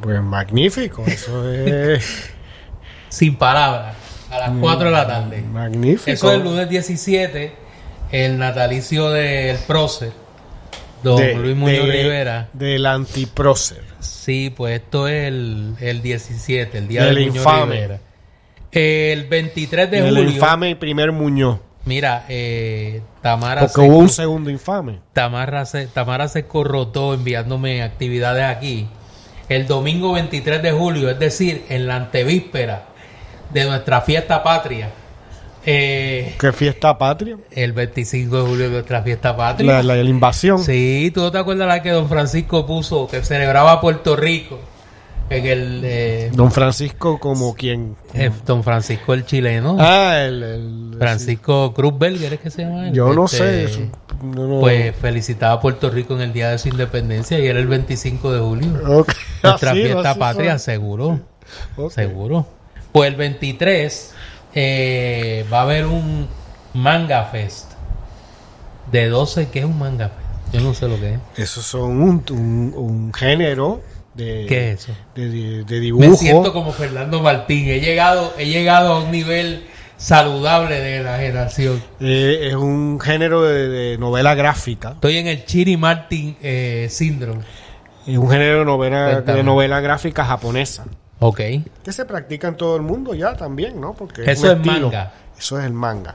Pues 0.00 0.20
magnífico, 0.22 1.04
eso 1.06 1.50
es 1.50 2.30
Sin 3.08 3.36
palabras, 3.36 3.94
a 4.30 4.38
las 4.38 4.50
4 4.60 4.84
de 4.86 4.90
la 4.92 5.06
tarde. 5.06 5.40
magnífico. 5.42 6.10
Eso 6.10 6.30
es 6.30 6.36
el 6.38 6.44
lunes 6.44 6.68
17, 6.68 7.52
el 8.12 8.38
natalicio 8.38 9.08
del 9.10 9.56
prócer, 9.58 10.12
don 11.02 11.16
De- 11.16 11.34
Luis 11.34 11.56
Muñoz 11.56 11.86
de- 11.86 11.92
Rivera. 11.92 12.48
Del 12.52 12.84
antiprócer. 12.86 13.82
Sí, 14.00 14.52
pues 14.54 14.74
esto 14.80 15.08
es 15.08 15.26
el, 15.28 15.74
el 15.80 16.02
17, 16.02 16.76
el 16.78 16.86
día 16.88 17.04
Del 17.04 17.14
de 17.16 17.22
infame. 17.22 17.74
Rivera. 17.74 17.98
El 18.70 19.24
23 19.24 19.90
de 19.90 19.98
El 20.00 20.14
julio, 20.14 20.30
infame 20.30 20.76
primer 20.76 21.10
Muñoz. 21.10 21.58
mira, 21.86 22.26
eh, 22.28 23.00
Tamara, 23.22 23.62
Porque 23.62 23.74
se, 23.74 23.80
hubo 23.80 23.96
un 23.96 24.10
segundo 24.10 24.50
infame. 24.50 25.00
Tamara, 25.14 25.64
se, 25.64 25.86
Tamara 25.86 26.28
se 26.28 26.44
corrotó 26.44 27.14
enviándome 27.14 27.82
actividades 27.82 28.44
aquí. 28.44 28.86
El 29.48 29.66
domingo 29.66 30.12
23 30.12 30.62
de 30.62 30.72
julio, 30.72 31.10
es 31.10 31.18
decir, 31.18 31.64
en 31.68 31.86
la 31.86 31.96
antevíspera 31.96 32.84
de 33.52 33.64
nuestra 33.64 34.00
fiesta 34.02 34.42
patria, 34.42 34.90
eh, 35.64 36.34
¿Qué 36.38 36.52
fiesta 36.52 36.96
patria? 36.96 37.36
el 37.50 37.72
25 37.72 38.36
de 38.36 38.42
julio 38.48 38.64
de 38.66 38.70
nuestra 38.70 39.02
fiesta 39.02 39.36
patria. 39.36 39.72
La, 39.74 39.82
la, 39.82 39.96
la 40.02 40.08
invasión. 40.08 40.58
Sí, 40.62 41.10
¿tú 41.14 41.20
no 41.22 41.30
te 41.32 41.38
acuerdas 41.38 41.66
la 41.68 41.82
que 41.82 41.90
don 41.90 42.08
Francisco 42.08 42.66
puso 42.66 43.06
que 43.08 43.22
celebraba 43.24 43.80
Puerto 43.80 44.16
Rico 44.16 44.58
en 45.30 45.44
el 45.46 45.80
eh, 45.84 46.30
Don 46.32 46.50
Francisco 46.52 47.18
como 47.18 47.54
quien... 47.54 47.96
eh, 48.14 48.30
don 48.46 48.62
Francisco 48.64 49.12
el 49.14 49.26
chileno? 49.26 49.76
Ah, 49.78 50.18
el... 50.22 50.42
el- 50.42 50.94
Francisco 50.98 51.72
Cruzberger 51.74 52.34
es 52.34 52.40
que 52.40 52.50
se 52.50 52.62
llama? 52.62 52.88
Yo 52.90 53.12
no 53.12 53.26
Este, 53.26 53.36
sé. 53.38 53.64
eso, 53.64 53.80
no, 54.22 54.46
no. 54.46 54.60
Pues 54.60 54.94
felicitaba 54.96 55.54
a 55.54 55.60
Puerto 55.60 55.90
Rico 55.90 56.14
en 56.14 56.22
el 56.22 56.32
día 56.32 56.50
de 56.50 56.58
su 56.58 56.68
independencia 56.68 57.38
y 57.38 57.46
era 57.46 57.58
el 57.58 57.66
25 57.66 58.32
de 58.32 58.40
julio. 58.40 58.68
Nuestra 59.42 59.70
Así, 59.72 59.82
fiesta 59.82 60.10
así 60.10 60.18
patria, 60.20 60.50
son. 60.52 60.58
seguro, 60.60 61.20
seguro. 61.90 62.46
Pues 62.92 63.08
el 63.10 63.16
23 63.16 64.14
eh, 64.54 65.46
va 65.52 65.58
a 65.60 65.62
haber 65.62 65.86
un 65.86 66.26
Manga 66.74 67.24
Fest 67.26 67.72
de 68.90 69.08
12, 69.08 69.48
¿qué 69.48 69.60
es 69.60 69.64
un 69.64 69.78
Manga 69.78 70.08
Fest? 70.08 70.54
Yo 70.54 70.60
no 70.62 70.72
sé 70.74 70.88
lo 70.88 70.98
que 70.98 71.14
es. 71.14 71.20
Esos 71.36 71.64
son 71.66 72.00
un, 72.02 72.24
un, 72.30 72.72
un 72.74 73.12
género 73.14 73.82
de, 74.14 74.46
¿Qué 74.48 74.72
es 74.72 74.84
eso? 74.84 74.92
de, 75.14 75.28
de- 75.28 75.64
de 75.64 75.74
Me 75.74 75.80
dibujo. 75.80 76.16
siento 76.16 76.52
como 76.52 76.72
Fernando 76.72 77.20
Martín. 77.20 77.68
He 77.68 77.80
llegado, 77.80 78.32
he 78.38 78.46
llegado 78.46 78.94
a 78.94 79.00
un 79.04 79.10
nivel 79.10 79.66
saludable 79.98 80.80
de 80.80 81.02
la 81.02 81.18
generación. 81.18 81.82
Eh, 82.00 82.48
es 82.48 82.54
un 82.54 82.98
género 83.00 83.42
de, 83.42 83.68
de 83.68 83.98
novela 83.98 84.34
gráfica. 84.34 84.92
Estoy 84.92 85.18
en 85.18 85.26
el 85.26 85.44
Chiri 85.44 85.76
Martin 85.76 86.36
eh, 86.40 86.86
síndrome. 86.90 87.42
Es 88.06 88.16
un 88.16 88.30
género 88.30 88.60
de 88.60 88.64
novela, 88.64 89.10
Cuéntame. 89.12 89.36
de 89.38 89.44
novela 89.44 89.80
gráfica 89.80 90.24
japonesa. 90.24 90.86
Ok. 91.18 91.40
Que 91.84 91.92
se 91.92 92.04
practica 92.06 92.48
en 92.48 92.56
todo 92.56 92.76
el 92.76 92.82
mundo 92.82 93.12
ya 93.12 93.36
también, 93.36 93.78
¿no? 93.80 93.92
Porque 93.92 94.22
Eso 94.30 94.46
un 94.46 94.52
es 94.52 94.56
estilo. 94.66 94.86
manga. 94.86 95.12
Eso 95.38 95.58
es 95.58 95.64
el 95.66 95.72
manga. 95.72 96.14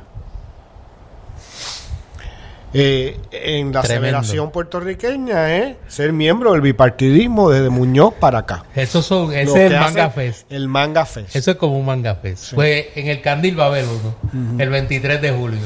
Eh, 2.75 3.17
en 3.31 3.71
la 3.71 3.81
Tremendo. 3.83 4.07
celebración 4.23 4.51
puertorriqueña 4.51 5.55
es 5.57 5.75
ser 5.87 6.11
miembro 6.11 6.53
del 6.53 6.61
bipartidismo 6.61 7.51
desde 7.51 7.69
Muñoz 7.69 8.15
para 8.15 8.39
acá. 8.39 8.65
Eso 8.75 9.01
son, 9.03 9.31
ese 9.33 9.65
es 9.67 9.71
el 9.71 9.79
Manga 9.79 10.09
Fest. 10.09 10.51
El 10.51 10.67
Manga 10.67 11.05
Fest. 11.05 11.35
Eso 11.35 11.51
es 11.51 11.57
como 11.57 11.77
un 11.77 11.85
Manga 11.85 12.15
Fest. 12.15 12.53
Pues 12.55 12.87
en 12.95 13.07
el 13.09 13.21
Candil 13.21 13.59
va 13.59 13.65
a 13.65 13.67
haber 13.67 13.85
uno. 13.85 14.59
El 14.59 14.69
23 14.69 15.21
de 15.21 15.31
julio. 15.31 15.59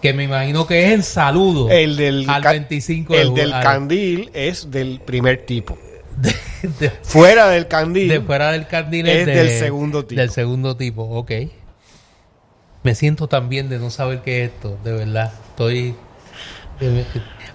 Que 0.00 0.12
me 0.14 0.24
imagino 0.24 0.66
que 0.66 0.86
es 0.86 0.92
en 0.92 1.02
saludo 1.02 1.68
el 1.70 1.96
del, 1.96 2.30
al 2.30 2.42
ca- 2.42 2.52
25 2.52 3.12
de 3.14 3.20
el 3.20 3.28
julio. 3.28 3.42
del 3.44 3.52
al- 3.52 3.62
candil 3.64 4.30
es 4.32 4.70
del 4.70 5.00
primer 5.04 5.44
tipo. 5.44 5.76
de, 6.16 6.32
de- 6.80 6.90
Fuera 7.02 7.48
del 7.48 7.66
candil. 7.68 8.08
de 8.08 8.20
fuera 8.20 8.52
del 8.52 8.66
Candil 8.68 9.06
Es 9.08 9.26
de- 9.26 9.34
del 9.34 9.50
segundo 9.50 10.04
tipo. 10.06 10.20
Del 10.20 10.30
segundo 10.30 10.76
tipo, 10.76 11.02
ok. 11.02 11.32
Me 12.84 12.94
siento 12.94 13.26
tan 13.28 13.48
bien 13.48 13.68
de 13.68 13.78
no 13.78 13.90
saber 13.90 14.20
qué 14.22 14.44
es 14.44 14.50
esto, 14.52 14.78
de 14.84 14.92
verdad. 14.92 15.32
Estoy. 15.50 15.94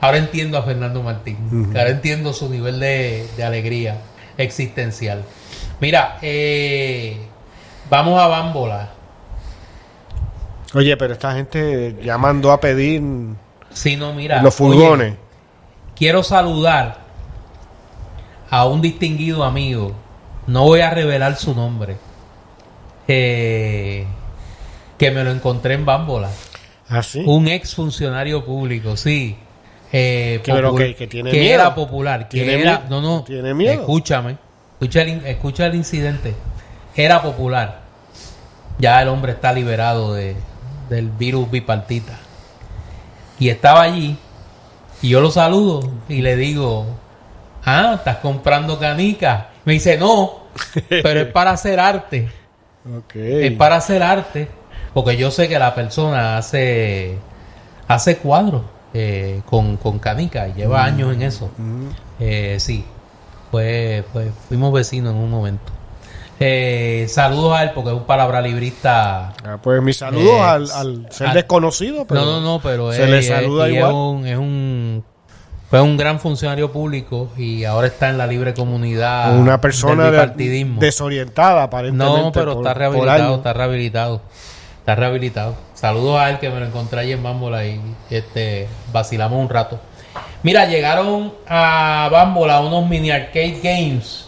Ahora 0.02 0.18
entiendo 0.18 0.58
a 0.58 0.64
Fernando 0.64 1.02
Martín. 1.04 1.72
Ahora 1.76 1.90
entiendo 1.90 2.34
su 2.34 2.50
nivel 2.50 2.80
de, 2.80 3.28
de 3.38 3.44
alegría 3.44 3.98
existencial. 4.38 5.24
Mira, 5.80 6.18
eh, 6.22 7.18
vamos 7.90 8.22
a 8.22 8.28
Bámbola. 8.28 8.90
Oye, 10.74 10.98
pero 10.98 11.14
esta 11.14 11.34
gente 11.34 11.96
ya 12.04 12.18
mandó 12.18 12.52
a 12.52 12.60
pedir 12.60 13.02
no, 13.02 14.14
mira. 14.14 14.42
los 14.42 14.56
furgones. 14.56 15.12
oye, 15.14 15.20
quiero 15.96 16.24
saludar 16.24 16.98
a 18.50 18.66
un 18.66 18.82
distinguido 18.82 19.44
amigo. 19.44 19.94
No 20.48 20.64
voy 20.64 20.82
a 20.82 20.90
revelar 20.90 21.36
su 21.38 21.54
nombre. 21.56 21.98
eh, 23.08 24.06
que 24.98 25.12
me 25.12 25.24
lo 25.24 25.32
encontré 25.32 25.74
en 25.74 25.86
Bámbola. 25.86 26.30
¿Ah, 26.90 27.02
sí? 27.04 27.24
Un 27.26 27.48
ex 27.48 27.76
funcionario 27.76 28.44
público, 28.46 28.96
sí. 28.98 29.36
Eh, 29.92 30.42
Que, 30.44 30.52
pero 30.54 30.76
que- 30.76 30.96
que 30.96 31.08
tiene 31.08 31.32
que 31.32 31.40
miedo. 31.40 31.54
era 31.56 31.76
popular. 31.76 32.28
Que 32.28 32.38
Tiene 32.44 32.62
era, 32.62 32.82
mie- 32.86 32.90
no, 32.90 33.02
no. 33.02 33.24
tiene 33.24 33.54
miedo. 33.54 33.74
Escúchame. 33.82 34.38
Escucha 34.74 35.02
el, 35.04 35.10
in- 35.10 35.26
escucha 35.26 35.66
el 35.68 35.76
incidente. 35.76 36.34
Era 36.96 37.22
popular. 37.22 37.82
Ya 38.80 39.02
el 39.02 39.08
hombre 39.08 39.34
está 39.34 39.54
liberado 39.54 40.14
de, 40.14 40.36
del 40.90 41.10
virus 41.10 41.50
bipartita. 41.50 42.18
Y 43.40 43.50
estaba 43.50 43.84
allí. 43.84 44.18
Y 45.02 45.10
yo 45.10 45.22
lo 45.22 45.32
saludo 45.32 45.92
y 46.10 46.22
le 46.22 46.36
digo, 46.36 46.86
ah, 47.66 47.94
estás 47.98 48.18
comprando 48.18 48.80
canicas. 48.80 49.46
Me 49.66 49.74
dice, 49.74 49.98
no, 49.98 50.44
pero 50.90 51.22
es 51.22 51.28
para 51.28 51.52
hacer 51.52 51.80
arte. 51.80 52.30
Es 53.16 53.54
para 53.54 53.78
hacer 53.78 54.04
arte. 54.04 54.50
Porque 54.94 55.18
yo 55.18 55.32
sé 55.32 55.48
que 55.48 55.58
la 55.60 55.74
persona 55.76 56.38
hace 56.38 57.18
hace 57.88 58.18
cuadros 58.18 58.62
eh, 58.94 59.42
con, 59.50 59.78
con 59.78 60.00
canica 60.00 60.48
y 60.48 60.54
lleva 60.54 60.84
años 60.84 61.14
en 61.14 61.22
eso. 61.24 61.50
Eh, 62.20 62.58
sí, 62.60 62.86
pues, 63.52 64.04
pues 64.14 64.30
fuimos 64.48 64.72
vecinos 64.72 65.14
en 65.14 65.20
un 65.20 65.32
momento. 65.32 65.72
Eh, 66.40 67.06
saludos 67.10 67.56
a 67.58 67.64
él 67.64 67.72
porque 67.74 67.92
es 67.92 67.96
un 67.96 68.04
palabra 68.04 68.42
librista. 68.42 69.34
Ah, 69.46 69.58
pues 69.62 69.82
mis 69.82 69.98
saludos 69.98 70.26
Eh, 70.36 70.42
al, 70.42 70.72
al 70.72 71.08
ser 71.12 71.28
al- 71.28 71.34
desconocido. 71.36 72.06
Pero 72.06 72.22
no, 72.26 72.32
no, 72.40 72.42
no, 72.42 72.60
pero 72.62 72.92
se 72.92 73.04
es, 73.04 73.10
le 73.10 73.24
saluda 73.24 73.70
y 73.70 73.74
es 73.74 73.78
igual. 73.78 73.94
un, 73.94 74.28
es 74.28 74.38
un 74.38 75.04
fue 75.70 75.82
un 75.82 75.98
gran 75.98 76.20
funcionario 76.20 76.72
público 76.72 77.30
y 77.36 77.64
ahora 77.64 77.88
está 77.88 78.10
en 78.10 78.18
la 78.20 78.28
libre 78.28 78.54
comunidad 78.54 79.36
Una 79.40 79.60
persona 79.60 80.04
del 80.06 80.12
bipartidismo. 80.14 80.80
desorientada, 80.80 81.64
aparentemente. 81.64 82.22
No, 82.22 82.32
pero 82.32 82.54
por- 82.54 82.62
está 82.64 82.74
rehabilitado, 82.76 83.36
está 83.38 83.54
rehabilitado. 83.54 84.22
Está 84.84 84.96
rehabilitado. 84.96 85.56
Saludos 85.76 86.20
a 86.20 86.30
él 86.30 86.40
que 86.40 86.50
me 86.50 86.60
lo 86.60 86.66
encontré 86.66 87.00
ahí 87.00 87.14
en 87.14 87.24
Bámbola 87.24 87.66
y 87.66 87.80
este 88.10 88.68
vacilamos 88.92 89.40
un 89.42 89.48
rato. 89.48 89.80
Mira, 90.44 90.66
llegaron 90.66 91.32
a 91.48 92.10
Bámbola 92.12 92.60
unos 92.60 92.90
mini 92.90 93.10
arcade 93.10 93.62
games 93.64 94.26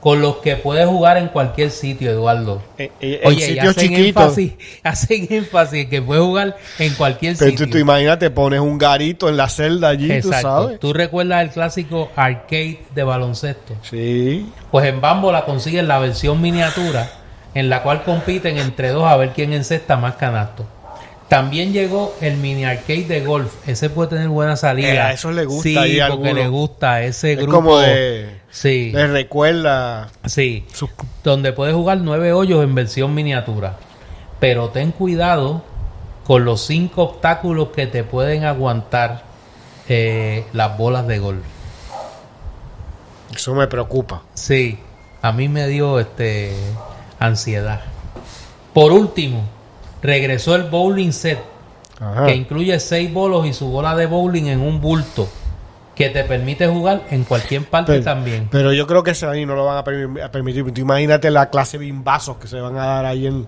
con 0.00 0.22
los 0.22 0.36
que 0.36 0.56
puedes 0.56 0.86
jugar 0.86 1.18
en 1.18 1.28
cualquier 1.28 1.70
sitio, 1.70 2.10
Eduardo. 2.10 2.62
Eh, 2.78 2.90
eh, 2.98 3.20
en 3.22 3.28
Oye, 3.28 3.44
y 3.44 3.48
sitios 3.48 3.76
hacen 3.76 3.90
chiquitos. 3.90 4.22
énfasis, 4.24 4.52
hacen 4.82 5.26
énfasis 5.28 5.84
en 5.84 5.90
que 5.90 6.00
puedes 6.00 6.24
jugar 6.24 6.56
en 6.78 6.94
cualquier 6.94 7.36
Pero 7.36 7.50
sitio. 7.50 7.66
tú, 7.66 7.72
tú 7.72 7.76
imagínate, 7.78 8.30
pones 8.30 8.60
un 8.60 8.78
garito 8.78 9.28
en 9.28 9.36
la 9.36 9.50
celda 9.50 9.90
allí, 9.90 10.08
tú 10.08 10.28
Exacto. 10.28 10.40
sabes. 10.48 10.80
¿Tú 10.80 10.94
recuerdas 10.94 11.42
el 11.42 11.50
clásico 11.50 12.10
arcade 12.16 12.80
de 12.94 13.02
baloncesto? 13.02 13.74
Sí. 13.82 14.46
Pues 14.70 14.86
en 14.86 15.02
Bambola 15.02 15.44
consiguen 15.44 15.86
la 15.88 15.98
versión 15.98 16.40
miniatura 16.40 17.19
en 17.54 17.68
la 17.70 17.82
cual 17.82 18.02
compiten 18.04 18.58
entre 18.58 18.90
dos 18.90 19.04
a 19.04 19.16
ver 19.16 19.30
quién 19.30 19.52
encesta 19.52 19.96
más 19.96 20.14
canastos. 20.16 20.66
También 21.28 21.72
llegó 21.72 22.12
el 22.20 22.38
mini 22.38 22.64
arcade 22.64 23.04
de 23.04 23.20
golf. 23.24 23.52
Ese 23.68 23.88
puede 23.88 24.08
tener 24.10 24.28
buena 24.28 24.56
salida. 24.56 24.88
Eh, 24.92 24.98
a 25.00 25.12
esos 25.12 25.32
le 25.32 25.44
gusta 25.44 25.62
Sí, 25.84 25.98
porque 26.10 26.34
le 26.34 26.48
gusta 26.48 27.02
ese 27.02 27.32
Es 27.34 27.38
grupo. 27.38 27.52
como 27.52 27.78
de... 27.78 28.40
Sí, 28.50 28.90
Les 28.92 29.08
recuerda... 29.10 30.08
sí. 30.26 30.66
sus- 30.72 30.90
Donde 31.22 31.52
puedes 31.52 31.72
jugar 31.74 31.98
nueve 31.98 32.32
hoyos 32.32 32.64
en 32.64 32.74
versión 32.74 33.14
miniatura. 33.14 33.76
Pero 34.40 34.70
ten 34.70 34.90
cuidado 34.90 35.62
con 36.26 36.44
los 36.44 36.66
cinco 36.66 37.04
obstáculos 37.04 37.68
que 37.68 37.86
te 37.86 38.02
pueden 38.02 38.44
aguantar 38.44 39.22
eh, 39.88 40.44
las 40.52 40.76
bolas 40.76 41.06
de 41.06 41.18
golf. 41.20 41.44
Eso 43.34 43.54
me 43.54 43.68
preocupa. 43.68 44.22
Sí, 44.34 44.78
a 45.22 45.30
mí 45.30 45.48
me 45.48 45.68
dio 45.68 46.00
este 46.00 46.52
ansiedad. 47.20 47.80
Por 48.74 48.90
último, 48.92 49.42
regresó 50.02 50.56
el 50.56 50.64
bowling 50.64 51.12
set, 51.12 51.38
Ajá. 52.00 52.26
que 52.26 52.34
incluye 52.34 52.78
seis 52.80 53.12
bolos 53.12 53.46
y 53.46 53.52
su 53.52 53.68
bola 53.68 53.94
de 53.94 54.06
bowling 54.06 54.46
en 54.46 54.60
un 54.60 54.80
bulto, 54.80 55.28
que 55.94 56.08
te 56.08 56.24
permite 56.24 56.66
jugar 56.66 57.02
en 57.10 57.24
cualquier 57.24 57.64
parte 57.66 57.92
Pero, 57.92 58.04
también. 58.04 58.48
pero 58.50 58.72
yo 58.72 58.86
creo 58.86 59.02
que 59.02 59.10
ese 59.10 59.26
año 59.26 59.46
no 59.46 59.54
lo 59.54 59.66
van 59.66 59.76
a, 59.78 59.84
permi- 59.84 60.22
a 60.24 60.30
permitir. 60.32 60.64
Tú 60.72 60.80
Imagínate 60.80 61.30
la 61.30 61.50
clase 61.50 61.78
de 61.78 61.84
bimbazos 61.84 62.38
que 62.38 62.48
se 62.48 62.58
van 62.60 62.76
a 62.78 62.86
dar 62.86 63.04
ahí 63.06 63.26
en, 63.26 63.46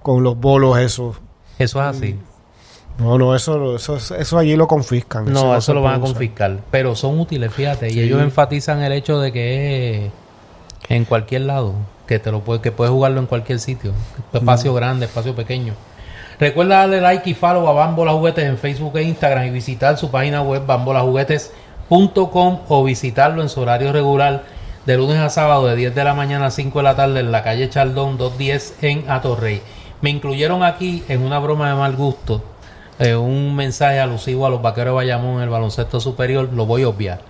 con 0.00 0.22
los 0.22 0.38
bolos 0.38 0.78
esos. 0.78 1.16
Eso 1.58 1.80
es 1.80 1.86
así. 1.96 2.16
No, 2.98 3.16
no, 3.18 3.34
eso, 3.34 3.76
eso, 3.76 3.96
eso 3.96 4.38
allí 4.38 4.54
lo 4.56 4.68
confiscan. 4.68 5.32
No, 5.32 5.56
eso 5.56 5.72
lo 5.74 5.82
van 5.82 5.94
a 5.94 5.98
usar. 5.98 6.08
confiscar. 6.10 6.58
Pero 6.70 6.94
son 6.94 7.18
útiles, 7.18 7.52
fíjate. 7.52 7.92
Y 7.92 8.00
ellos 8.00 8.20
enfatizan 8.22 8.82
el 8.82 8.92
hecho 8.92 9.18
de 9.20 9.32
que 9.32 10.06
es 10.06 10.12
en 10.88 11.04
cualquier 11.04 11.42
lado. 11.42 11.74
Que 12.08 12.18
te 12.18 12.32
lo 12.32 12.40
puede, 12.40 12.60
que 12.60 12.72
puedes 12.72 12.90
jugarlo 12.90 13.20
en 13.20 13.26
cualquier 13.26 13.60
sitio. 13.60 13.92
Espacio 14.32 14.74
grande, 14.74 15.06
espacio 15.06 15.36
pequeño. 15.36 15.74
Recuerda 16.40 16.78
darle 16.78 17.00
like 17.00 17.28
y 17.30 17.34
follow 17.34 17.68
a 17.68 17.72
Bambola 17.72 18.12
Juguetes 18.12 18.44
en 18.44 18.58
Facebook 18.58 18.96
e 18.96 19.02
Instagram 19.02 19.46
y 19.46 19.50
visitar 19.50 19.96
su 19.98 20.10
página 20.10 20.42
web 20.42 20.64
bambolajuguetes.com 20.66 22.60
o 22.68 22.84
visitarlo 22.84 23.42
en 23.42 23.48
su 23.48 23.60
horario 23.60 23.92
regular 23.92 24.44
de 24.86 24.96
lunes 24.96 25.18
a 25.18 25.28
sábado 25.28 25.66
de 25.66 25.76
10 25.76 25.94
de 25.94 26.04
la 26.04 26.14
mañana 26.14 26.46
a 26.46 26.50
5 26.50 26.78
de 26.78 26.82
la 26.82 26.96
tarde 26.96 27.20
en 27.20 27.30
la 27.30 27.42
calle 27.42 27.68
Chaldón 27.68 28.16
210 28.16 28.82
en 28.82 29.10
Atorrey. 29.10 29.60
Me 30.00 30.10
incluyeron 30.10 30.62
aquí 30.62 31.04
en 31.08 31.22
una 31.22 31.38
broma 31.38 31.68
de 31.68 31.74
mal 31.74 31.94
gusto 31.94 32.42
eh, 32.98 33.14
un 33.14 33.54
mensaje 33.54 34.00
alusivo 34.00 34.44
a 34.44 34.50
los 34.50 34.60
vaqueros 34.60 34.92
de 34.92 34.96
Bayamón 34.96 35.36
en 35.36 35.42
el 35.42 35.48
baloncesto 35.50 36.00
superior, 36.00 36.48
lo 36.52 36.66
voy 36.66 36.82
a 36.82 36.88
obviar. 36.88 37.20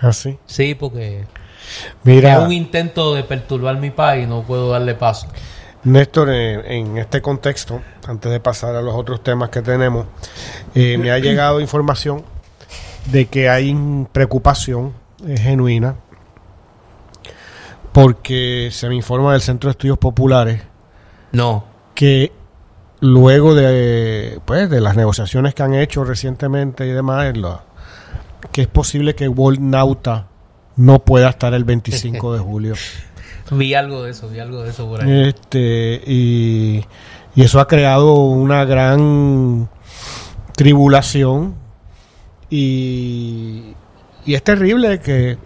Así. 0.00 0.36
Sí, 0.46 0.74
porque 0.74 1.24
Mira, 2.04 2.34
es 2.34 2.38
un 2.46 2.52
intento 2.52 3.14
de 3.14 3.22
perturbar 3.22 3.76
mi 3.78 3.90
país 3.90 4.24
y 4.24 4.26
no 4.26 4.42
puedo 4.42 4.70
darle 4.70 4.94
paso. 4.94 5.28
Néstor, 5.84 6.30
en, 6.30 6.64
en 6.64 6.98
este 6.98 7.20
contexto, 7.20 7.80
antes 8.06 8.30
de 8.30 8.38
pasar 8.38 8.76
a 8.76 8.82
los 8.82 8.94
otros 8.94 9.22
temas 9.22 9.50
que 9.50 9.62
tenemos, 9.62 10.06
eh, 10.74 10.96
me 10.96 11.10
ha 11.10 11.18
llegado 11.18 11.60
información 11.60 12.24
de 13.06 13.26
que 13.26 13.48
hay 13.48 13.76
preocupación 14.12 14.92
eh, 15.26 15.36
genuina 15.36 15.96
porque 17.92 18.70
se 18.72 18.88
me 18.88 18.94
informa 18.94 19.32
del 19.32 19.42
Centro 19.42 19.68
de 19.68 19.72
Estudios 19.72 19.98
Populares 19.98 20.62
No, 21.32 21.64
que 21.94 22.32
luego 23.00 23.54
de 23.54 24.40
pues 24.44 24.70
de 24.70 24.80
las 24.80 24.96
negociaciones 24.96 25.54
que 25.54 25.62
han 25.62 25.74
hecho 25.74 26.04
recientemente 26.04 26.86
y 26.86 26.90
demás 26.90 27.34
que 28.50 28.62
es 28.62 28.68
posible 28.68 29.14
que 29.14 29.28
World 29.28 29.60
Nauta 29.60 30.28
no 30.76 31.00
pueda 31.00 31.30
estar 31.30 31.52
el 31.54 31.64
25 31.64 32.32
de 32.34 32.38
julio. 32.40 32.74
Vi 33.50 33.74
algo 33.74 34.02
de 34.02 34.12
eso, 34.12 34.28
vi 34.28 34.38
algo 34.40 34.62
de 34.62 34.70
eso 34.70 34.88
por 34.88 35.02
ahí. 35.02 35.28
este 35.28 36.02
y, 36.06 36.84
y 37.34 37.42
eso 37.42 37.60
ha 37.60 37.68
creado 37.68 38.14
una 38.14 38.64
gran 38.64 39.68
tribulación. 40.56 41.54
Y, 42.48 43.74
y 44.26 44.34
es 44.34 44.42
terrible 44.42 45.00
que, 45.00 45.38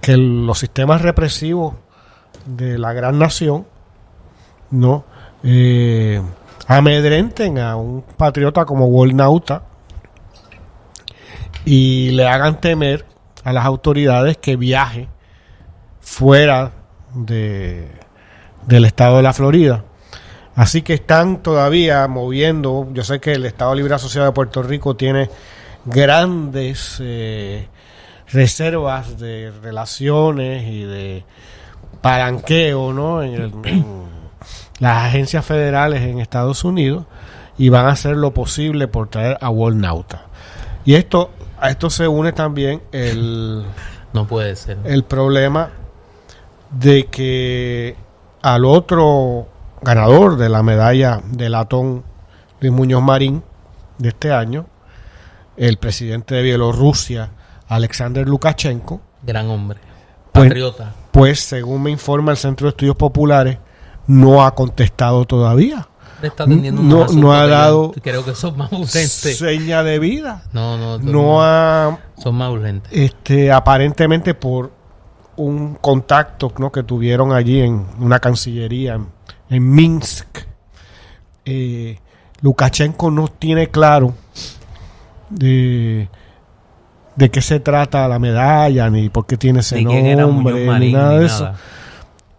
que 0.00 0.16
los 0.16 0.58
sistemas 0.58 1.02
represivos 1.02 1.74
de 2.46 2.78
la 2.78 2.92
gran 2.92 3.18
nación 3.18 3.66
no 4.70 5.04
Eh, 5.44 6.22
amedrenten 6.68 7.58
a 7.58 7.74
un 7.74 8.02
patriota 8.16 8.64
como 8.64 8.88
Wolnauta 8.88 9.62
y 11.64 12.10
le 12.10 12.26
hagan 12.28 12.60
temer 12.60 13.04
a 13.44 13.52
las 13.52 13.64
autoridades 13.64 14.36
que 14.38 14.56
viaje 14.56 15.08
fuera 16.00 16.72
de, 17.14 17.88
del 18.66 18.84
estado 18.84 19.16
de 19.18 19.22
la 19.22 19.32
Florida. 19.32 19.84
Así 20.54 20.82
que 20.82 20.94
están 20.94 21.42
todavía 21.42 22.06
moviendo. 22.08 22.88
Yo 22.92 23.04
sé 23.04 23.20
que 23.20 23.32
el 23.32 23.46
Estado 23.46 23.74
Libre 23.74 23.94
Asociado 23.94 24.26
de 24.26 24.32
Puerto 24.32 24.62
Rico 24.62 24.96
tiene 24.96 25.30
grandes 25.86 26.98
eh, 27.00 27.68
reservas 28.30 29.18
de 29.18 29.50
relaciones 29.62 30.64
y 30.68 30.82
de 30.84 31.24
palanqueo 32.00 32.92
¿no? 32.92 33.22
en, 33.22 33.34
el- 33.34 33.52
en 33.64 33.84
las 34.78 35.04
agencias 35.04 35.44
federales 35.44 36.02
en 36.02 36.18
Estados 36.18 36.64
Unidos 36.64 37.04
y 37.58 37.68
van 37.68 37.86
a 37.86 37.90
hacer 37.92 38.16
lo 38.16 38.32
posible 38.34 38.88
por 38.88 39.08
traer 39.08 39.38
a 39.40 39.48
Walnauta. 39.50 40.26
Y 40.84 40.94
esto 40.94 41.30
a 41.62 41.70
esto 41.70 41.88
se 41.90 42.06
une 42.08 42.32
también 42.32 42.82
el, 42.92 43.64
No 44.12 44.26
puede 44.26 44.56
ser. 44.56 44.78
el 44.84 45.04
problema 45.04 45.70
de 46.70 47.06
que 47.06 47.96
al 48.42 48.64
otro 48.64 49.46
ganador 49.82 50.36
de 50.36 50.48
la 50.48 50.62
medalla 50.62 51.20
de 51.24 51.48
latón 51.48 52.02
Luis 52.60 52.72
Muñoz 52.72 53.02
Marín 53.02 53.42
de 53.98 54.08
este 54.10 54.32
año, 54.32 54.66
el 55.56 55.76
presidente 55.78 56.34
de 56.34 56.42
Bielorrusia, 56.42 57.30
Alexander 57.68 58.26
Lukashenko, 58.28 59.00
Gran 59.22 59.48
hombre. 59.50 59.78
Pues- 60.32 60.48
Patriota. 60.48 60.94
pues 61.10 61.40
según 61.40 61.82
me 61.84 61.90
informa 61.90 62.32
el 62.32 62.36
Centro 62.38 62.66
de 62.66 62.70
Estudios 62.70 62.96
Populares, 62.96 63.58
no 64.06 64.44
ha 64.44 64.54
contestado 64.54 65.24
todavía. 65.26 65.86
Le 66.22 66.28
está 66.28 66.44
atendiendo 66.44 66.80
no- 66.82 67.06
no 67.08 67.32
ha 67.34 67.46
dado 67.46 67.92
Creo 68.02 68.24
que 68.24 68.34
son 68.34 68.56
más 68.56 68.72
urgentes. 68.72 69.36
Seña 69.38 69.82
de 69.82 69.98
vida. 69.98 70.44
No, 70.52 70.78
no, 70.78 70.98
No 70.98 71.42
ha 71.42 71.98
son 72.16 72.36
más 72.36 72.50
urgentes. 72.50 72.90
este 72.92 73.50
aparentemente 73.52 74.32
por 74.34 74.72
un 75.36 75.74
contacto 75.74 76.52
¿no? 76.58 76.70
que 76.72 76.82
tuvieron 76.84 77.32
allí 77.32 77.60
en 77.60 77.84
una 77.98 78.18
cancillería 78.20 78.94
en, 78.94 79.08
en 79.50 79.68
Minsk 79.70 80.26
eh, 81.44 81.98
Lukashenko 82.42 83.10
no 83.10 83.28
tiene 83.28 83.68
claro 83.68 84.14
de, 85.30 86.08
de 87.16 87.30
qué 87.30 87.40
se 87.40 87.60
trata 87.60 88.06
la 88.08 88.18
medalla 88.18 88.90
ni 88.90 89.08
por 89.08 89.26
qué 89.26 89.36
tiene 89.36 89.60
ese 89.60 89.82
Ni 89.82 90.14
nombre 90.14 90.60
ni 90.60 90.66
Marín, 90.66 90.92
nada 90.92 91.14
ni 91.14 91.18
de 91.20 91.26
eso 91.26 91.44
nada. 91.44 91.56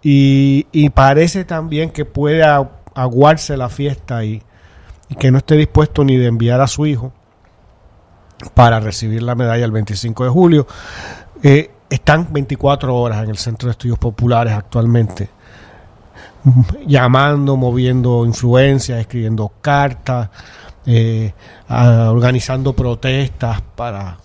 y, 0.04 0.68
y 0.72 0.90
parece 0.90 1.46
también 1.46 1.90
que 1.90 2.06
puede 2.06 2.44
a- 2.44 2.70
aguarse 2.96 3.58
la 3.58 3.70
fiesta 3.70 4.24
y, 4.24 4.42
y 5.10 5.16
que 5.16 5.32
no 5.32 5.38
esté 5.40 5.56
dispuesto 5.56 6.04
ni 6.04 6.18
de 6.18 6.28
enviar 6.28 6.62
a 6.62 6.68
su 6.68 6.86
hijo 6.86 7.14
para 8.54 8.80
recibir 8.80 9.24
la 9.24 9.36
medalla 9.36 9.66
el 9.66 9.72
25 9.72 10.24
de 10.24 10.30
julio. 10.30 10.68
Eh, 11.42 11.72
están 11.90 12.28
24 12.32 12.96
horas 12.96 13.24
en 13.24 13.30
el 13.30 13.38
Centro 13.38 13.68
de 13.68 13.72
Estudios 13.72 14.00
Populares 14.00 14.54
actualmente, 14.54 15.30
llamando, 16.86 17.56
moviendo 17.56 18.26
influencias, 18.26 19.00
escribiendo 19.00 19.52
cartas, 19.62 20.30
eh, 20.86 21.34
organizando 21.70 22.74
protestas 22.74 23.62
para 23.76 24.18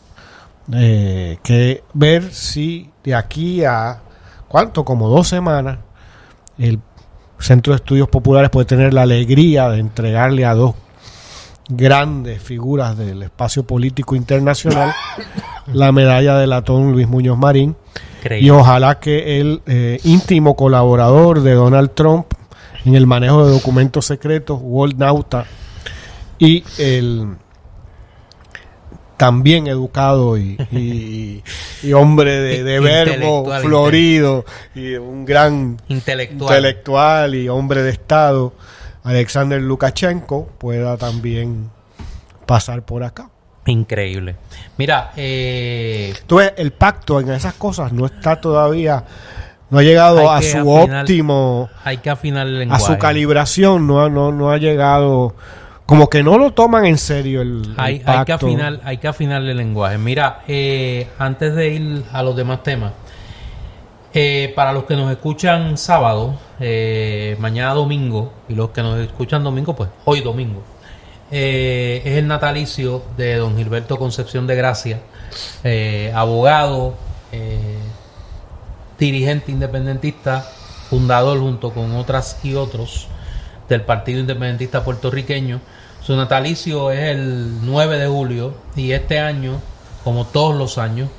eh, 0.73 1.39
que 1.43 1.85
ver 1.95 2.33
si 2.33 2.91
de 3.05 3.15
aquí 3.15 3.65
a 3.65 4.01
cuánto, 4.49 4.85
como 4.85 5.09
dos 5.09 5.29
semanas, 5.29 5.79
el 6.57 6.79
Centro 7.39 7.73
de 7.73 7.77
Estudios 7.77 8.09
Populares 8.09 8.51
puede 8.51 8.67
tener 8.67 8.93
la 8.95 9.03
alegría 9.03 9.69
de 9.69 9.81
entregarle 9.81 10.45
a 10.45 10.55
dos 10.55 10.75
grandes 11.69 12.43
figuras 12.43 12.97
del 12.97 13.23
espacio 13.23 13.63
político 13.63 14.17
internacional 14.17 14.95
la 15.73 15.93
medalla 15.93 16.39
de 16.39 16.47
latón 16.47 16.93
Luis 16.93 17.09
Muñoz 17.09 17.39
Marín. 17.39 17.77
Y 18.41 18.51
ojalá 18.51 18.99
que 18.99 19.41
el 19.41 19.63
eh, 19.67 20.01
íntimo 20.03 20.57
colaborador 20.57 21.41
de 21.43 21.55
Donald 21.55 21.93
Trump 21.95 22.27
en 22.85 22.95
el 22.95 23.07
manejo 23.07 23.47
de 23.47 23.53
documentos 23.53 24.07
secretos, 24.07 24.59
Walt 24.61 24.97
Nauta, 24.97 25.47
y 26.39 26.65
el 26.79 27.37
también 29.19 29.67
educado 29.67 30.39
y, 30.39 30.57
y- 30.73 31.43
y 31.87 31.93
hombre 31.93 32.41
de, 32.41 32.65
de 32.65 32.81
verbo 32.81 33.53
florido 33.61 34.47
y 34.75 34.95
un 34.95 35.27
gran 35.27 35.77
Intelectual. 35.89 36.57
intelectual 36.57 37.35
y 37.35 37.49
hombre 37.51 37.83
de 37.83 37.91
Estado, 37.91 38.55
Alexander 39.05 39.61
Lukashenko, 39.61 40.47
pueda 40.59 40.97
también 40.97 41.71
pasar 42.47 42.83
por 42.83 43.03
acá. 43.05 43.29
Increíble. 43.67 44.37
Mira, 44.79 45.13
eh, 45.17 46.15
Entonces, 46.19 46.55
el 46.57 46.73
pacto 46.73 47.21
en 47.21 47.31
esas 47.33 47.53
cosas 47.55 47.93
no 47.93 48.07
está 48.07 48.41
todavía, 48.41 49.05
no 49.69 49.79
ha 49.79 49.83
llegado 49.83 50.31
a 50.31 50.41
su 50.41 50.57
afinar- 50.59 51.01
óptimo, 51.03 51.69
hay 51.85 51.99
que 51.99 52.09
afinar 52.09 52.47
el 52.47 52.57
a 52.57 52.59
lenguaje. 52.61 52.85
su 52.87 52.97
calibración, 52.99 53.87
no, 53.87 54.09
no, 54.09 54.33
no 54.33 54.51
ha 54.51 54.57
llegado, 54.57 55.35
como 55.89 56.11
que 56.11 56.23
no 56.23 56.37
lo 56.37 56.53
toman 56.53 56.85
en 56.85 56.99
serio 56.99 57.41
el, 57.41 57.65
el 57.65 57.75
Hay, 57.79 58.03
hay 58.05 58.25
que 58.27 58.33
afinar, 58.35 58.79
hay 58.85 58.99
que 58.99 59.09
afinar 59.09 59.41
el 59.41 59.57
lenguaje. 59.57 59.97
Mira, 59.97 60.43
eh, 60.47 61.09
antes 61.19 61.55
de 61.55 61.71
ir 61.71 62.05
a 62.13 62.23
los 62.23 62.37
demás 62.37 62.63
temas, 62.63 62.93
eh, 64.13 64.53
para 64.55 64.75
los 64.75 64.85
que 64.85 64.95
nos 64.97 65.11
escuchan 65.11 65.79
sábado, 65.79 66.39
eh, 66.61 67.37
mañana 67.39 67.73
domingo, 67.73 68.35
y 68.51 68.55
los 68.55 68.69
que 68.69 68.83
nos 68.83 68.99
escuchan 68.99 69.43
domingo, 69.43 69.75
pues 69.75 69.89
hoy 70.05 70.21
domingo, 70.21 70.63
es 71.31 72.05
el 72.05 72.27
natalicio 72.27 73.03
de 73.17 73.37
don 73.37 73.57
Gilberto 73.57 73.97
Concepción 73.97 74.47
de 74.47 74.57
Gracia, 74.57 75.01
abogado, 76.15 76.97
dirigente 78.99 79.53
independentista, 79.53 80.43
fundador 80.91 81.39
junto 81.39 81.71
con 81.73 81.97
otras 81.97 82.45
y 82.45 82.57
otros 82.57 83.09
del 83.71 83.83
Partido 83.83 84.21
Independentista 84.21 84.85
Puertorriqueño. 84.85 85.61
Su 86.09 86.17
natalicio 86.17 86.91
es 86.91 87.01
el 87.01 87.67
9 87.67 87.99
de 87.99 88.07
julio 88.07 88.55
y 88.75 88.93
este 88.93 89.21
año 89.21 89.61
como 90.05 90.25
todos 90.25 90.57
los 90.57 90.79
años, 90.79 91.11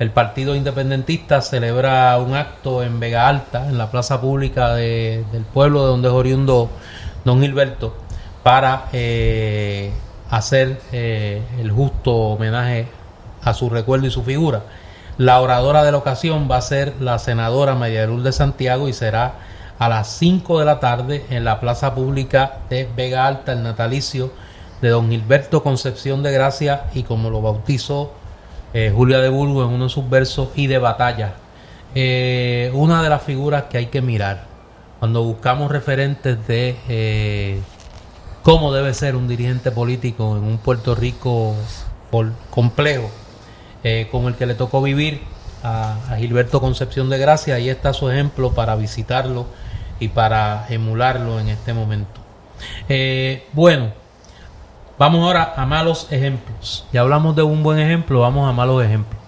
el 0.00 0.10
Partido 0.10 0.56
Independentista 0.56 1.40
celebra 1.42 2.18
un 2.18 2.34
acto 2.34 2.82
en 2.82 2.98
Vega 2.98 3.28
Alta, 3.28 3.68
en 3.68 3.78
la 3.78 3.92
plaza 3.92 4.20
pública 4.20 4.74
de- 4.74 5.24
del 5.30 5.44
pueblo 5.44 5.82
de 5.82 5.86
donde 5.90 6.08
es 6.08 6.14
oriundo 6.14 6.70
don 7.24 7.40
Gilberto, 7.40 7.94
para 8.42 8.86
eh, 8.92 9.92
hacer 10.28 10.80
eh, 10.90 11.40
el 11.60 11.70
justo 11.70 12.12
homenaje 12.12 12.88
a 13.44 13.54
su 13.54 13.70
recuerdo 13.70 14.08
y 14.08 14.10
su 14.10 14.24
figura. 14.24 14.62
La 15.18 15.40
oradora 15.40 15.84
de 15.84 15.92
la 15.92 15.98
ocasión 15.98 16.48
va 16.50 16.56
a 16.56 16.62
ser 16.62 16.94
la 16.98 17.20
senadora 17.20 17.76
María 17.76 18.08
de 18.08 18.32
Santiago 18.32 18.88
y 18.88 18.92
será 18.92 19.34
a 19.82 19.88
las 19.88 20.16
5 20.18 20.60
de 20.60 20.64
la 20.64 20.78
tarde 20.78 21.26
en 21.28 21.44
la 21.44 21.58
plaza 21.58 21.92
pública 21.92 22.58
de 22.70 22.88
Vega 22.96 23.26
Alta, 23.26 23.52
el 23.52 23.64
natalicio 23.64 24.30
de 24.80 24.90
don 24.90 25.10
Gilberto 25.10 25.64
Concepción 25.64 26.22
de 26.22 26.30
Gracia 26.30 26.84
y 26.94 27.02
como 27.02 27.30
lo 27.30 27.42
bautizó 27.42 28.12
eh, 28.74 28.92
Julia 28.94 29.18
de 29.18 29.28
Burgos 29.28 29.66
en 29.66 29.74
uno 29.74 29.84
de 29.84 29.90
sus 29.90 30.08
versos 30.08 30.50
y 30.54 30.68
de 30.68 30.78
batalla. 30.78 31.34
Eh, 31.96 32.70
una 32.74 33.02
de 33.02 33.08
las 33.08 33.22
figuras 33.22 33.64
que 33.64 33.78
hay 33.78 33.86
que 33.86 34.00
mirar 34.00 34.44
cuando 35.00 35.24
buscamos 35.24 35.68
referentes 35.72 36.46
de 36.46 36.76
eh, 36.88 37.60
cómo 38.44 38.72
debe 38.72 38.94
ser 38.94 39.16
un 39.16 39.26
dirigente 39.26 39.72
político 39.72 40.36
en 40.36 40.44
un 40.44 40.58
Puerto 40.58 40.94
Rico 40.94 41.56
complejo 42.50 43.10
como 44.12 44.28
el 44.28 44.36
que 44.36 44.46
le 44.46 44.54
tocó 44.54 44.80
vivir 44.80 45.22
a, 45.64 45.96
a 46.08 46.16
Gilberto 46.18 46.60
Concepción 46.60 47.10
de 47.10 47.18
Gracia. 47.18 47.56
Ahí 47.56 47.68
está 47.68 47.92
su 47.92 48.08
ejemplo 48.08 48.52
para 48.52 48.76
visitarlo 48.76 49.46
y 50.02 50.08
para 50.08 50.66
emularlo 50.68 51.38
en 51.40 51.48
este 51.48 51.72
momento. 51.72 52.20
Eh, 52.88 53.46
bueno, 53.52 53.90
vamos 54.98 55.22
ahora 55.24 55.54
a 55.56 55.64
malos 55.66 56.08
ejemplos. 56.10 56.86
Ya 56.92 57.00
hablamos 57.02 57.36
de 57.36 57.42
un 57.42 57.62
buen 57.62 57.78
ejemplo, 57.78 58.20
vamos 58.20 58.48
a 58.48 58.52
malos 58.52 58.84
ejemplos. 58.84 59.20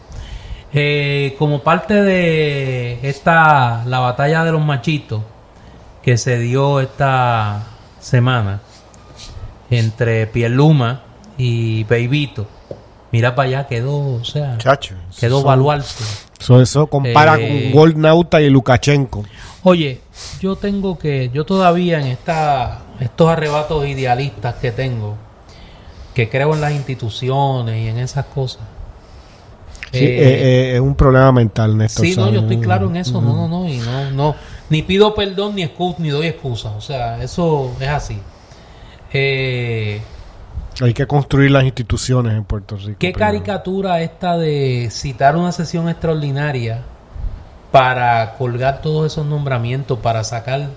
Eh, 0.73 1.37
como 1.39 1.61
parte 1.63 1.95
de 2.03 2.99
esta 3.09 3.85
la 3.87 4.01
batalla 4.01 4.43
de 4.45 4.51
los 4.53 4.65
machitos 4.65 5.23
que 6.03 6.17
se 6.19 6.39
dio 6.39 6.81
esta 6.81 7.63
semana 8.01 8.61
entre 9.71 10.27
Pierluma 10.27 11.03
y 11.39 11.85
Beibito, 11.85 12.47
mira 13.13 13.35
para 13.35 13.49
allá 13.49 13.67
quedó, 13.69 14.17
o 14.17 14.25
sea, 14.25 14.59
Chacho. 14.59 14.95
quedó 15.19 15.39
eso- 15.39 15.47
baluarte. 15.47 15.87
Eso, 16.41 16.61
eso 16.61 16.87
compara 16.89 17.37
Eh, 17.39 17.71
con 17.73 17.81
Goldnauta 17.81 18.41
y 18.43 18.51
Lukashenko. 18.51 19.25
Oye, 19.67 20.01
yo 20.41 20.57
tengo 20.57 20.99
que, 20.99 21.31
yo 21.33 21.45
todavía 21.47 21.99
en 21.99 22.09
esta, 22.09 22.83
estos 23.01 23.29
arrebatos 23.31 23.87
idealistas 23.87 24.57
que 24.57 24.71
tengo, 24.73 25.17
que 26.13 26.29
creo 26.29 26.55
en 26.55 26.61
las 26.61 26.73
instituciones 26.73 27.83
y 27.83 27.89
en 27.89 27.99
esas 27.99 28.27
cosas. 28.27 28.63
Sí, 29.91 30.05
eh, 30.05 30.19
eh, 30.19 30.43
eh, 30.43 30.75
es 30.75 30.81
un 30.81 30.95
problema 30.95 31.33
mental, 31.33 31.79
Néstor. 31.79 32.05
Sí, 32.05 32.15
no, 32.15 32.31
yo 32.31 32.41
estoy 32.41 32.59
claro 32.61 32.91
en 32.91 32.97
eso, 32.97 33.23
no, 33.23 33.35
no, 33.35 33.49
no, 33.49 33.67
y 33.67 33.79
no, 33.79 34.11
no, 34.11 34.35
ni 34.69 34.83
pido 34.83 35.15
perdón 35.15 35.55
ni 35.55 35.63
excusa, 35.63 35.97
ni 35.99 36.11
doy 36.11 36.27
excusas, 36.27 36.73
o 36.77 36.81
sea, 36.83 37.23
eso 37.23 37.73
es 37.81 37.89
así. 37.89 38.19
Eh, 39.15 40.03
Hay 40.83 40.93
que 40.93 41.07
construir 41.07 41.51
las 41.51 41.65
instituciones 41.65 42.35
en 42.35 42.45
Puerto 42.45 42.77
Rico. 42.77 42.99
¿Qué 42.99 43.13
primero. 43.13 43.19
caricatura 43.19 44.03
esta 44.03 44.37
de 44.37 44.89
citar 44.91 45.37
una 45.37 45.53
sesión 45.53 45.89
extraordinaria 45.89 46.83
para 47.75 48.35
colgar 48.39 48.81
todos 48.83 49.11
esos 49.11 49.27
nombramientos, 49.27 49.99
para 49.99 50.23
sacar 50.23 50.69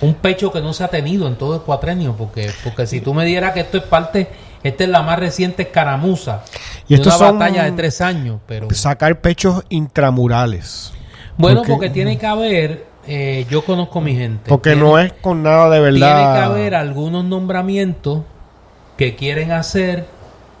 un 0.00 0.14
pecho 0.14 0.50
que 0.50 0.60
no 0.60 0.72
se 0.72 0.82
ha 0.82 0.88
tenido 0.88 1.28
en 1.28 1.36
todo 1.36 1.54
el 1.54 1.60
cuatrenio? 1.60 2.16
Porque, 2.18 2.50
porque 2.64 2.88
si 2.88 3.00
tú 3.00 3.14
me 3.14 3.24
dieras 3.24 3.52
que 3.52 3.60
esto 3.60 3.76
es 3.78 3.84
parte, 3.84 4.28
esta 4.64 4.82
es 4.82 4.90
la 4.90 5.02
más 5.02 5.16
reciente 5.16 5.62
escaramuza 5.62 6.42
Y 6.88 6.96
de 6.96 7.02
estos 7.02 7.20
una 7.20 7.30
batalla 7.30 7.62
de 7.62 7.70
tres 7.70 8.00
años, 8.00 8.40
pero 8.48 8.66
Sacar 8.72 9.20
pechos 9.20 9.62
intramurales. 9.68 10.92
bueno, 11.38 11.58
porque- 11.58 11.72
porque 11.72 11.90
tiene 11.90 12.18
que 12.18 12.26
haber, 12.26 12.84
eh, 13.06 13.46
yo 13.48 13.64
conozco 13.64 14.00
a 14.00 14.02
mi 14.02 14.16
gente, 14.16 14.48
Porque 14.48 14.70
tiene- 14.70 14.82
no 14.84 14.98
es 14.98 15.12
con 15.12 15.40
nada 15.44 15.70
de 15.70 15.78
verdad. 15.78 16.16
tiene 16.16 16.32
que 16.34 16.44
haber 16.44 16.74
algunos 16.74 17.24
nombramientos 17.24 18.22
que 18.98 19.14
quieren 19.14 19.52
hacer 19.52 20.12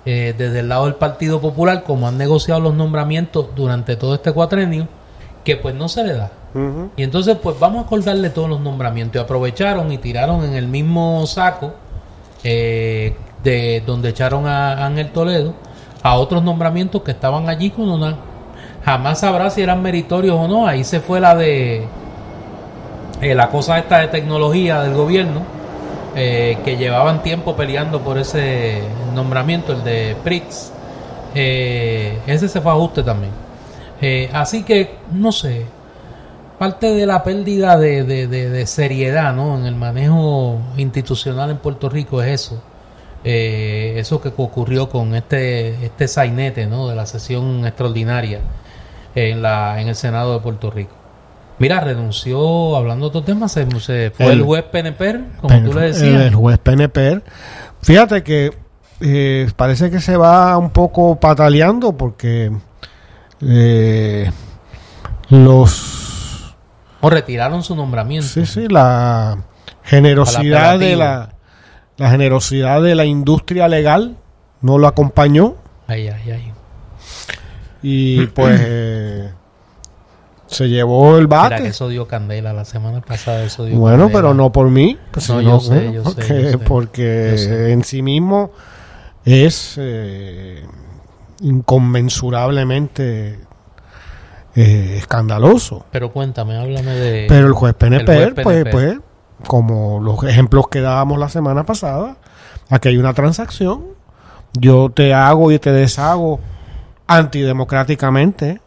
eh, 0.06 0.34
desde 0.38 0.60
el 0.60 0.68
lado 0.68 0.84
del 0.84 0.94
Partido 0.94 1.40
Popular, 1.40 1.82
como 1.82 2.06
han 2.06 2.16
negociado 2.16 2.60
los 2.60 2.74
nombramientos 2.74 3.48
durante 3.56 3.96
todo 3.96 4.14
este 4.14 4.30
cuatrenio, 4.32 4.86
que 5.44 5.56
pues 5.56 5.74
no 5.74 5.88
se 5.88 6.02
le 6.04 6.14
da. 6.14 6.30
Y 6.96 7.02
entonces 7.02 7.36
pues 7.42 7.58
vamos 7.58 7.84
a 7.84 7.88
colgarle 7.88 8.30
todos 8.30 8.48
los 8.48 8.60
nombramientos. 8.60 9.20
Y 9.20 9.24
aprovecharon 9.24 9.92
y 9.92 9.98
tiraron 9.98 10.44
en 10.44 10.54
el 10.54 10.68
mismo 10.68 11.26
saco 11.26 11.74
eh, 12.42 13.16
de 13.42 13.82
donde 13.84 14.10
echaron 14.10 14.46
a 14.46 14.86
Ángel 14.86 15.10
Toledo 15.10 15.54
a 16.02 16.14
otros 16.16 16.42
nombramientos 16.42 17.02
que 17.02 17.10
estaban 17.12 17.48
allí 17.48 17.70
con 17.70 17.88
una... 17.88 18.16
Jamás 18.84 19.20
sabrá 19.20 19.48
si 19.50 19.62
eran 19.62 19.82
meritorios 19.82 20.36
o 20.36 20.46
no. 20.46 20.66
Ahí 20.66 20.84
se 20.84 21.00
fue 21.00 21.20
la 21.20 21.34
de... 21.34 21.86
eh, 23.20 23.34
la 23.34 23.48
cosa 23.48 23.78
esta 23.78 23.98
de 24.00 24.08
tecnología 24.08 24.82
del 24.82 24.94
gobierno, 24.94 25.40
eh, 26.14 26.58
que 26.64 26.76
llevaban 26.76 27.22
tiempo 27.22 27.56
peleando 27.56 28.00
por 28.00 28.18
ese 28.18 28.82
nombramiento, 29.14 29.72
el 29.72 29.82
de 29.82 30.16
Prix. 30.22 30.72
Eh, 31.34 32.18
ese 32.26 32.48
se 32.48 32.60
fue 32.60 32.70
a 32.70 32.74
ajuste 32.74 33.02
también. 33.02 33.32
Eh, 34.06 34.28
así 34.32 34.64
que, 34.64 34.96
no 35.12 35.32
sé, 35.32 35.64
parte 36.58 36.92
de 36.92 37.06
la 37.06 37.22
pérdida 37.24 37.78
de, 37.78 38.04
de- 38.04 38.26
de- 38.26 38.50
de 38.50 38.66
seriedad 38.66 39.34
¿no? 39.34 39.56
en 39.58 39.64
el 39.64 39.74
manejo 39.76 40.58
institucional 40.76 41.50
en 41.50 41.56
Puerto 41.56 41.88
Rico 41.88 42.22
es 42.22 42.42
eso. 42.42 42.62
Eh, 43.24 43.94
eso 43.96 44.20
que 44.20 44.30
ocurrió 44.36 44.90
con 44.90 45.14
este, 45.14 45.82
este 45.86 46.06
sainete 46.08 46.66
¿no? 46.66 46.88
de 46.88 46.94
la 46.94 47.06
sesión 47.06 47.64
extraordinaria 47.66 48.40
en, 49.14 49.40
la, 49.40 49.80
en 49.80 49.88
el 49.88 49.94
Senado 49.94 50.34
de 50.34 50.40
Puerto 50.40 50.70
Rico. 50.70 50.94
Mira, 51.58 51.80
renunció, 51.80 52.76
hablando 52.76 53.06
de 53.06 53.08
otros 53.08 53.24
temas, 53.24 53.52
se, 53.52 53.64
se 53.80 54.10
fue 54.10 54.26
el, 54.26 54.32
El- 54.32 54.42
juez 54.42 54.64
PNP, 54.64 55.20
como 55.40 55.56
tú 55.62 55.72
le 55.72 55.86
El, 55.86 55.92
decías. 55.92 56.20
el 56.26 56.34
juez 56.34 56.58
PNP. 56.58 57.22
Fíjate 57.80 58.22
que 58.22 58.52
eh, 59.00 59.48
parece 59.56 59.90
que 59.90 60.00
se 60.00 60.16
va 60.18 60.58
un 60.58 60.70
poco 60.70 61.16
pataleando 61.18 61.92
porque 61.96 62.50
eh, 63.46 64.30
los 65.30 66.54
o 67.00 67.10
retiraron 67.10 67.62
su 67.62 67.76
nombramiento. 67.76 68.26
sí 68.26 68.46
sí 68.46 68.66
la 68.68 69.38
generosidad 69.82 70.78
de 70.78 70.96
la 70.96 71.30
la 71.96 72.10
generosidad 72.10 72.82
de 72.82 72.94
la 72.94 73.04
industria 73.04 73.68
legal 73.68 74.16
no 74.60 74.78
lo 74.78 74.86
acompañó 74.86 75.56
Ay, 75.86 76.08
ay, 76.08 76.30
ay. 76.30 76.52
y 77.82 78.26
pues 78.28 78.60
eh, 78.64 79.30
se 80.46 80.68
llevó 80.68 81.18
el 81.18 81.26
Mira 81.28 81.48
que 81.48 81.54
bate 81.56 81.66
eso 81.68 81.88
dio 81.88 82.06
candela 82.06 82.52
la 82.52 82.64
semana 82.64 83.00
pasada. 83.00 83.42
Eso 83.44 83.64
dio 83.64 83.76
Bueno, 83.76 84.04
candela. 84.04 84.18
pero 84.18 84.34
no 84.34 84.52
por 84.52 84.70
mí, 84.70 84.96
pues, 85.10 85.28
No, 85.28 85.40
yo 85.40 85.58
sé, 85.60 85.74
bueno, 85.74 85.92
yo 85.92 86.04
sé, 86.04 86.14
porque, 86.14 86.42
yo 86.42 86.50
sé. 86.50 86.58
porque 86.58 87.28
Yo 87.32 87.38
sé. 87.38 87.72
en 87.72 87.84
sí 87.84 88.02
mismo 88.02 88.50
es 89.24 89.74
eh, 89.78 90.64
inconmensurablemente 91.40 93.40
eh, 94.56 94.96
escandaloso. 94.98 95.84
Pero 95.90 96.12
cuéntame, 96.12 96.56
háblame 96.56 96.92
de. 96.92 97.26
Pero 97.28 97.46
el 97.46 97.52
juez 97.52 97.74
PNP, 97.74 98.22
el 98.22 98.32
juez 98.34 98.44
pues, 98.44 98.64
PNP. 98.64 98.70
pues, 98.70 98.98
como 99.48 100.00
los 100.00 100.22
ejemplos 100.24 100.68
que 100.68 100.80
dábamos 100.80 101.18
la 101.18 101.28
semana 101.28 101.64
pasada, 101.64 102.16
aquí 102.70 102.88
hay 102.88 102.96
una 102.96 103.12
transacción, 103.14 103.84
yo 104.52 104.90
te 104.90 105.12
hago 105.12 105.50
y 105.52 105.58
te 105.58 105.72
deshago 105.72 106.40
antidemocráticamente 107.06 108.60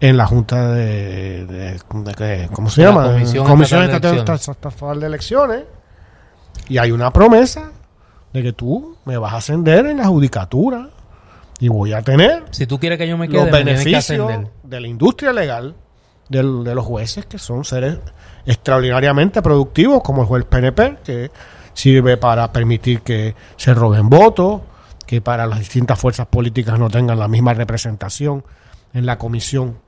en 0.00 0.16
la 0.16 0.26
Junta 0.26 0.72
de, 0.72 1.46
de- 1.46 1.46
de- 1.46 2.14
de- 2.14 2.48
¿cómo 2.52 2.70
se 2.70 2.82
La 2.82 2.88
llama? 2.88 3.06
Comisión. 3.46 3.82
Estatal 3.84 5.00
de 5.00 5.06
Elecciones 5.06 5.64
y 6.68 6.78
hay 6.78 6.90
una 6.90 7.12
promesa 7.12 7.70
de 8.32 8.42
que 8.42 8.52
tú 8.52 8.96
me 9.04 9.16
vas 9.18 9.34
a 9.34 9.36
ascender 9.38 9.86
en 9.86 9.98
la 9.98 10.06
judicatura 10.06 10.88
y 11.60 11.68
voy 11.68 11.92
a 11.92 12.02
tener 12.02 12.44
Si 12.50 12.66
tú 12.66 12.80
quieres 12.80 12.98
que 12.98 13.06
yo 13.06 13.16
me 13.18 13.28
quede, 13.28 13.36
los 13.38 13.52
me 13.52 13.62
tienes 13.62 13.84
que 13.84 13.90
beneficios 13.90 14.50
de 14.64 14.80
la 14.80 14.88
industria 14.88 15.32
legal 15.32 15.74
del- 16.28 16.64
de 16.64 16.74
los 16.74 16.84
jueces 16.84 17.26
que 17.26 17.38
son 17.38 17.64
seres 17.64 17.98
extraordinariamente 18.46 19.42
productivos 19.42 20.02
como 20.02 20.22
el 20.22 20.28
juez 20.28 20.44
PNP 20.44 20.98
que 21.04 21.30
sirve 21.74 22.16
para 22.16 22.52
permitir 22.52 23.02
que 23.02 23.34
se 23.56 23.74
roben 23.74 24.08
votos 24.08 24.62
que 25.06 25.20
para 25.20 25.46
las 25.46 25.58
distintas 25.58 25.98
fuerzas 25.98 26.26
políticas 26.26 26.78
no 26.78 26.88
tengan 26.88 27.18
la 27.18 27.28
misma 27.28 27.52
representación 27.54 28.44
en 28.92 29.06
la 29.06 29.18
comisión 29.18 29.78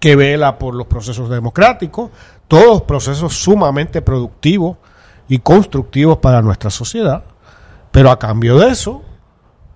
que 0.00 0.16
vela 0.16 0.58
por 0.58 0.74
los 0.74 0.86
procesos 0.88 1.30
democráticos 1.30 2.10
todos 2.48 2.82
procesos 2.82 3.34
sumamente 3.34 4.02
productivos 4.02 4.78
y 5.28 5.38
constructivos 5.38 6.18
para 6.18 6.42
nuestra 6.42 6.70
sociedad. 6.70 7.24
Pero 7.92 8.10
a 8.10 8.18
cambio 8.18 8.58
de 8.58 8.70
eso 8.70 9.02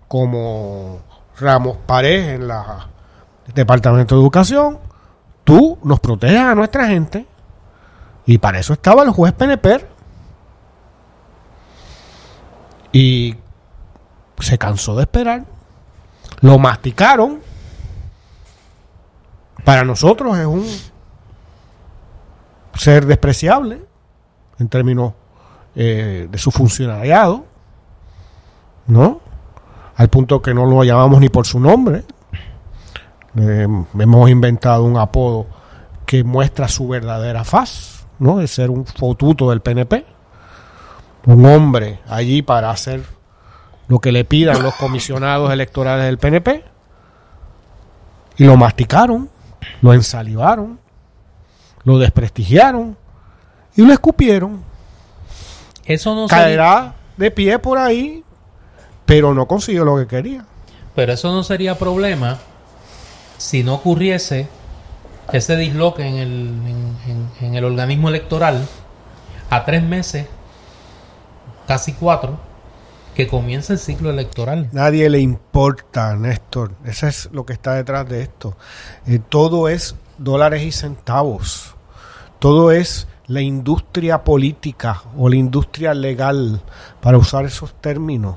como 0.08 1.00
Ramos 1.40 1.78
Pared 1.86 2.34
en 2.34 2.48
la 2.48 2.86
Departamento 3.54 4.14
de 4.14 4.20
Educación, 4.20 4.78
tú 5.42 5.78
nos 5.82 5.98
proteges 5.98 6.38
a 6.38 6.54
nuestra 6.54 6.86
gente 6.86 7.26
y 8.26 8.38
para 8.38 8.60
eso 8.60 8.72
estaba 8.72 9.02
el 9.02 9.10
juez 9.10 9.32
PNP 9.32 9.86
y 12.92 13.36
se 14.38 14.58
cansó 14.58 14.96
de 14.96 15.02
esperar 15.02 15.44
Lo 16.40 16.58
masticaron. 16.58 17.40
Para 19.64 19.84
nosotros 19.84 20.38
es 20.38 20.46
un 20.46 20.66
ser 22.74 23.04
despreciable 23.04 23.84
en 24.58 24.68
términos 24.68 25.12
eh, 25.74 26.28
de 26.30 26.38
su 26.38 26.50
funcionariado, 26.50 27.44
¿no? 28.86 29.20
Al 30.00 30.08
punto 30.08 30.40
que 30.40 30.54
no 30.54 30.64
lo 30.64 30.82
llamamos 30.82 31.20
ni 31.20 31.28
por 31.28 31.46
su 31.46 31.60
nombre. 31.60 32.04
Eh, 33.36 33.68
hemos 33.98 34.30
inventado 34.30 34.84
un 34.84 34.96
apodo 34.96 35.46
que 36.06 36.24
muestra 36.24 36.68
su 36.68 36.88
verdadera 36.88 37.44
faz, 37.44 38.06
¿no? 38.18 38.38
De 38.38 38.48
ser 38.48 38.70
un 38.70 38.86
fotuto 38.86 39.50
del 39.50 39.60
PNP. 39.60 40.06
Un 41.26 41.44
hombre 41.44 42.00
allí 42.08 42.40
para 42.40 42.70
hacer 42.70 43.04
lo 43.88 43.98
que 43.98 44.10
le 44.10 44.24
pidan 44.24 44.62
los 44.62 44.74
comisionados 44.76 45.52
electorales 45.52 46.06
del 46.06 46.16
PNP. 46.16 46.64
Y 48.38 48.44
lo 48.44 48.56
masticaron, 48.56 49.28
lo 49.82 49.92
ensalivaron, 49.92 50.80
lo 51.84 51.98
desprestigiaron 51.98 52.96
y 53.76 53.82
lo 53.82 53.92
escupieron. 53.92 54.64
Eso 55.84 56.14
no 56.14 56.26
Caerá 56.26 56.94
de 57.18 57.30
pie 57.30 57.58
por 57.58 57.76
ahí, 57.76 58.24
pero 59.10 59.34
no 59.34 59.46
consiguió 59.46 59.84
lo 59.84 59.96
que 59.96 60.06
quería. 60.06 60.44
Pero 60.94 61.12
eso 61.12 61.32
no 61.32 61.42
sería 61.42 61.76
problema 61.76 62.38
si 63.38 63.64
no 63.64 63.74
ocurriese 63.74 64.46
ese 65.32 65.56
disloque 65.56 66.06
en 66.06 66.14
el, 66.14 66.30
en, 67.08 67.28
en 67.40 67.54
el 67.56 67.64
organismo 67.64 68.08
electoral 68.08 68.68
a 69.50 69.64
tres 69.64 69.82
meses, 69.82 70.28
casi 71.66 71.92
cuatro, 71.92 72.38
que 73.16 73.26
comienza 73.26 73.72
el 73.72 73.80
ciclo 73.80 74.10
electoral. 74.10 74.68
Nadie 74.70 75.10
le 75.10 75.18
importa, 75.18 76.14
Néstor. 76.14 76.70
Eso 76.84 77.08
es 77.08 77.28
lo 77.32 77.44
que 77.44 77.52
está 77.52 77.74
detrás 77.74 78.08
de 78.08 78.22
esto. 78.22 78.56
Eh, 79.08 79.18
todo 79.28 79.68
es 79.68 79.96
dólares 80.18 80.62
y 80.62 80.70
centavos. 80.70 81.74
Todo 82.38 82.70
es 82.70 83.08
la 83.26 83.40
industria 83.40 84.22
política 84.22 85.02
o 85.16 85.28
la 85.28 85.36
industria 85.36 85.94
legal, 85.94 86.62
para 87.00 87.18
usar 87.18 87.44
esos 87.44 87.74
términos, 87.80 88.36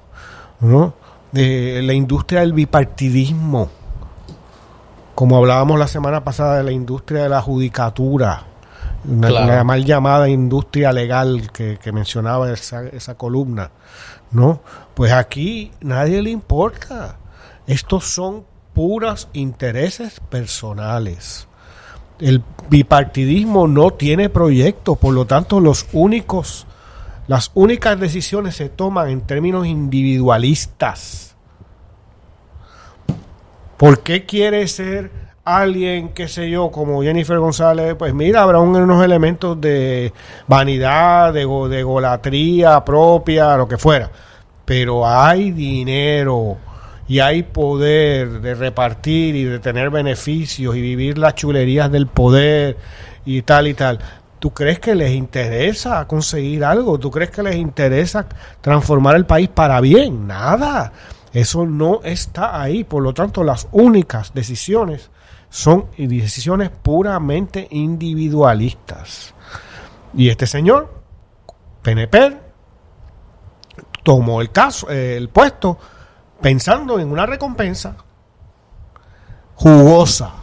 ¿no? 0.64 0.94
De 1.32 1.82
la 1.84 1.94
industria 1.94 2.42
del 2.42 2.54
bipartidismo, 2.54 3.70
como 5.16 5.38
hablábamos 5.38 5.78
la 5.78 5.88
semana 5.88 6.24
pasada 6.24 6.58
de 6.58 6.64
la 6.64 6.72
industria 6.72 7.24
de 7.24 7.30
la 7.30 7.42
judicatura, 7.42 8.44
una, 9.06 9.28
Claro. 9.28 9.48
la 9.48 9.64
mal 9.64 9.84
llamada 9.86 10.30
industria 10.30 10.92
legal 10.94 11.52
que, 11.52 11.78
que 11.78 11.92
mencionaba 11.92 12.52
esa, 12.52 12.88
esa 12.88 13.16
columna, 13.16 13.72
¿no? 14.32 14.62
Pues 14.94 15.12
aquí 15.12 15.72
nadie 15.82 16.22
le 16.22 16.30
importa. 16.30 17.18
Estos 17.68 18.06
son 18.06 18.46
puros 18.74 19.28
intereses 19.34 20.20
personales. 20.30 21.48
El 22.20 22.44
bipartidismo 22.70 23.68
no 23.68 23.92
tiene 23.92 24.30
proyecto, 24.30 24.96
por 24.96 25.14
lo 25.14 25.26
tanto 25.26 25.60
los 25.60 25.86
únicos, 25.94 26.66
las 27.28 27.52
únicas 27.54 28.00
decisiones 28.00 28.56
se 28.56 28.70
toman 28.70 29.10
en 29.10 29.22
términos 29.22 29.66
individualistas. 29.68 31.36
¿Por 33.78 34.02
qué 34.02 34.26
quiere 34.26 34.68
ser 34.68 35.12
alguien, 35.44 36.10
qué 36.10 36.28
sé 36.28 36.50
yo, 36.50 36.72
como 36.72 37.02
Jennifer 37.04 37.38
González? 37.40 37.96
Pues 37.98 38.14
mira, 38.14 38.44
habrá 38.44 38.60
un- 38.60 38.76
unos 38.76 39.04
elementos 39.04 39.60
de 39.60 40.14
vanidad, 40.48 41.34
de, 41.34 41.42
de 41.70 41.84
golatría 41.84 42.84
propia, 42.86 43.58
lo 43.58 43.68
que 43.68 43.78
fuera. 43.78 44.10
Pero 44.66 45.08
hay 45.08 45.52
dinero 45.52 46.58
y 47.08 47.20
hay 47.20 47.44
poder 47.44 48.40
de 48.42 48.56
repartir 48.56 49.36
y 49.36 49.44
de 49.44 49.60
tener 49.60 49.90
beneficios 49.90 50.76
y 50.76 50.82
vivir 50.82 51.18
las 51.18 51.36
chulerías 51.36 51.92
del 51.92 52.08
poder 52.08 52.78
y 53.26 53.42
tal 53.42 53.68
y 53.68 53.74
tal. 53.74 54.00
¿Tú 54.44 54.54
crees 54.54 54.78
que 54.78 54.94
les 54.94 55.12
interesa 55.12 56.06
conseguir 56.06 56.66
algo? 56.66 57.00
¿Tú 57.00 57.10
crees 57.10 57.32
que 57.32 57.42
les 57.42 57.56
interesa 57.56 58.28
transformar 58.60 59.16
el 59.16 59.26
país 59.26 59.48
para 59.48 59.80
bien? 59.80 60.28
Nada. 60.28 60.92
Eso 61.32 61.66
no 61.66 62.02
está 62.04 62.62
ahí. 62.62 62.84
Por 62.84 63.04
lo 63.04 63.14
tanto, 63.14 63.42
las 63.42 63.70
únicas 63.72 64.34
decisiones 64.34 65.12
son 65.50 65.86
decisiones 65.98 66.72
puramente 66.72 67.70
individualistas. 67.72 69.34
Y 70.14 70.28
este 70.28 70.46
señor, 70.46 70.94
PNP, 71.82 72.38
tomó 74.04 74.42
el 74.42 74.52
caso, 74.52 74.90
el 74.90 75.30
puesto, 75.30 75.78
pensando 76.42 77.00
en 77.00 77.10
una 77.10 77.26
recompensa 77.26 77.96
jugosa. 79.56 80.34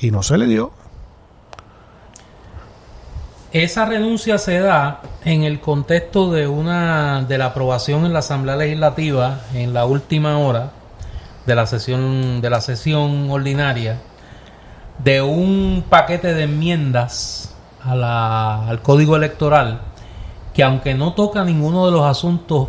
Y 0.00 0.10
no 0.10 0.22
se 0.22 0.36
le 0.36 0.44
dio. 0.44 0.79
Esa 3.52 3.84
renuncia 3.84 4.38
se 4.38 4.60
da 4.60 5.00
en 5.24 5.42
el 5.42 5.60
contexto 5.60 6.30
de 6.30 6.46
una 6.46 7.22
de 7.22 7.36
la 7.36 7.46
aprobación 7.46 8.06
en 8.06 8.12
la 8.12 8.20
Asamblea 8.20 8.54
Legislativa 8.54 9.40
en 9.52 9.74
la 9.74 9.86
última 9.86 10.38
hora 10.38 10.70
de 11.46 11.56
la 11.56 11.66
sesión 11.66 12.40
de 12.40 12.48
la 12.48 12.60
sesión 12.60 13.28
ordinaria 13.28 13.98
de 15.02 15.20
un 15.20 15.82
paquete 15.88 16.32
de 16.32 16.44
enmiendas 16.44 17.52
al 17.82 18.82
Código 18.82 19.16
Electoral 19.16 19.80
que 20.54 20.62
aunque 20.62 20.94
no 20.94 21.14
toca 21.14 21.42
ninguno 21.42 21.86
de 21.86 21.92
los 21.92 22.02
asuntos 22.02 22.68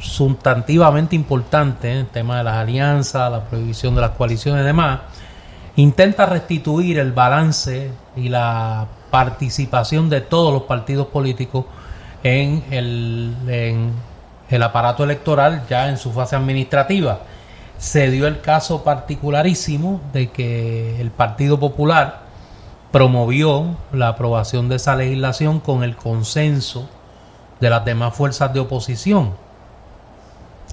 sustantivamente 0.00 1.16
importantes, 1.16 1.96
el 1.96 2.08
tema 2.08 2.36
de 2.36 2.44
las 2.44 2.56
alianzas, 2.56 3.32
la 3.32 3.44
prohibición 3.44 3.94
de 3.94 4.02
las 4.02 4.10
coaliciones 4.10 4.64
y 4.64 4.66
demás, 4.66 5.00
intenta 5.76 6.26
restituir 6.26 6.98
el 6.98 7.12
balance 7.12 7.90
y 8.16 8.28
la 8.28 8.86
participación 9.10 10.08
de 10.08 10.20
todos 10.20 10.52
los 10.52 10.62
partidos 10.64 11.08
políticos 11.08 11.64
en 12.22 12.64
el, 12.70 13.34
en 13.48 13.92
el 14.48 14.62
aparato 14.62 15.04
electoral 15.04 15.64
ya 15.68 15.88
en 15.88 15.96
su 15.96 16.12
fase 16.12 16.36
administrativa. 16.36 17.20
Se 17.78 18.10
dio 18.10 18.26
el 18.26 18.40
caso 18.40 18.84
particularísimo 18.84 20.00
de 20.12 20.30
que 20.30 21.00
el 21.00 21.10
Partido 21.10 21.58
Popular 21.58 22.22
promovió 22.92 23.76
la 23.92 24.08
aprobación 24.08 24.68
de 24.68 24.76
esa 24.76 24.96
legislación 24.96 25.60
con 25.60 25.82
el 25.82 25.96
consenso 25.96 26.88
de 27.60 27.70
las 27.70 27.84
demás 27.84 28.14
fuerzas 28.14 28.52
de 28.52 28.60
oposición, 28.60 29.32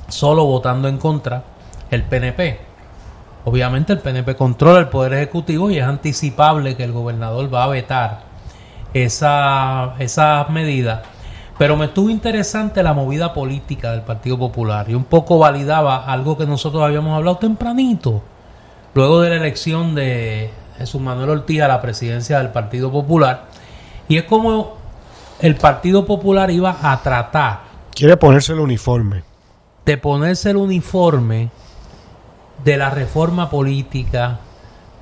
solo 0.09 0.45
votando 0.45 0.88
en 0.88 0.97
contra 0.97 1.43
el 1.91 2.03
PNP. 2.03 2.59
Obviamente 3.45 3.93
el 3.93 3.99
PNP 3.99 4.35
controla 4.35 4.79
el 4.79 4.89
Poder 4.89 5.13
Ejecutivo 5.13 5.69
y 5.69 5.77
es 5.77 5.85
anticipable 5.85 6.75
que 6.75 6.83
el 6.83 6.91
gobernador 6.91 7.53
va 7.53 7.63
a 7.63 7.67
vetar 7.67 8.26
esa, 9.03 9.95
esas 9.99 10.49
medidas. 10.49 11.01
Pero 11.57 11.75
me 11.75 11.85
estuvo 11.85 12.09
interesante 12.09 12.83
la 12.83 12.93
movida 12.93 13.33
política 13.33 13.91
del 13.91 14.01
Partido 14.01 14.37
Popular 14.37 14.89
y 14.89 14.93
un 14.93 15.05
poco 15.05 15.39
validaba 15.39 16.05
algo 16.05 16.37
que 16.37 16.45
nosotros 16.45 16.83
habíamos 16.83 17.17
hablado 17.17 17.37
tempranito, 17.37 18.21
luego 18.93 19.21
de 19.21 19.31
la 19.31 19.35
elección 19.37 19.95
de 19.95 20.51
Jesús 20.77 21.01
Manuel 21.01 21.31
Ortiz 21.31 21.61
a 21.61 21.67
la 21.67 21.81
presidencia 21.81 22.37
del 22.37 22.49
Partido 22.49 22.91
Popular. 22.91 23.45
Y 24.07 24.17
es 24.17 24.23
como 24.23 24.77
el 25.41 25.55
Partido 25.55 26.05
Popular 26.05 26.51
iba 26.51 26.77
a 26.81 27.01
tratar 27.01 27.61
Quiere 27.93 28.17
ponerse 28.17 28.53
el 28.53 28.59
uniforme. 28.59 29.23
de 29.83 29.97
ponerse 29.97 30.51
el 30.51 30.57
uniforme 30.57 31.49
de 32.63 32.77
la 32.77 32.91
reforma 32.91 33.49
política, 33.49 34.39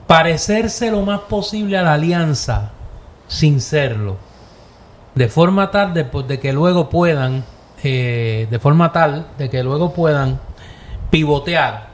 parecerse 0.08 0.92
lo 0.92 1.02
más 1.02 1.22
posible 1.22 1.78
a 1.78 1.82
la 1.82 1.94
alianza 1.94 2.72
sin 3.28 3.62
serlo, 3.62 4.18
de 5.16 5.28
forma 5.28 5.72
tal 5.72 5.94
de, 5.94 6.06
pues, 6.06 6.28
de 6.28 6.40
que 6.40 6.54
luego 6.54 6.90
puedan, 6.90 7.44
eh, 7.84 8.48
de 8.50 8.60
forma 8.60 8.92
tal 8.92 9.28
de 9.38 9.50
que 9.50 9.64
luego 9.64 9.94
puedan 9.94 10.40
pivotear 11.10 11.90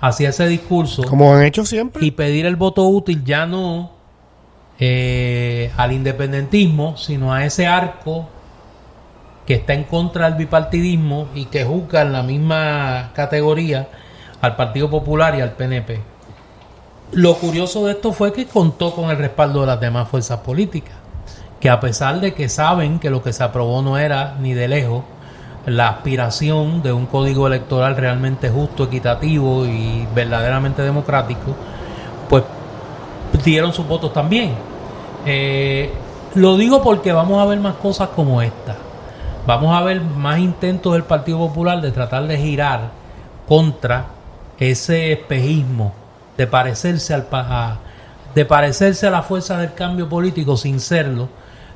hacia 0.00 0.28
ese 0.28 0.46
discurso 0.46 1.02
Como 1.04 1.34
han 1.34 1.42
hecho 1.44 1.64
siempre. 1.64 2.04
y 2.04 2.10
pedir 2.10 2.46
el 2.46 2.56
voto 2.56 2.84
útil 2.84 3.24
ya 3.24 3.46
no 3.46 3.90
eh, 4.78 5.72
al 5.76 5.92
independentismo, 5.92 6.96
sino 6.96 7.32
a 7.32 7.44
ese 7.44 7.66
arco 7.66 8.28
que 9.46 9.54
está 9.54 9.72
en 9.72 9.84
contra 9.84 10.26
del 10.26 10.34
bipartidismo 10.38 11.28
y 11.34 11.46
que 11.46 11.64
juzga 11.64 12.02
en 12.02 12.12
la 12.12 12.22
misma 12.22 13.10
categoría 13.14 13.88
al 14.40 14.56
Partido 14.56 14.90
Popular 14.90 15.34
y 15.36 15.40
al 15.40 15.52
PNP. 15.52 16.00
Lo 17.12 17.34
curioso 17.36 17.86
de 17.86 17.92
esto 17.92 18.12
fue 18.12 18.32
que 18.32 18.46
contó 18.46 18.92
con 18.92 19.10
el 19.10 19.16
respaldo 19.16 19.60
de 19.60 19.68
las 19.68 19.80
demás 19.80 20.08
fuerzas 20.08 20.40
políticas, 20.40 20.94
que 21.60 21.70
a 21.70 21.78
pesar 21.78 22.20
de 22.20 22.34
que 22.34 22.48
saben 22.48 22.98
que 22.98 23.10
lo 23.10 23.22
que 23.22 23.32
se 23.32 23.44
aprobó 23.44 23.80
no 23.80 23.96
era 23.96 24.36
ni 24.40 24.54
de 24.54 24.66
lejos 24.66 25.04
la 25.66 25.88
aspiración 25.88 26.82
de 26.82 26.92
un 26.92 27.06
código 27.06 27.46
electoral 27.46 27.96
realmente 27.96 28.50
justo, 28.50 28.84
equitativo 28.84 29.64
y 29.66 30.06
verdaderamente 30.14 30.82
democrático, 30.82 31.54
pues 32.28 32.42
dieron 33.44 33.72
sus 33.72 33.86
votos 33.86 34.12
también. 34.12 34.54
Eh, 35.24 35.92
lo 36.34 36.56
digo 36.56 36.82
porque 36.82 37.12
vamos 37.12 37.40
a 37.40 37.46
ver 37.46 37.60
más 37.60 37.76
cosas 37.76 38.08
como 38.10 38.42
esta. 38.42 38.76
Vamos 39.46 39.76
a 39.76 39.82
ver 39.82 40.00
más 40.00 40.38
intentos 40.38 40.92
del 40.92 41.04
Partido 41.04 41.38
Popular 41.38 41.80
de 41.80 41.92
tratar 41.92 42.26
de 42.26 42.36
girar 42.36 42.90
contra 43.46 44.06
ese 44.58 45.12
espejismo 45.12 45.92
de 46.36 46.46
parecerse 46.46 47.14
al 47.14 47.26
a, 47.32 47.78
de 48.34 48.44
parecerse 48.44 49.06
a 49.06 49.10
la 49.10 49.22
fuerza 49.22 49.58
del 49.58 49.74
cambio 49.74 50.08
político 50.08 50.56
sin 50.56 50.80
serlo 50.80 51.28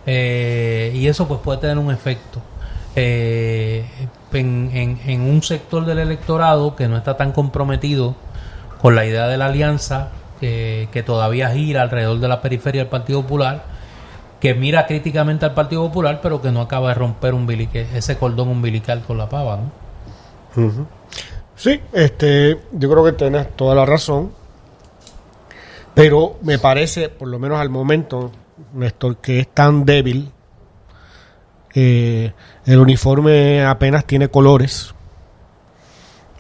eh, 0.06 0.92
y 0.94 1.06
eso 1.06 1.26
pues 1.28 1.40
puede 1.40 1.58
tener 1.58 1.78
un 1.78 1.90
efecto 1.90 2.40
eh, 2.96 3.84
en, 4.32 4.98
en, 5.06 5.20
un 5.20 5.42
sector 5.42 5.84
del 5.84 5.98
electorado 5.98 6.76
que 6.76 6.88
no 6.88 6.96
está 6.96 7.16
tan 7.16 7.32
comprometido 7.32 8.14
con 8.80 8.94
la 8.94 9.06
idea 9.06 9.26
de 9.28 9.36
la 9.36 9.46
alianza 9.46 10.08
que 10.40 11.02
todavía 11.04 11.50
gira 11.50 11.82
alrededor 11.82 12.18
de 12.18 12.26
la 12.26 12.40
periferia 12.40 12.80
del 12.80 12.88
Partido 12.88 13.20
Popular 13.20 13.62
que 14.40 14.54
mira 14.54 14.86
críticamente 14.86 15.44
al 15.44 15.54
Partido 15.54 15.86
Popular 15.86 16.20
pero 16.22 16.40
que 16.40 16.50
no 16.50 16.62
acaba 16.62 16.88
de 16.88 16.94
romper 16.94 17.34
ese 17.94 18.16
cordón 18.16 18.48
umbilical 18.48 19.02
con 19.02 19.18
la 19.18 19.28
pava. 19.28 19.60
Sí, 21.56 21.80
este, 21.92 22.58
yo 22.72 22.90
creo 22.90 23.04
que 23.04 23.12
tienes 23.12 23.54
toda 23.54 23.74
la 23.74 23.84
razón. 23.84 24.32
Pero 26.00 26.38
me 26.40 26.58
parece, 26.58 27.10
por 27.10 27.28
lo 27.28 27.38
menos 27.38 27.60
al 27.60 27.68
momento, 27.68 28.32
Néstor, 28.72 29.18
que 29.18 29.40
es 29.40 29.48
tan 29.48 29.84
débil. 29.84 30.32
Eh, 31.74 32.32
el 32.64 32.78
uniforme 32.78 33.66
apenas 33.66 34.06
tiene 34.06 34.28
colores. 34.28 34.94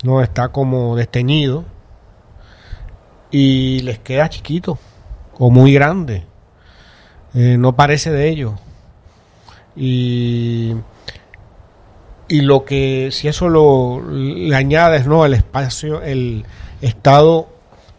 No 0.02 0.22
está 0.22 0.48
como 0.48 0.96
desteñido. 0.96 1.66
Y 3.30 3.80
les 3.80 3.98
queda 3.98 4.30
chiquito 4.30 4.78
o 5.38 5.50
muy 5.50 5.74
grande. 5.74 6.24
Eh, 7.34 7.58
no 7.58 7.76
parece 7.76 8.10
de 8.10 8.30
ellos. 8.30 8.54
Y 9.76 10.74
y 12.28 12.40
lo 12.40 12.64
que 12.64 13.10
si 13.12 13.28
eso 13.28 13.50
lo 13.50 14.00
le 14.10 14.56
añades 14.56 15.06
no 15.06 15.26
el 15.26 15.34
espacio 15.34 16.00
el 16.00 16.46
estado 16.80 17.48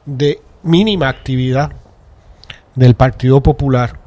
de 0.06 0.42
mínima 0.64 1.10
actividad 1.10 1.72
del 2.76 2.96
Partido 2.96 3.42
Popular 3.42 4.00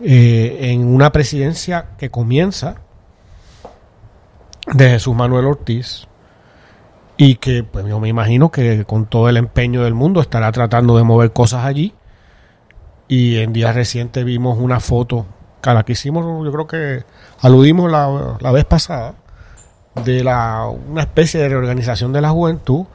eh, 0.00 0.70
en 0.72 0.84
una 0.86 1.12
presidencia 1.12 1.86
que 1.98 2.10
comienza 2.10 2.76
de 4.66 4.90
Jesús 4.90 5.14
Manuel 5.14 5.46
Ortiz 5.46 6.08
y 7.16 7.36
que 7.36 7.62
pues 7.62 7.86
yo 7.86 8.00
me 8.00 8.08
imagino 8.08 8.50
que 8.50 8.84
con 8.84 9.06
todo 9.06 9.28
el 9.28 9.36
empeño 9.36 9.84
del 9.84 9.94
mundo 9.94 10.20
estará 10.20 10.50
tratando 10.50 10.96
de 10.96 11.04
mover 11.04 11.32
cosas 11.32 11.64
allí. 11.64 11.94
Y 13.06 13.38
en 13.38 13.52
días 13.52 13.74
recientes 13.74 14.24
vimos 14.24 14.58
una 14.58 14.80
foto 14.80 15.26
a 15.62 15.74
la 15.74 15.84
que 15.84 15.92
hicimos 15.92 16.24
yo 16.44 16.50
creo 16.50 16.66
que 16.66 17.04
aludimos 17.40 17.90
la, 17.90 18.36
la 18.40 18.50
vez 18.50 18.64
pasada 18.64 19.14
de 20.04 20.24
la, 20.24 20.66
una 20.66 21.02
especie 21.02 21.38
de 21.40 21.48
reorganización 21.48 22.12
de 22.12 22.20
la 22.20 22.30
juventud 22.30 22.86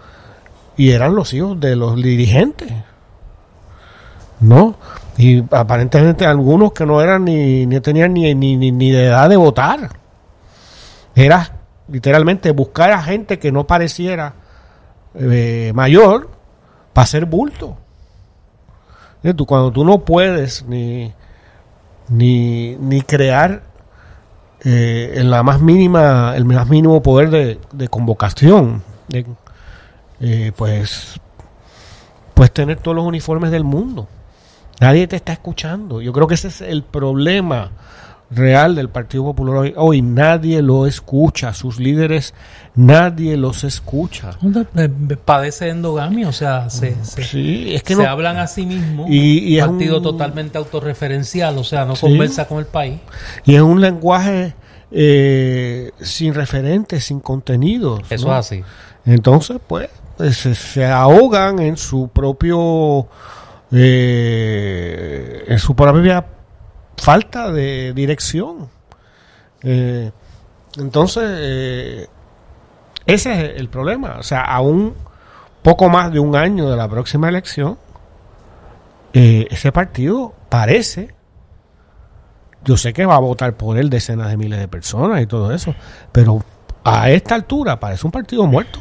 y 0.77 0.91
eran 0.91 1.15
los 1.15 1.33
hijos 1.33 1.59
de 1.59 1.75
los 1.75 1.95
dirigentes. 1.95 2.71
¿No? 4.39 4.75
Y 5.17 5.43
aparentemente 5.51 6.27
algunos 6.27 6.71
que 6.71 6.85
no 6.85 7.01
eran 7.01 7.25
ni, 7.25 7.65
ni 7.65 7.79
tenían 7.81 8.13
ni, 8.13 8.35
ni, 8.35 8.55
ni, 8.55 8.91
de 8.91 9.07
edad 9.07 9.27
de 9.27 9.35
votar. 9.35 9.89
Era 11.15 11.51
literalmente 11.87 12.51
buscar 12.51 12.91
a 12.91 13.01
gente 13.01 13.39
que 13.39 13.51
no 13.51 13.65
pareciera 13.65 14.35
eh, 15.15 15.71
mayor 15.73 16.29
para 16.93 17.03
hacer 17.03 17.25
bulto. 17.25 17.77
Cuando 19.47 19.71
tú 19.71 19.83
no 19.83 20.05
puedes 20.05 20.63
ni, 20.65 21.11
ni, 22.07 22.75
ni 22.75 23.01
crear 23.01 23.63
eh, 24.63 25.13
en 25.15 25.29
la 25.29 25.43
más 25.43 25.61
mínima, 25.61 26.33
el 26.35 26.45
más 26.45 26.67
mínimo 26.67 27.01
poder 27.01 27.59
de, 27.71 27.87
convocación, 27.89 28.83
eh, 30.19 30.51
pues, 30.55 31.19
pues 32.33 32.51
tener 32.51 32.77
todos 32.77 32.95
los 32.95 33.05
uniformes 33.05 33.51
del 33.51 33.63
mundo. 33.63 34.07
Nadie 34.79 35.07
te 35.07 35.15
está 35.15 35.33
escuchando. 35.33 36.01
Yo 36.01 36.13
creo 36.13 36.27
que 36.27 36.35
ese 36.35 36.49
es 36.49 36.61
el 36.61 36.83
problema 36.83 37.71
real 38.29 38.75
del 38.75 38.89
Partido 38.89 39.23
Popular 39.23 39.55
hoy. 39.55 39.73
Hoy 39.75 40.01
nadie 40.01 40.61
lo 40.61 40.85
escucha, 40.85 41.53
sus 41.53 41.79
líderes, 41.79 42.33
nadie 42.75 43.37
los 43.37 43.63
escucha. 43.63 44.31
Padece 45.25 45.69
endogamia, 45.69 46.27
o 46.27 46.33
sea, 46.33 46.69
se, 46.69 46.95
es 47.01 47.83
que 47.83 47.95
se 47.95 48.05
hablan 48.05 48.37
a 48.37 48.47
sí 48.47 48.65
mismos. 48.65 49.07
Y, 49.09 49.59
un 49.59 49.67
partido 49.69 50.01
totalmente 50.01 50.57
autorreferencial, 50.57 51.57
o 51.57 51.63
sea, 51.63 51.85
no 51.85 51.95
conversa 51.95 52.47
con 52.47 52.59
el 52.59 52.65
país. 52.65 52.99
Y 53.45 53.55
es 53.55 53.61
un 53.61 53.81
lenguaje 53.81 54.53
eh, 54.91 55.91
sin 56.01 56.33
referentes, 56.33 57.05
sin 57.05 57.19
contenidos. 57.19 58.01
Eso 58.09 58.27
es 58.27 58.39
así. 58.39 58.63
Entonces, 59.05 59.57
pues, 59.65 59.89
pues 60.17 60.37
se, 60.37 60.85
ahogan 60.85 61.59
en 61.59 61.77
su 61.77 62.09
propio. 62.09 63.07
Eh, 63.71 65.43
en 65.47 65.59
su 65.59 65.75
propia 65.75 66.25
falta 66.97 67.51
de 67.51 67.93
dirección. 67.93 68.69
Eh, 69.63 70.11
entonces, 70.77 71.23
eh, 71.27 72.07
ese 73.05 73.31
es 73.31 73.59
el 73.59 73.69
problema. 73.69 74.17
O 74.19 74.23
sea, 74.23 74.41
a 74.41 74.61
un 74.61 74.93
poco 75.61 75.89
más 75.89 76.11
de 76.11 76.19
un 76.19 76.35
año 76.35 76.69
de 76.69 76.77
la 76.77 76.87
próxima 76.87 77.29
elección, 77.29 77.77
eh, 79.13 79.47
ese 79.49 79.71
partido 79.71 80.33
parece, 80.49 81.13
yo 82.63 82.77
sé 82.77 82.93
que 82.93 83.05
va 83.05 83.15
a 83.15 83.19
votar 83.19 83.55
por 83.55 83.77
él 83.77 83.89
decenas 83.89 84.29
de 84.29 84.37
miles 84.37 84.59
de 84.59 84.67
personas 84.67 85.21
y 85.21 85.25
todo 85.25 85.51
eso, 85.51 85.73
pero 86.11 86.43
a 86.83 87.09
esta 87.09 87.35
altura 87.35 87.79
parece 87.79 88.05
un 88.05 88.11
partido 88.11 88.45
muerto. 88.45 88.79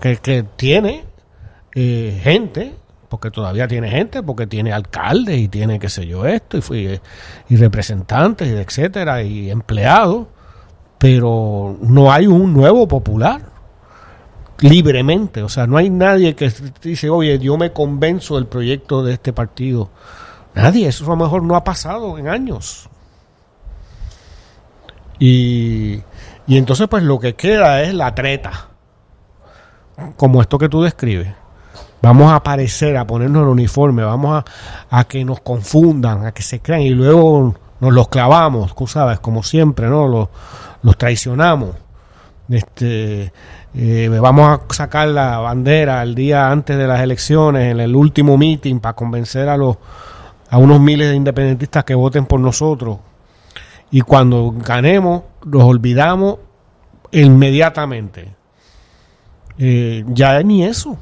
Que, 0.00 0.44
tiene 0.56 1.04
gente 1.74 2.74
porque 3.08 3.30
todavía 3.30 3.68
tiene 3.68 3.88
gente, 3.88 4.22
porque 4.22 4.46
tiene 4.46 4.72
alcaldes 4.72 5.38
y 5.38 5.48
tiene 5.48 5.78
qué 5.78 5.88
sé 5.88 6.06
yo 6.06 6.26
esto, 6.26 6.58
y, 6.58 6.60
fui, 6.60 7.00
y 7.48 7.56
representantes, 7.56 8.48
etcétera, 8.48 9.22
y 9.22 9.50
empleados, 9.50 10.26
pero 10.98 11.76
no 11.80 12.12
hay 12.12 12.26
un 12.26 12.52
nuevo 12.52 12.86
popular 12.88 13.42
libremente, 14.60 15.42
o 15.42 15.48
sea, 15.48 15.66
no 15.66 15.76
hay 15.76 15.90
nadie 15.90 16.34
que 16.34 16.50
dice, 16.82 17.10
oye, 17.10 17.38
yo 17.38 17.56
me 17.56 17.72
convenzo 17.72 18.36
del 18.36 18.46
proyecto 18.46 19.02
de 19.02 19.12
este 19.12 19.32
partido. 19.32 19.90
Nadie, 20.54 20.88
eso 20.88 21.04
a 21.04 21.08
lo 21.10 21.16
mejor 21.16 21.42
no 21.42 21.54
ha 21.54 21.64
pasado 21.64 22.16
en 22.16 22.28
años. 22.28 22.88
Y, 25.18 26.00
y 26.46 26.56
entonces 26.56 26.88
pues 26.88 27.02
lo 27.02 27.18
que 27.18 27.34
queda 27.34 27.82
es 27.82 27.92
la 27.92 28.14
treta, 28.14 28.68
como 30.16 30.40
esto 30.40 30.58
que 30.58 30.68
tú 30.68 30.82
describes 30.82 31.28
Vamos 32.06 32.30
a 32.30 32.36
aparecer, 32.36 32.96
a 32.96 33.04
ponernos 33.04 33.42
el 33.42 33.48
uniforme, 33.48 34.04
vamos 34.04 34.44
a, 34.90 35.04
que 35.04 35.24
nos 35.24 35.40
confundan, 35.40 36.24
a 36.24 36.32
que 36.32 36.42
se 36.42 36.60
crean 36.60 36.82
y 36.82 36.90
luego 36.90 37.54
nos 37.80 37.92
los 37.92 38.06
clavamos, 38.06 38.76
tú 38.76 38.86
sabes, 38.86 39.18
como 39.18 39.42
siempre, 39.42 39.88
¿no? 39.88 40.06
Los, 40.06 40.28
los 40.82 40.96
traicionamos. 40.96 41.70
Este, 42.48 43.32
eh, 43.74 44.18
vamos 44.20 44.48
a 44.48 44.72
sacar 44.72 45.08
la 45.08 45.38
bandera 45.38 46.00
el 46.02 46.14
día 46.14 46.48
antes 46.48 46.78
de 46.78 46.86
las 46.86 47.00
elecciones, 47.00 47.72
en 47.72 47.80
el 47.80 47.96
último 47.96 48.38
meeting, 48.38 48.78
para 48.78 48.94
convencer 48.94 49.48
a 49.48 49.56
los 49.56 49.76
a 50.48 50.58
unos 50.58 50.78
miles 50.78 51.08
de 51.08 51.16
independentistas 51.16 51.82
que 51.82 51.96
voten 51.96 52.26
por 52.26 52.38
nosotros. 52.38 52.98
Y 53.90 54.02
cuando 54.02 54.54
ganemos, 54.56 55.22
los 55.44 55.64
olvidamos 55.64 56.36
inmediatamente. 57.10 58.35
Eh, 59.58 60.04
ya 60.08 60.42
ni 60.42 60.64
eso. 60.64 60.98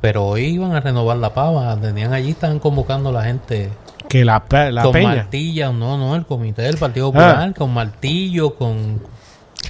Pero 0.00 0.26
hoy 0.26 0.44
iban 0.46 0.72
a 0.72 0.80
renovar 0.80 1.16
la 1.16 1.34
pava, 1.34 1.76
tenían 1.80 2.12
allí, 2.12 2.30
estaban 2.30 2.58
convocando 2.58 3.08
a 3.08 3.12
la 3.12 3.24
gente. 3.24 3.70
Que 4.08 4.24
la, 4.24 4.44
la 4.70 4.82
con 4.82 5.02
martillo, 5.02 5.72
no, 5.72 5.98
no, 5.98 6.14
el 6.14 6.24
comité 6.24 6.62
del 6.62 6.78
Partido 6.78 7.08
Popular, 7.08 7.48
ah. 7.50 7.54
con 7.56 7.74
martillo, 7.74 8.54
con 8.54 9.02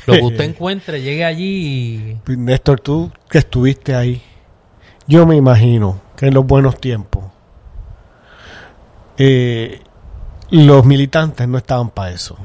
lo 0.06 0.14
que 0.14 0.20
usted 0.20 0.44
encuentre, 0.50 1.00
llegue 1.00 1.24
allí 1.24 2.18
y... 2.26 2.36
Néstor, 2.36 2.80
tú 2.80 3.10
que 3.28 3.38
estuviste 3.38 3.94
ahí, 3.94 4.22
yo 5.06 5.26
me 5.26 5.34
imagino 5.34 6.00
que 6.14 6.26
en 6.26 6.34
los 6.34 6.46
buenos 6.46 6.78
tiempos 6.78 7.24
eh, 9.16 9.80
los 10.50 10.84
militantes 10.84 11.48
no 11.48 11.58
estaban 11.58 11.90
para 11.90 12.10
eso. 12.10 12.36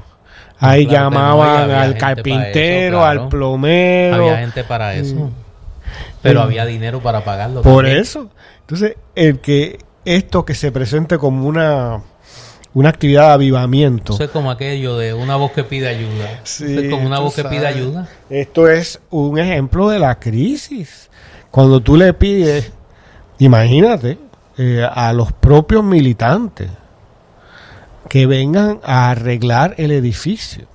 Ahí 0.64 0.88
llamaban 0.88 1.72
al 1.72 1.98
carpintero, 1.98 3.04
al 3.04 3.28
plomero. 3.28 4.30
Había 4.30 4.38
gente 4.38 4.64
para 4.64 4.96
eso. 4.96 5.16
Mm. 5.16 5.32
Pero 6.22 6.42
había 6.42 6.66
dinero 6.66 7.02
para 7.02 7.24
pagarlo. 7.24 7.62
Por 7.62 7.86
eso. 7.86 8.30
Entonces, 8.62 8.96
el 9.14 9.40
que 9.40 9.78
esto 10.06 10.46
que 10.46 10.56
se 10.56 10.72
presente 10.72 11.18
como 11.18 11.48
una 11.48 12.02
una 12.74 12.90
actividad 12.90 13.28
de 13.28 13.34
avivamiento. 13.34 14.14
Eso 14.14 14.24
es 14.24 14.32
como 14.32 14.50
aquello 14.50 14.98
de 14.98 15.14
una 15.14 15.36
voz 15.36 15.52
que 15.52 15.64
pide 15.64 15.88
ayuda. 15.88 16.40
Sí, 16.44 16.76
es 16.76 16.90
como 16.90 17.06
una 17.06 17.20
voz 17.20 17.36
que 17.36 17.44
pide 17.44 17.68
ayuda. 17.68 18.08
Esto 18.30 18.68
es 18.68 19.00
un 19.12 19.38
ejemplo 19.38 19.90
de 19.90 20.00
la 20.00 20.20
crisis. 20.20 21.10
Cuando 21.52 21.82
tú 21.82 21.98
le 21.98 22.14
pides, 22.14 22.72
imagínate, 23.38 24.18
eh, 24.58 24.88
a 24.92 25.14
los 25.14 25.34
propios 25.34 25.84
militantes 25.84 26.70
que 28.14 28.28
vengan 28.28 28.80
a 28.84 29.10
arreglar 29.10 29.74
el 29.80 29.90
edificio, 29.92 30.66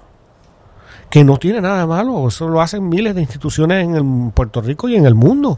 que 1.09 1.23
no 1.23 1.37
tiene 1.37 1.61
nada 1.61 1.79
de 1.79 1.87
malo, 1.87 2.27
eso 2.27 2.49
lo 2.49 2.61
hacen 2.61 2.89
miles 2.89 3.15
de 3.15 3.21
instituciones 3.21 3.85
en 3.85 3.95
el- 3.95 4.33
Puerto 4.35 4.61
Rico 4.61 4.89
y 4.89 4.97
en 4.97 5.07
el 5.07 5.15
mundo. 5.15 5.57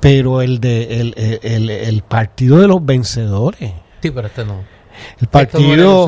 Pero 0.00 0.42
el 0.42 0.58
de 0.58 1.00
el, 1.00 1.14
el- 1.44 1.70
el 1.70 2.02
partido 2.02 2.58
de 2.58 2.66
los 2.66 2.84
vencedores, 2.84 3.70
Sí, 4.02 4.10
pero 4.10 4.26
este 4.26 4.44
no. 4.44 4.54
el 5.20 5.22
no 5.22 5.30
partido 5.30 6.06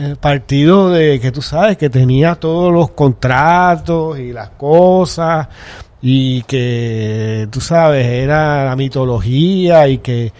el 0.00 0.16
partido 0.16 0.90
de 0.90 1.18
que 1.18 1.32
tú 1.32 1.42
sabes 1.42 1.76
que 1.76 1.90
tenía 1.90 2.36
todos 2.36 2.72
los 2.72 2.90
contratos 2.90 4.16
y 4.20 4.32
las 4.32 4.50
cosas 4.50 5.48
y 6.00 6.42
que 6.44 7.48
tú 7.50 7.60
sabes 7.60 8.06
era 8.06 8.64
la 8.64 8.76
mitología 8.76 9.88
y 9.88 9.98
que 9.98 10.32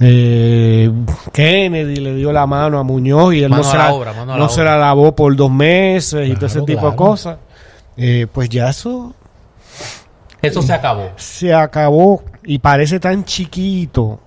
eh, 0.00 0.90
Kennedy 1.32 1.96
le 1.96 2.14
dio 2.14 2.32
la 2.32 2.46
mano 2.46 2.78
a 2.78 2.82
Muñoz 2.84 3.34
y 3.34 3.42
él 3.42 3.50
Mano 3.50 3.62
no, 3.64 3.68
se, 3.70 3.76
la 3.76 3.92
obra, 3.92 4.12
no 4.24 4.38
la 4.38 4.48
se 4.48 4.62
la 4.62 4.76
lavó 4.78 5.14
por 5.14 5.34
dos 5.34 5.50
meses 5.50 6.28
y 6.28 6.34
todo 6.34 6.46
ese 6.46 6.60
Claro, 6.60 6.66
tipo 6.66 6.90
de 6.90 6.96
cosas 6.96 7.38
Eh, 7.96 8.26
pues 8.32 8.48
ya 8.48 8.68
eso 8.70 9.12
Eso 10.40 10.62
se 10.62 10.72
acabó. 10.72 11.10
se 11.16 11.52
acabó 11.52 12.22
y 12.44 12.58
parece 12.60 13.00
tan 13.00 13.24
chiquito 13.24 14.20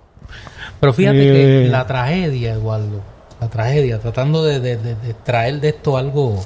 Pero 0.81 0.91
fíjate 0.93 1.17
que 1.17 1.65
Eh. 1.65 1.69
la 1.69 1.87
tragedia, 1.87 2.51
Eduardo, 2.53 2.99
la 3.39 3.47
tragedia, 3.47 3.97
tratando 3.99 4.43
de, 4.43 4.59
de- 4.59 4.75
de- 4.77 4.95
de 4.95 5.13
traer 5.23 5.61
de 5.61 5.69
esto 5.69 5.95
algo, 5.97 6.39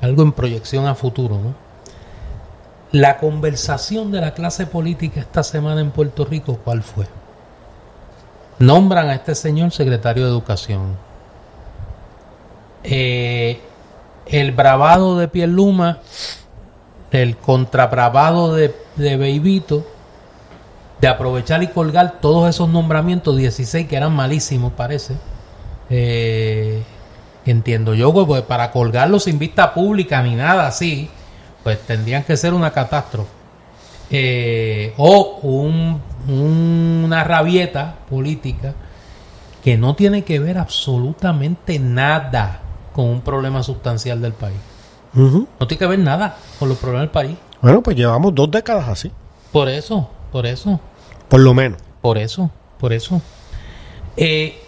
algo 0.00 0.22
en 0.22 0.32
proyección 0.32 0.86
a 0.86 0.94
futuro, 0.94 1.36
¿no? 1.38 1.67
La 2.92 3.18
conversación 3.18 4.10
de 4.10 4.20
la 4.20 4.32
clase 4.32 4.66
política 4.66 5.20
esta 5.20 5.42
semana 5.42 5.80
en 5.80 5.90
Puerto 5.90 6.24
Rico, 6.24 6.58
¿cuál 6.64 6.82
fue? 6.82 7.06
Nombran 8.58 9.08
a 9.08 9.14
este 9.14 9.34
señor 9.34 9.72
secretario 9.72 10.24
de 10.24 10.30
Educación. 10.30 10.96
Eh, 12.84 13.60
el 14.26 14.52
bravado 14.52 15.18
de 15.18 15.28
Pierluma, 15.28 15.98
el 17.10 17.36
contrabravado 17.36 18.54
de, 18.54 18.74
de 18.96 19.16
Beibito, 19.16 19.86
de 21.00 21.08
aprovechar 21.08 21.62
y 21.62 21.68
colgar 21.68 22.20
todos 22.20 22.48
esos 22.48 22.68
nombramientos, 22.68 23.36
16 23.36 23.86
que 23.86 23.96
eran 23.96 24.14
malísimos, 24.14 24.72
parece. 24.72 25.14
Eh, 25.90 26.82
entiendo 27.44 27.94
yo, 27.94 28.12
pues, 28.12 28.26
pues, 28.26 28.42
para 28.42 28.70
colgarlos 28.70 29.24
sin 29.24 29.38
vista 29.38 29.74
pública 29.74 30.22
ni 30.22 30.34
nada 30.34 30.66
así, 30.66 31.10
pues 31.68 31.80
tendrían 31.82 32.24
que 32.24 32.34
ser 32.34 32.54
una 32.54 32.70
catástrofe. 32.70 33.28
Eh, 34.10 34.94
o 34.96 35.38
un- 35.42 36.00
una 36.26 37.24
rabieta 37.24 37.94
política 38.08 38.72
que 39.62 39.76
no 39.76 39.94
tiene 39.94 40.24
que 40.24 40.38
ver 40.38 40.56
absolutamente 40.56 41.78
nada 41.78 42.60
con 42.94 43.04
un 43.04 43.20
problema 43.20 43.62
sustancial 43.62 44.18
del 44.22 44.32
país. 44.32 44.56
No 45.12 45.46
tiene 45.66 45.78
que 45.78 45.86
ver 45.86 45.98
nada 45.98 46.38
con 46.58 46.70
los 46.70 46.78
problemas 46.78 47.02
del 47.02 47.10
país. 47.10 47.36
bueno 47.60 47.82
pues 47.82 47.94
llevamos 47.98 48.34
dos 48.34 48.50
décadas 48.50 48.88
así 48.88 49.12
Por 49.52 49.68
eso, 49.68 50.08
por 50.32 50.46
eso. 50.46 50.80
por 51.28 51.40
lo 51.40 51.52
menos 51.52 51.78
Por 52.00 52.16
eso, 52.16 52.50
por 52.78 52.94
eso. 52.94 53.20
Eh, 54.16 54.58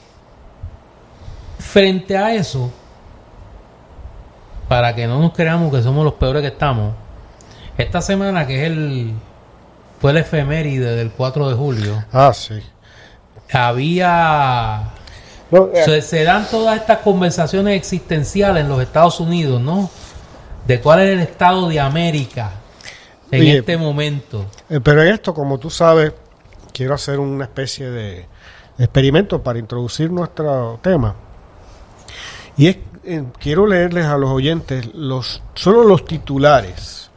frente 1.59 2.14
a 2.18 2.35
eso, 2.35 2.70
para 4.70 4.94
que 4.94 5.09
no 5.09 5.18
nos 5.18 5.32
creamos 5.32 5.74
que 5.74 5.82
somos 5.82 6.05
los 6.05 6.14
peores 6.14 6.42
que 6.42 6.47
estamos, 6.47 6.94
esta 7.76 8.01
semana 8.01 8.47
que 8.47 8.60
es 8.60 8.70
el 8.70 9.14
fue 10.01 10.12
el 10.12 10.18
efeméride 10.18 10.94
del 10.94 11.10
4 11.10 11.48
de 11.48 11.56
julio, 11.56 12.05
ah 12.12 12.32
sí 12.32 12.62
había 13.52 14.90
No, 15.51 15.70
eh, 15.74 15.82
se, 15.84 16.02
se 16.02 16.22
dan 16.22 16.47
todas 16.48 16.76
estas 16.76 16.98
conversaciones 16.98 17.76
existenciales 17.76 18.62
en 18.62 18.68
los 18.68 18.80
Estados 18.80 19.18
Unidos, 19.18 19.60
¿no? 19.60 19.90
De 20.68 20.80
cuál 20.80 21.01
es 21.01 21.14
el 21.14 21.18
estado 21.18 21.68
de 21.68 21.80
América 21.80 22.52
en 23.32 23.40
Oye, 23.40 23.59
este 23.59 23.76
momento. 23.76 24.47
Eh, 24.68 24.78
Pero 24.80 25.02
en 25.02 25.09
esto, 25.09 25.34
como 25.34 25.59
tú 25.59 25.68
sabes, 25.68 26.12
quiero 26.72 26.94
hacer 26.94 27.18
una 27.18 27.42
especie 27.42 27.90
de 27.90 28.24
experimento 28.78 29.42
para 29.42 29.59
introducir 29.59 30.12
nuestro 30.12 30.78
tema. 30.80 31.16
Y 32.56 32.68
es, 32.68 32.76
eh, 33.10 33.24
quiero 33.38 33.66
leerles 33.66 34.06
a 34.06 34.16
los 34.16 34.30
oyentes 34.30 34.94
los, 34.94 35.42
solo 35.54 35.84
los 35.84 36.04
titulares 36.04 37.10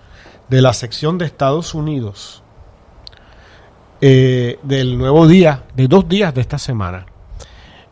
de 0.50 0.62
la 0.62 0.74
sección 0.74 1.18
de 1.18 1.26
Estados 1.26 1.74
Unidos 1.74 2.42
eh, 4.02 4.60
del 4.64 4.98
nuevo 4.98 5.28
día, 5.28 5.64
de 5.76 5.88
dos 5.88 6.10
días 6.10 6.34
de 6.34 6.42
esta 6.42 6.58
semana. 6.58 7.06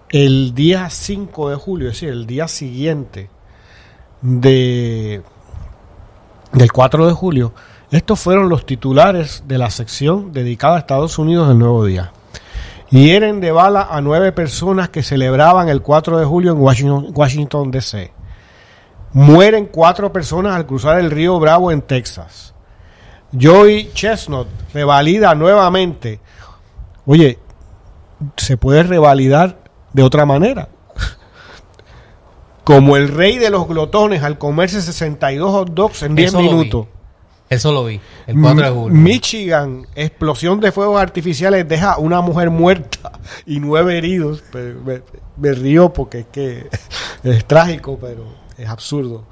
El 0.10 0.54
día 0.54 0.90
5 0.90 1.52
de 1.52 1.56
julio, 1.56 1.88
es 1.88 1.94
decir, 1.94 2.10
el 2.10 2.26
día 2.26 2.48
siguiente 2.48 3.30
de, 4.22 5.22
del 6.52 6.72
4 6.72 7.08
de 7.08 7.14
julio, 7.14 7.54
estos 7.92 8.20
fueron 8.20 8.50
los 8.50 8.66
titulares 8.66 9.44
de 9.48 9.58
la 9.58 9.70
sección 9.70 10.34
dedicada 10.34 10.76
a 10.76 10.80
Estados 10.80 11.18
Unidos 11.20 11.48
del 11.48 11.60
Nuevo 11.60 11.86
Día. 11.86 12.12
Hieren 12.92 13.40
de 13.40 13.52
bala 13.52 13.88
a 13.90 14.02
nueve 14.02 14.32
personas 14.34 14.90
que 14.90 15.02
celebraban 15.02 15.70
el 15.70 15.82
4 15.82 16.20
de 16.20 16.26
julio 16.26 16.52
en 16.52 16.60
Washington, 16.60 17.08
Washington 17.16 17.72
D.C. 17.72 18.12
Mueren 19.14 19.66
cuatro 19.66 20.12
personas 20.12 20.56
al 20.56 20.66
cruzar 20.66 21.00
el 21.00 21.10
río 21.10 21.40
Bravo 21.40 21.72
en 21.72 21.82
Texas. 21.82 22.54
Joey 23.40 23.92
Chestnut 23.94 24.48
revalida 24.74 25.34
nuevamente. 25.36 26.20
Oye, 27.06 27.40
se 28.38 28.58
puede 28.58 28.84
revalidar 28.84 29.58
de 29.94 30.04
otra 30.04 30.26
manera. 30.26 30.68
Como 32.64 32.96
el 32.96 33.08
rey 33.08 33.38
de 33.38 33.50
los 33.50 33.68
glotones 33.68 34.22
al 34.24 34.38
comerse 34.38 34.82
62 34.82 35.52
hot 35.52 35.70
dogs 35.72 36.04
en 36.04 36.16
10 36.16 36.28
Eso 36.28 36.38
lo 36.38 36.44
vi. 36.44 36.50
minutos. 36.50 36.88
Eso 37.52 37.74
lo 37.74 37.84
vi, 37.84 38.00
el 38.28 38.40
4 38.40 38.64
de 38.64 38.72
julio. 38.72 38.98
Michigan, 38.98 39.86
explosión 39.94 40.62
de 40.62 40.72
fuegos 40.72 41.02
artificiales 41.02 41.68
deja 41.68 41.98
una 41.98 42.22
mujer 42.22 42.50
muerta 42.50 43.12
y 43.46 43.60
nueve 43.60 43.98
heridos. 43.98 44.42
Me, 44.54 45.02
me 45.36 45.52
río 45.52 45.92
porque 45.92 46.20
es 46.20 46.26
que 46.28 46.70
es 47.24 47.46
trágico, 47.46 47.98
pero 48.00 48.24
es 48.58 48.70
absurdo. 48.70 49.26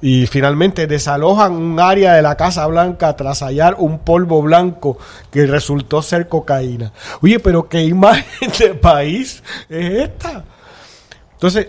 Y 0.00 0.26
finalmente 0.26 0.88
desalojan 0.88 1.52
un 1.52 1.78
área 1.78 2.14
de 2.14 2.22
la 2.22 2.34
Casa 2.34 2.66
Blanca 2.66 3.14
tras 3.14 3.42
hallar 3.42 3.76
un 3.78 4.00
polvo 4.00 4.42
blanco 4.42 4.98
que 5.30 5.46
resultó 5.46 6.02
ser 6.02 6.26
cocaína. 6.26 6.92
Oye, 7.22 7.38
pero 7.38 7.68
qué 7.68 7.84
imagen 7.84 8.50
de 8.58 8.74
país 8.74 9.44
es 9.68 10.02
esta. 10.02 10.44
Entonces, 11.34 11.68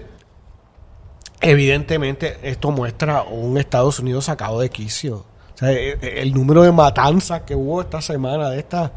evidentemente 1.40 2.40
esto 2.42 2.72
muestra 2.72 3.22
un 3.22 3.60
Estados 3.60 4.00
Unidos 4.00 4.26
sacado 4.26 4.60
de 4.60 4.72
quicio. 4.72 5.37
O 5.58 5.60
sea, 5.60 5.72
e- 5.72 5.98
e- 6.02 6.22
el 6.22 6.34
número 6.34 6.62
de 6.64 6.72
matanzas 6.72 7.42
que 7.42 7.56
hubo 7.56 7.82
esta 7.82 8.00
semana, 8.02 8.50
de 8.50 8.60
estas 8.60 8.92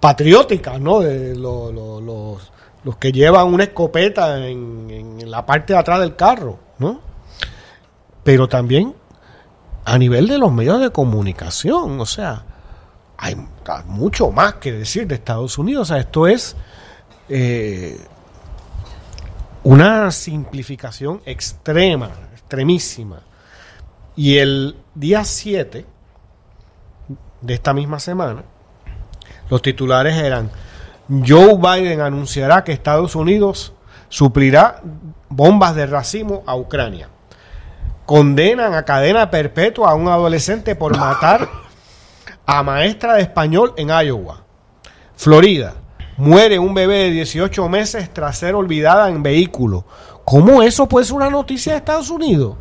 patrióticas, 0.00 0.80
¿no? 0.80 1.00
De 1.00 1.34
lo- 1.34 1.72
lo- 1.72 2.00
los, 2.00 2.52
los 2.84 2.96
que 2.98 3.10
llevan 3.12 3.52
una 3.52 3.64
escopeta 3.64 4.46
en, 4.46 4.88
en 4.90 5.30
la 5.30 5.44
parte 5.44 5.72
de 5.72 5.78
atrás 5.80 6.00
del 6.00 6.14
carro, 6.16 6.58
¿no? 6.78 7.00
Pero 8.22 8.48
también 8.48 8.94
a 9.84 9.98
nivel 9.98 10.28
de 10.28 10.38
los 10.38 10.52
medios 10.52 10.80
de 10.80 10.90
comunicación, 10.90 12.00
o 12.00 12.06
sea, 12.06 12.44
hay 13.18 13.36
mucho 13.86 14.30
más 14.30 14.54
que 14.54 14.72
decir 14.72 15.06
de 15.06 15.14
Estados 15.16 15.58
Unidos. 15.58 15.90
O 15.90 15.94
sea, 15.94 16.00
esto 16.00 16.26
es 16.26 16.56
eh, 17.28 17.98
una 19.62 20.10
simplificación 20.10 21.20
extrema, 21.24 22.10
extremísima. 22.32 23.20
Y 24.16 24.38
el 24.38 24.76
día 24.94 25.24
7 25.24 25.86
de 27.44 27.54
esta 27.54 27.74
misma 27.74 28.00
semana, 28.00 28.42
los 29.50 29.60
titulares 29.60 30.16
eran, 30.16 30.50
Joe 31.08 31.56
Biden 31.56 32.00
anunciará 32.00 32.64
que 32.64 32.72
Estados 32.72 33.14
Unidos 33.14 33.74
suplirá 34.08 34.80
bombas 35.28 35.74
de 35.74 35.86
racimo 35.86 36.42
a 36.46 36.56
Ucrania. 36.56 37.08
Condenan 38.06 38.74
a 38.74 38.84
cadena 38.84 39.30
perpetua 39.30 39.90
a 39.90 39.94
un 39.94 40.08
adolescente 40.08 40.74
por 40.74 40.96
matar 40.96 41.48
a 42.46 42.62
maestra 42.62 43.14
de 43.14 43.22
español 43.22 43.74
en 43.76 43.88
Iowa. 43.88 44.42
Florida. 45.16 45.74
Muere 46.16 46.58
un 46.58 46.74
bebé 46.74 47.04
de 47.04 47.10
18 47.10 47.68
meses 47.68 48.12
tras 48.12 48.38
ser 48.38 48.54
olvidada 48.54 49.08
en 49.08 49.22
vehículo. 49.22 49.84
¿Cómo 50.24 50.62
eso 50.62 50.88
puede 50.88 51.06
ser 51.06 51.16
una 51.16 51.30
noticia 51.30 51.72
de 51.72 51.78
Estados 51.78 52.08
Unidos? 52.08 52.56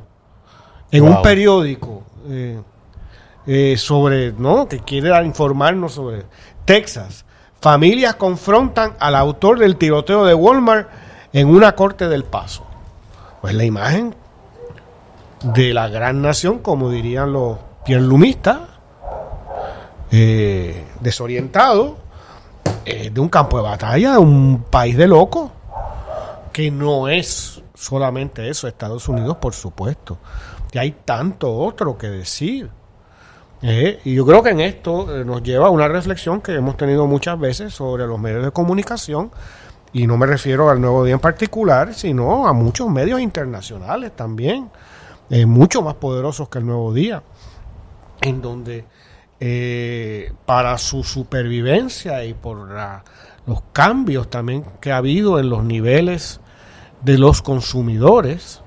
En 0.92 1.04
un 1.04 1.22
periódico 1.22 2.04
eh, 2.28 2.60
eh, 3.46 3.76
sobre, 3.78 4.32
¿no? 4.32 4.68
Que 4.68 4.80
quiere 4.80 5.10
informarnos 5.26 5.94
sobre 5.94 6.24
Texas. 6.66 7.26
Familias 7.60 8.16
confrontan 8.16 8.96
al 9.00 9.16
autor 9.16 9.60
del 9.60 9.78
tiroteo 9.78 10.26
de 10.26 10.34
Walmart 10.34 10.90
en 11.32 11.48
una 11.50 11.76
corte 11.76 12.08
del 12.08 12.24
paso. 12.24 12.66
Pues 13.42 13.54
la 13.54 13.66
imagen 13.66 14.16
de 15.44 15.74
la 15.74 15.90
gran 15.90 16.22
nación, 16.22 16.60
como 16.60 16.90
dirían 16.90 17.34
los 17.34 17.58
pierlumistas, 17.86 18.60
eh, 20.12 20.86
desorientado, 21.00 21.98
eh, 22.86 23.10
de 23.14 23.20
un 23.20 23.30
campo 23.30 23.58
de 23.58 23.64
batalla, 23.64 24.14
de 24.14 24.18
un 24.20 24.66
país 24.70 24.96
de 24.96 25.08
locos, 25.08 25.52
que 26.52 26.70
no 26.70 27.10
es 27.10 27.62
solamente 27.74 28.50
eso, 28.50 28.68
Estados 28.68 29.10
Unidos, 29.10 29.38
por 29.38 29.54
supuesto. 29.54 30.18
Y 30.72 30.78
hay 30.78 30.92
tanto 31.06 31.54
otro 31.54 31.98
que 31.98 32.08
decir. 32.10 32.70
Eh, 33.66 34.02
y 34.04 34.14
yo 34.14 34.26
creo 34.26 34.44
que 34.44 34.50
en 34.50 34.60
esto 34.60 35.22
eh, 35.22 35.24
nos 35.24 35.42
lleva 35.42 35.68
a 35.68 35.70
una 35.70 35.88
reflexión 35.88 36.42
que 36.42 36.54
hemos 36.54 36.76
tenido 36.76 37.08
muchas 37.08 37.40
veces 37.40 37.74
sobre 37.74 38.06
los 38.06 38.20
medios 38.20 38.44
de 38.44 38.52
comunicación, 38.52 39.32
y 39.94 40.06
no 40.06 40.18
me 40.18 40.26
refiero 40.26 40.70
al 40.70 40.82
Nuevo 40.82 41.06
Día 41.06 41.14
en 41.14 41.22
particular, 41.22 41.94
sino 41.94 42.46
a 42.46 42.52
muchos 42.52 42.90
medios 42.90 43.22
internacionales 43.22 44.12
también, 44.18 44.70
eh, 45.30 45.46
mucho 45.46 45.82
más 45.82 45.94
poderosos 45.94 46.50
que 46.50 46.60
el 46.60 46.66
Nuevo 46.66 46.94
Día, 46.94 47.24
en 48.22 48.42
donde 48.42 48.86
para 50.46 50.78
su 50.78 51.04
supervivencia 51.04 52.24
y 52.24 52.34
por 52.34 52.70
los 53.46 53.62
cambios 53.74 54.30
también 54.30 54.64
que 54.80 54.94
ha 54.94 54.98
habido 54.98 55.38
en 55.38 55.50
los 55.50 55.66
niveles 55.66 56.40
de 57.02 57.18
los 57.18 57.42
consumidores, 57.42 58.62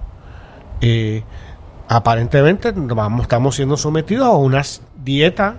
aparentemente 1.89 2.75
estamos 3.23 3.57
siendo 3.57 3.79
sometidos 3.79 4.27
a 4.27 4.37
una 4.37 4.63
dieta 5.07 5.57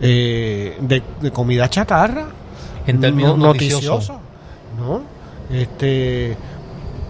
eh, 0.00 0.76
de, 0.80 1.30
comida 1.30 1.70
chatarra 1.70 2.26
en 2.86 3.00
términos 3.00 3.38
noticiosos 3.38 4.12
¿no? 4.78 5.02
Este, 5.50 6.36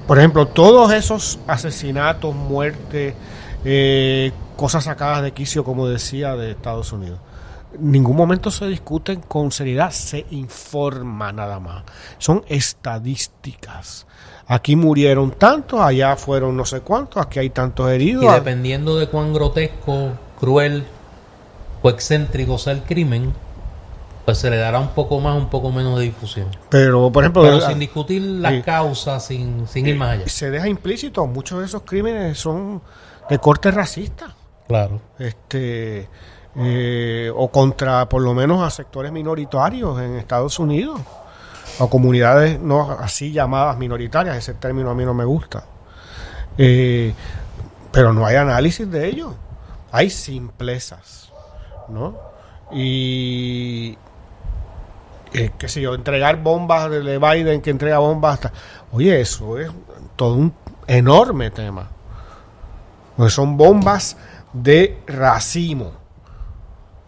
por 0.07 0.19
ejemplo, 0.19 0.47
todos 0.47 0.93
esos 0.93 1.39
asesinatos, 1.47 2.35
muertes, 2.35 3.15
eh, 3.65 4.33
cosas 4.57 4.85
sacadas 4.85 5.23
de 5.23 5.33
quicio, 5.33 5.65
como 5.65 5.87
decía, 5.89 6.37
de 6.37 6.53
Estados 6.53 6.93
Unidos. 6.93 7.19
ningún 7.79 8.17
momento 8.17 8.51
se 8.51 8.67
discuten 8.67 9.21
con 9.21 9.53
seriedad, 9.53 9.91
se 9.91 10.25
informa 10.31 11.33
nada 11.33 11.61
más. 11.61 11.83
Son 12.17 12.45
estadísticas. 12.49 14.07
Aquí 14.47 14.77
murieron 14.77 15.33
tantos, 15.33 15.81
allá 15.81 16.17
fueron 16.17 16.57
no 16.57 16.65
sé 16.65 16.81
cuántos, 16.81 17.23
aquí 17.23 17.41
hay 17.41 17.51
tantos 17.51 17.91
heridos. 17.91 18.25
Y 18.25 18.29
dependiendo 18.29 18.97
de 18.97 19.09
cuán 19.09 19.35
grotesco, 19.35 20.13
cruel 20.41 20.87
o 21.83 21.91
excéntrico 21.91 22.59
sea 22.59 22.73
el 22.73 22.83
crimen, 22.83 23.33
pues 24.25 24.39
se 24.39 24.51
le 24.51 24.59
dará 24.59 24.79
un 24.79 24.89
poco 24.89 25.21
más, 25.21 25.37
un 25.37 25.49
poco 25.49 25.71
menos 25.71 25.99
de 25.99 26.05
difusión. 26.05 26.49
Pero, 26.69 27.11
por 27.11 27.25
ejemplo... 27.25 27.61
sin 27.61 27.79
discutir 27.79 28.23
las 28.23 28.63
causas, 28.63 29.25
sin, 29.25 29.67
sin 29.69 29.87
ir 29.87 29.97
más 29.97 30.11
allá. 30.11 30.29
Se 30.29 30.51
deja 30.51 30.69
implícito, 30.69 31.27
muchos 31.27 31.61
de 31.61 31.67
esos 31.67 31.83
crímenes 31.83 32.39
son 32.39 32.83
de 33.29 33.39
corte 33.39 33.71
racista. 33.71 34.35
Claro. 34.67 35.01
Este... 35.19 36.09
Eh, 36.61 37.31
o 37.37 37.49
contra, 37.53 38.09
por 38.09 38.21
lo 38.21 38.35
menos, 38.35 38.63
a 38.63 38.71
sectores 38.71 39.13
minoritarios 39.13 40.01
en 40.01 40.17
Estados 40.17 40.59
Unidos 40.59 41.01
o 41.79 41.89
comunidades 41.89 42.59
no 42.59 42.91
así 42.91 43.31
llamadas 43.31 43.79
minoritarias, 43.79 44.37
ese 44.37 44.55
término 44.55 44.91
a 44.91 44.95
mí 44.95 45.05
no 45.05 45.15
me 45.15 45.25
gusta. 45.25 45.65
Eh, 46.57 47.15
pero 47.93 48.13
no 48.13 48.27
hay 48.27 48.37
análisis 48.37 48.91
de 48.91 49.07
ello, 49.07 49.35
hay 49.93 50.11
simplezas, 50.11 51.28
¿no? 51.89 52.17
Y 52.71 53.97
eh, 55.33 55.51
qué 55.59 55.69
sé 55.69 55.81
yo, 55.81 55.95
entregar 55.95 56.43
bombas 56.43 56.91
de 56.91 57.19
Biden 57.19 57.61
que 57.63 57.71
entrega 57.71 57.99
bombas 57.99 58.35
hasta... 58.35 58.53
Oye, 58.93 59.21
eso 59.21 59.59
es 59.59 59.71
todo 60.17 60.35
un 60.35 60.55
enorme 60.87 61.51
tema. 61.51 61.89
Pues 63.17 63.33
son 63.33 63.57
bombas 63.57 64.17
de 64.53 64.99
racimo. 65.07 65.93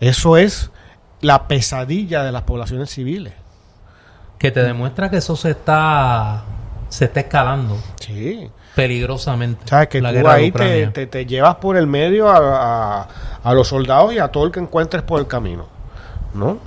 Eso 0.01 0.37
es 0.37 0.71
la 1.21 1.47
pesadilla 1.47 2.23
de 2.25 2.33
las 2.33 2.43
poblaciones 2.43 2.91
civiles 2.91 3.35
que 4.41 4.51
te 4.51 4.63
demuestra 4.63 5.11
que 5.11 5.19
eso 5.19 5.37
se 5.37 5.51
está 5.51 6.43
se 6.89 7.05
está 7.05 7.21
escalando. 7.21 7.77
Sí. 8.01 8.51
Peligrosamente. 8.75 9.63
¿Sabes? 9.67 9.89
Que 9.89 10.01
tú 10.01 10.29
ahí 10.29 10.53
te, 10.53 11.07
te, 11.07 11.27
llevas 11.27 11.57
por 11.57 11.77
el 11.77 11.87
medio 11.87 12.29
a, 12.29 13.09
a, 13.43 13.55
los 13.55 13.69
soldados 13.69 14.15
y 14.15 14.19
a 14.19 14.29
todo 14.29 14.47
el 14.47 14.53
que 14.53 14.61
encuentres 14.61 15.03
por 15.03 15.21
el 15.21 15.27
camino. 15.27 15.67
¿No? 16.35 16.59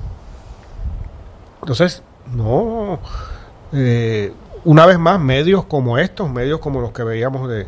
Entonces, 1.61 2.03
no. 2.33 2.99
Eh, 3.71 4.33
una 4.65 4.85
vez 4.85 4.99
más, 4.99 5.19
medios 5.19 5.65
como 5.65 5.97
estos, 5.97 6.29
medios 6.29 6.59
como 6.59 6.81
los 6.81 6.91
que 6.91 7.03
veíamos 7.03 7.49
de. 7.49 7.67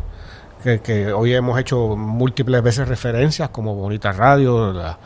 Que, 0.64 0.80
que 0.80 1.14
hoy 1.14 1.34
hemos 1.34 1.60
hecho 1.60 1.96
múltiples 1.96 2.62
veces 2.64 2.88
referencias, 2.88 3.50
como 3.50 3.76
Bonita 3.76 4.12
Radio, 4.12 4.74
la, 4.74 4.98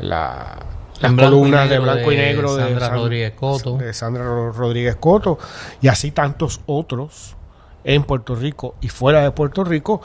la 0.00 0.58
las 1.02 1.12
columnas 1.14 1.68
de 1.68 1.78
blanco 1.78 2.12
y 2.12 2.16
negro 2.16 2.54
de 2.54 2.62
Sandra 2.62 2.88
Rodríguez 2.90 3.32
Coto. 3.32 3.76
De 3.76 3.92
Sandra 3.92 4.24
Rodríguez 4.24 4.96
Coto 4.96 5.38
y 5.80 5.88
así 5.88 6.12
tantos 6.12 6.60
otros 6.66 7.36
en 7.84 8.04
Puerto 8.04 8.34
Rico 8.34 8.74
y 8.80 8.88
fuera 8.88 9.22
de 9.22 9.30
Puerto 9.30 9.64
Rico 9.64 10.00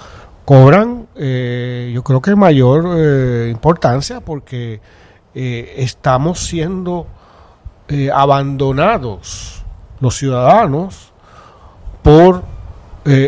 cobran 0.47 1.07
eh, 1.15 1.91
yo 1.93 2.03
creo 2.03 2.21
que 2.21 2.33
mayor 2.33 2.85
eh, 2.97 3.49
importancia 3.51 4.21
porque 4.21 4.79
eh, 5.35 5.73
estamos 5.77 6.39
siendo 6.39 7.07
abandonados 8.13 9.63
los 9.99 10.15
ciudadanos 10.17 11.13
por 12.01 12.43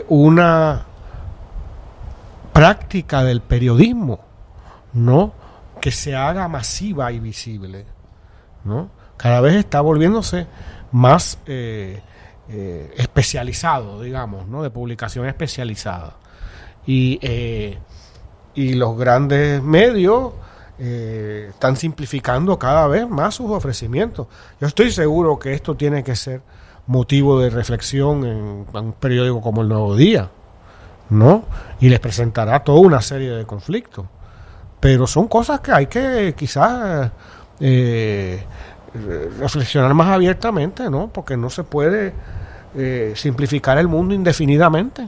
una 0.10 0.84
práctica 2.52 3.24
del 3.24 3.40
periodismo, 3.40 4.20
¿no? 4.92 5.32
que 5.80 5.92
se 5.92 6.14
haga 6.14 6.50
masiva 6.50 7.10
y 7.14 7.22
visible. 7.22 7.86
¿no? 8.66 8.90
Cada 9.16 9.40
vez 9.40 9.56
está 9.56 9.80
volviéndose 9.80 10.46
más 10.92 11.40
eh, 12.50 12.94
especializado, 12.98 14.02
digamos, 14.02 14.48
¿no? 14.48 14.64
de 14.64 14.70
publicación 14.70 15.26
especializada. 15.28 16.18
Y, 16.86 17.20
eh, 17.22 17.78
y 18.56 18.74
los 18.74 18.98
grandes 18.98 19.62
medios 19.62 20.34
están 20.82 21.76
simplificando 21.76 22.58
cada 22.58 22.88
vez 22.88 23.08
más 23.08 23.36
sus 23.36 23.52
ofrecimientos. 23.52 24.28
Yo 24.62 24.68
estoy 24.68 24.92
seguro 24.92 25.38
que 25.38 25.54
esto 25.54 25.76
tiene 25.76 26.06
que 26.06 26.16
ser 26.16 26.42
motivo 26.88 27.38
de 27.42 27.50
reflexión 27.50 28.24
en, 28.24 28.66
en 28.74 28.86
un 28.86 28.94
periódico 28.94 29.42
como 29.42 29.62
El 29.62 29.68
Nuevo 29.68 29.94
Día, 29.98 30.30
¿no? 31.10 31.44
Y 31.82 31.90
les 31.90 32.00
presentará 32.00 32.64
toda 32.64 32.80
una 32.80 33.02
serie 33.02 33.32
de 33.32 33.46
conflictos. 33.46 34.06
Pero 34.80 35.06
son 35.08 35.28
cosas 35.28 35.60
que 35.60 35.72
hay 35.72 35.88
que 35.88 36.34
quizás 36.38 37.12
eh, 37.60 38.44
reflexionar 39.40 39.94
más 39.94 40.08
abiertamente, 40.08 40.90
¿no? 40.90 41.10
Porque 41.10 41.36
no 41.36 41.50
se 41.50 41.64
puede 41.64 42.14
eh, 42.76 43.14
simplificar 43.16 43.78
el 43.78 43.88
mundo 43.88 44.14
indefinidamente. 44.14 45.08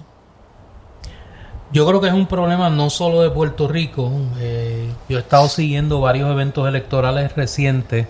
Yo 1.71 1.87
creo 1.87 2.01
que 2.01 2.07
es 2.07 2.13
un 2.13 2.27
problema 2.27 2.69
no 2.69 2.89
solo 2.89 3.21
de 3.21 3.29
Puerto 3.29 3.67
Rico. 3.67 4.11
Eh, 4.39 4.89
yo 5.07 5.17
he 5.17 5.21
estado 5.21 5.47
siguiendo 5.47 6.01
varios 6.01 6.29
eventos 6.29 6.67
electorales 6.67 7.35
recientes. 7.35 8.07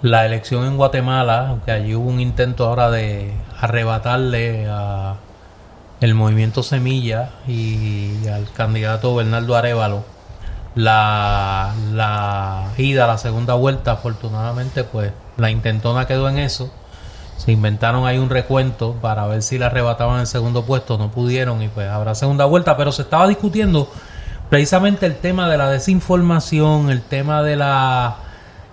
La 0.00 0.24
elección 0.24 0.64
en 0.64 0.76
Guatemala, 0.76 1.48
aunque 1.48 1.72
allí 1.72 1.94
hubo 1.94 2.08
un 2.08 2.20
intento 2.20 2.66
ahora 2.66 2.90
de 2.90 3.32
arrebatarle 3.60 4.66
a 4.70 5.16
el 6.00 6.14
movimiento 6.14 6.62
Semilla 6.62 7.30
y 7.48 8.26
al 8.28 8.50
candidato 8.52 9.14
Bernardo 9.16 9.56
Arevalo 9.56 10.18
la, 10.78 11.74
la 11.92 12.68
ida 12.76 13.06
la 13.08 13.18
segunda 13.18 13.54
vuelta, 13.54 13.92
afortunadamente, 13.92 14.84
pues 14.84 15.12
la 15.36 15.50
intentona 15.50 16.06
quedó 16.06 16.28
en 16.28 16.38
eso. 16.38 16.72
Se 17.38 17.52
inventaron 17.52 18.06
ahí 18.06 18.18
un 18.18 18.30
recuento 18.30 18.94
para 19.00 19.26
ver 19.26 19.42
si 19.42 19.58
la 19.58 19.66
arrebataban 19.66 20.20
el 20.20 20.26
segundo 20.26 20.64
puesto, 20.64 20.98
no 20.98 21.10
pudieron 21.10 21.62
y 21.62 21.68
pues 21.68 21.88
habrá 21.88 22.14
segunda 22.14 22.44
vuelta, 22.44 22.76
pero 22.76 22.92
se 22.92 23.02
estaba 23.02 23.28
discutiendo 23.28 23.88
precisamente 24.50 25.06
el 25.06 25.16
tema 25.16 25.48
de 25.48 25.56
la 25.56 25.70
desinformación, 25.70 26.90
el 26.90 27.00
tema 27.02 27.42
de 27.42 27.56
la 27.56 28.16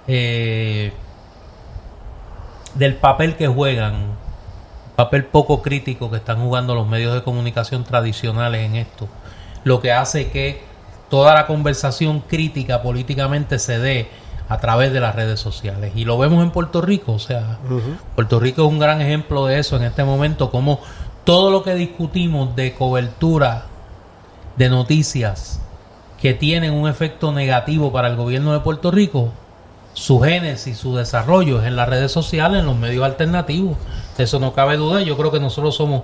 eh, 0.07 0.93
del 2.73 2.95
papel 2.95 3.35
que 3.35 3.47
juegan, 3.47 4.17
papel 4.95 5.25
poco 5.25 5.61
crítico 5.61 6.09
que 6.09 6.17
están 6.17 6.41
jugando 6.41 6.75
los 6.75 6.87
medios 6.87 7.13
de 7.13 7.23
comunicación 7.23 7.83
tradicionales 7.83 8.65
en 8.65 8.75
esto, 8.75 9.07
lo 9.63 9.79
que 9.79 9.93
hace 9.93 10.31
que 10.31 10.63
toda 11.09 11.35
la 11.35 11.45
conversación 11.45 12.21
crítica 12.21 12.81
políticamente 12.81 13.59
se 13.59 13.77
dé 13.77 14.09
a 14.47 14.57
través 14.59 14.93
de 14.93 14.99
las 14.99 15.15
redes 15.15 15.39
sociales. 15.39 15.91
Y 15.95 16.05
lo 16.05 16.17
vemos 16.17 16.43
en 16.43 16.51
Puerto 16.51 16.81
Rico, 16.81 17.13
o 17.13 17.19
sea, 17.19 17.57
Puerto 18.15 18.39
Rico 18.39 18.63
es 18.63 18.67
un 18.67 18.79
gran 18.79 19.01
ejemplo 19.01 19.45
de 19.45 19.59
eso 19.59 19.75
en 19.77 19.83
este 19.83 20.03
momento, 20.03 20.51
como 20.51 20.79
todo 21.23 21.51
lo 21.51 21.63
que 21.63 21.73
discutimos 21.73 22.55
de 22.55 22.73
cobertura 22.73 23.65
de 24.55 24.69
noticias 24.69 25.59
que 26.21 26.33
tienen 26.33 26.73
un 26.73 26.87
efecto 26.87 27.31
negativo 27.31 27.91
para 27.91 28.07
el 28.07 28.15
gobierno 28.15 28.53
de 28.53 28.59
Puerto 28.59 28.91
Rico, 28.91 29.31
su 29.93 30.19
génesis, 30.19 30.77
su 30.77 30.95
desarrollo 30.95 31.61
es 31.61 31.67
en 31.67 31.75
las 31.75 31.87
redes 31.89 32.11
sociales, 32.11 32.59
en 32.59 32.65
los 32.65 32.77
medios 32.77 33.03
alternativos. 33.05 33.77
De 34.17 34.25
eso 34.25 34.39
no 34.39 34.53
cabe 34.53 34.75
duda. 34.75 35.01
Yo 35.01 35.17
creo 35.17 35.31
que 35.31 35.39
nosotros 35.39 35.75
somos 35.75 36.03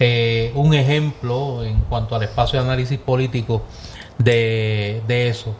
eh, 0.00 0.52
un 0.54 0.74
ejemplo 0.74 1.62
en 1.64 1.80
cuanto 1.82 2.16
al 2.16 2.24
espacio 2.24 2.58
de 2.58 2.66
análisis 2.66 2.98
político 2.98 3.62
de, 4.18 5.02
de 5.06 5.28
eso. 5.28 5.54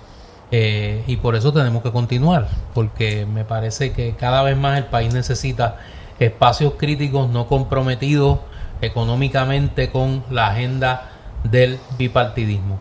Eh, 0.50 1.04
y 1.06 1.16
por 1.16 1.36
eso 1.36 1.52
tenemos 1.52 1.82
que 1.82 1.92
continuar, 1.92 2.48
porque 2.74 3.26
me 3.26 3.44
parece 3.44 3.92
que 3.92 4.14
cada 4.16 4.42
vez 4.42 4.56
más 4.56 4.78
el 4.78 4.84
país 4.84 5.12
necesita 5.12 5.76
espacios 6.18 6.74
críticos 6.78 7.28
no 7.28 7.46
comprometidos 7.46 8.40
económicamente 8.80 9.90
con 9.90 10.24
la 10.30 10.48
agenda 10.48 11.10
del 11.44 11.78
bipartidismo. 11.98 12.80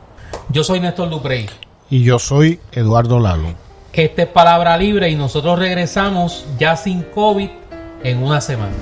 Yo 0.49 0.63
soy 0.63 0.79
Néstor 0.79 1.09
Duprey. 1.09 1.49
Y 1.89 2.03
yo 2.03 2.19
soy 2.19 2.59
Eduardo 2.71 3.19
Lalo. 3.19 3.49
Este 3.93 4.23
es 4.23 4.27
Palabra 4.27 4.77
Libre 4.77 5.09
y 5.09 5.15
nosotros 5.15 5.57
regresamos 5.57 6.45
ya 6.59 6.75
sin 6.75 7.03
COVID 7.03 7.49
en 8.03 8.23
una 8.23 8.41
semana. 8.41 8.73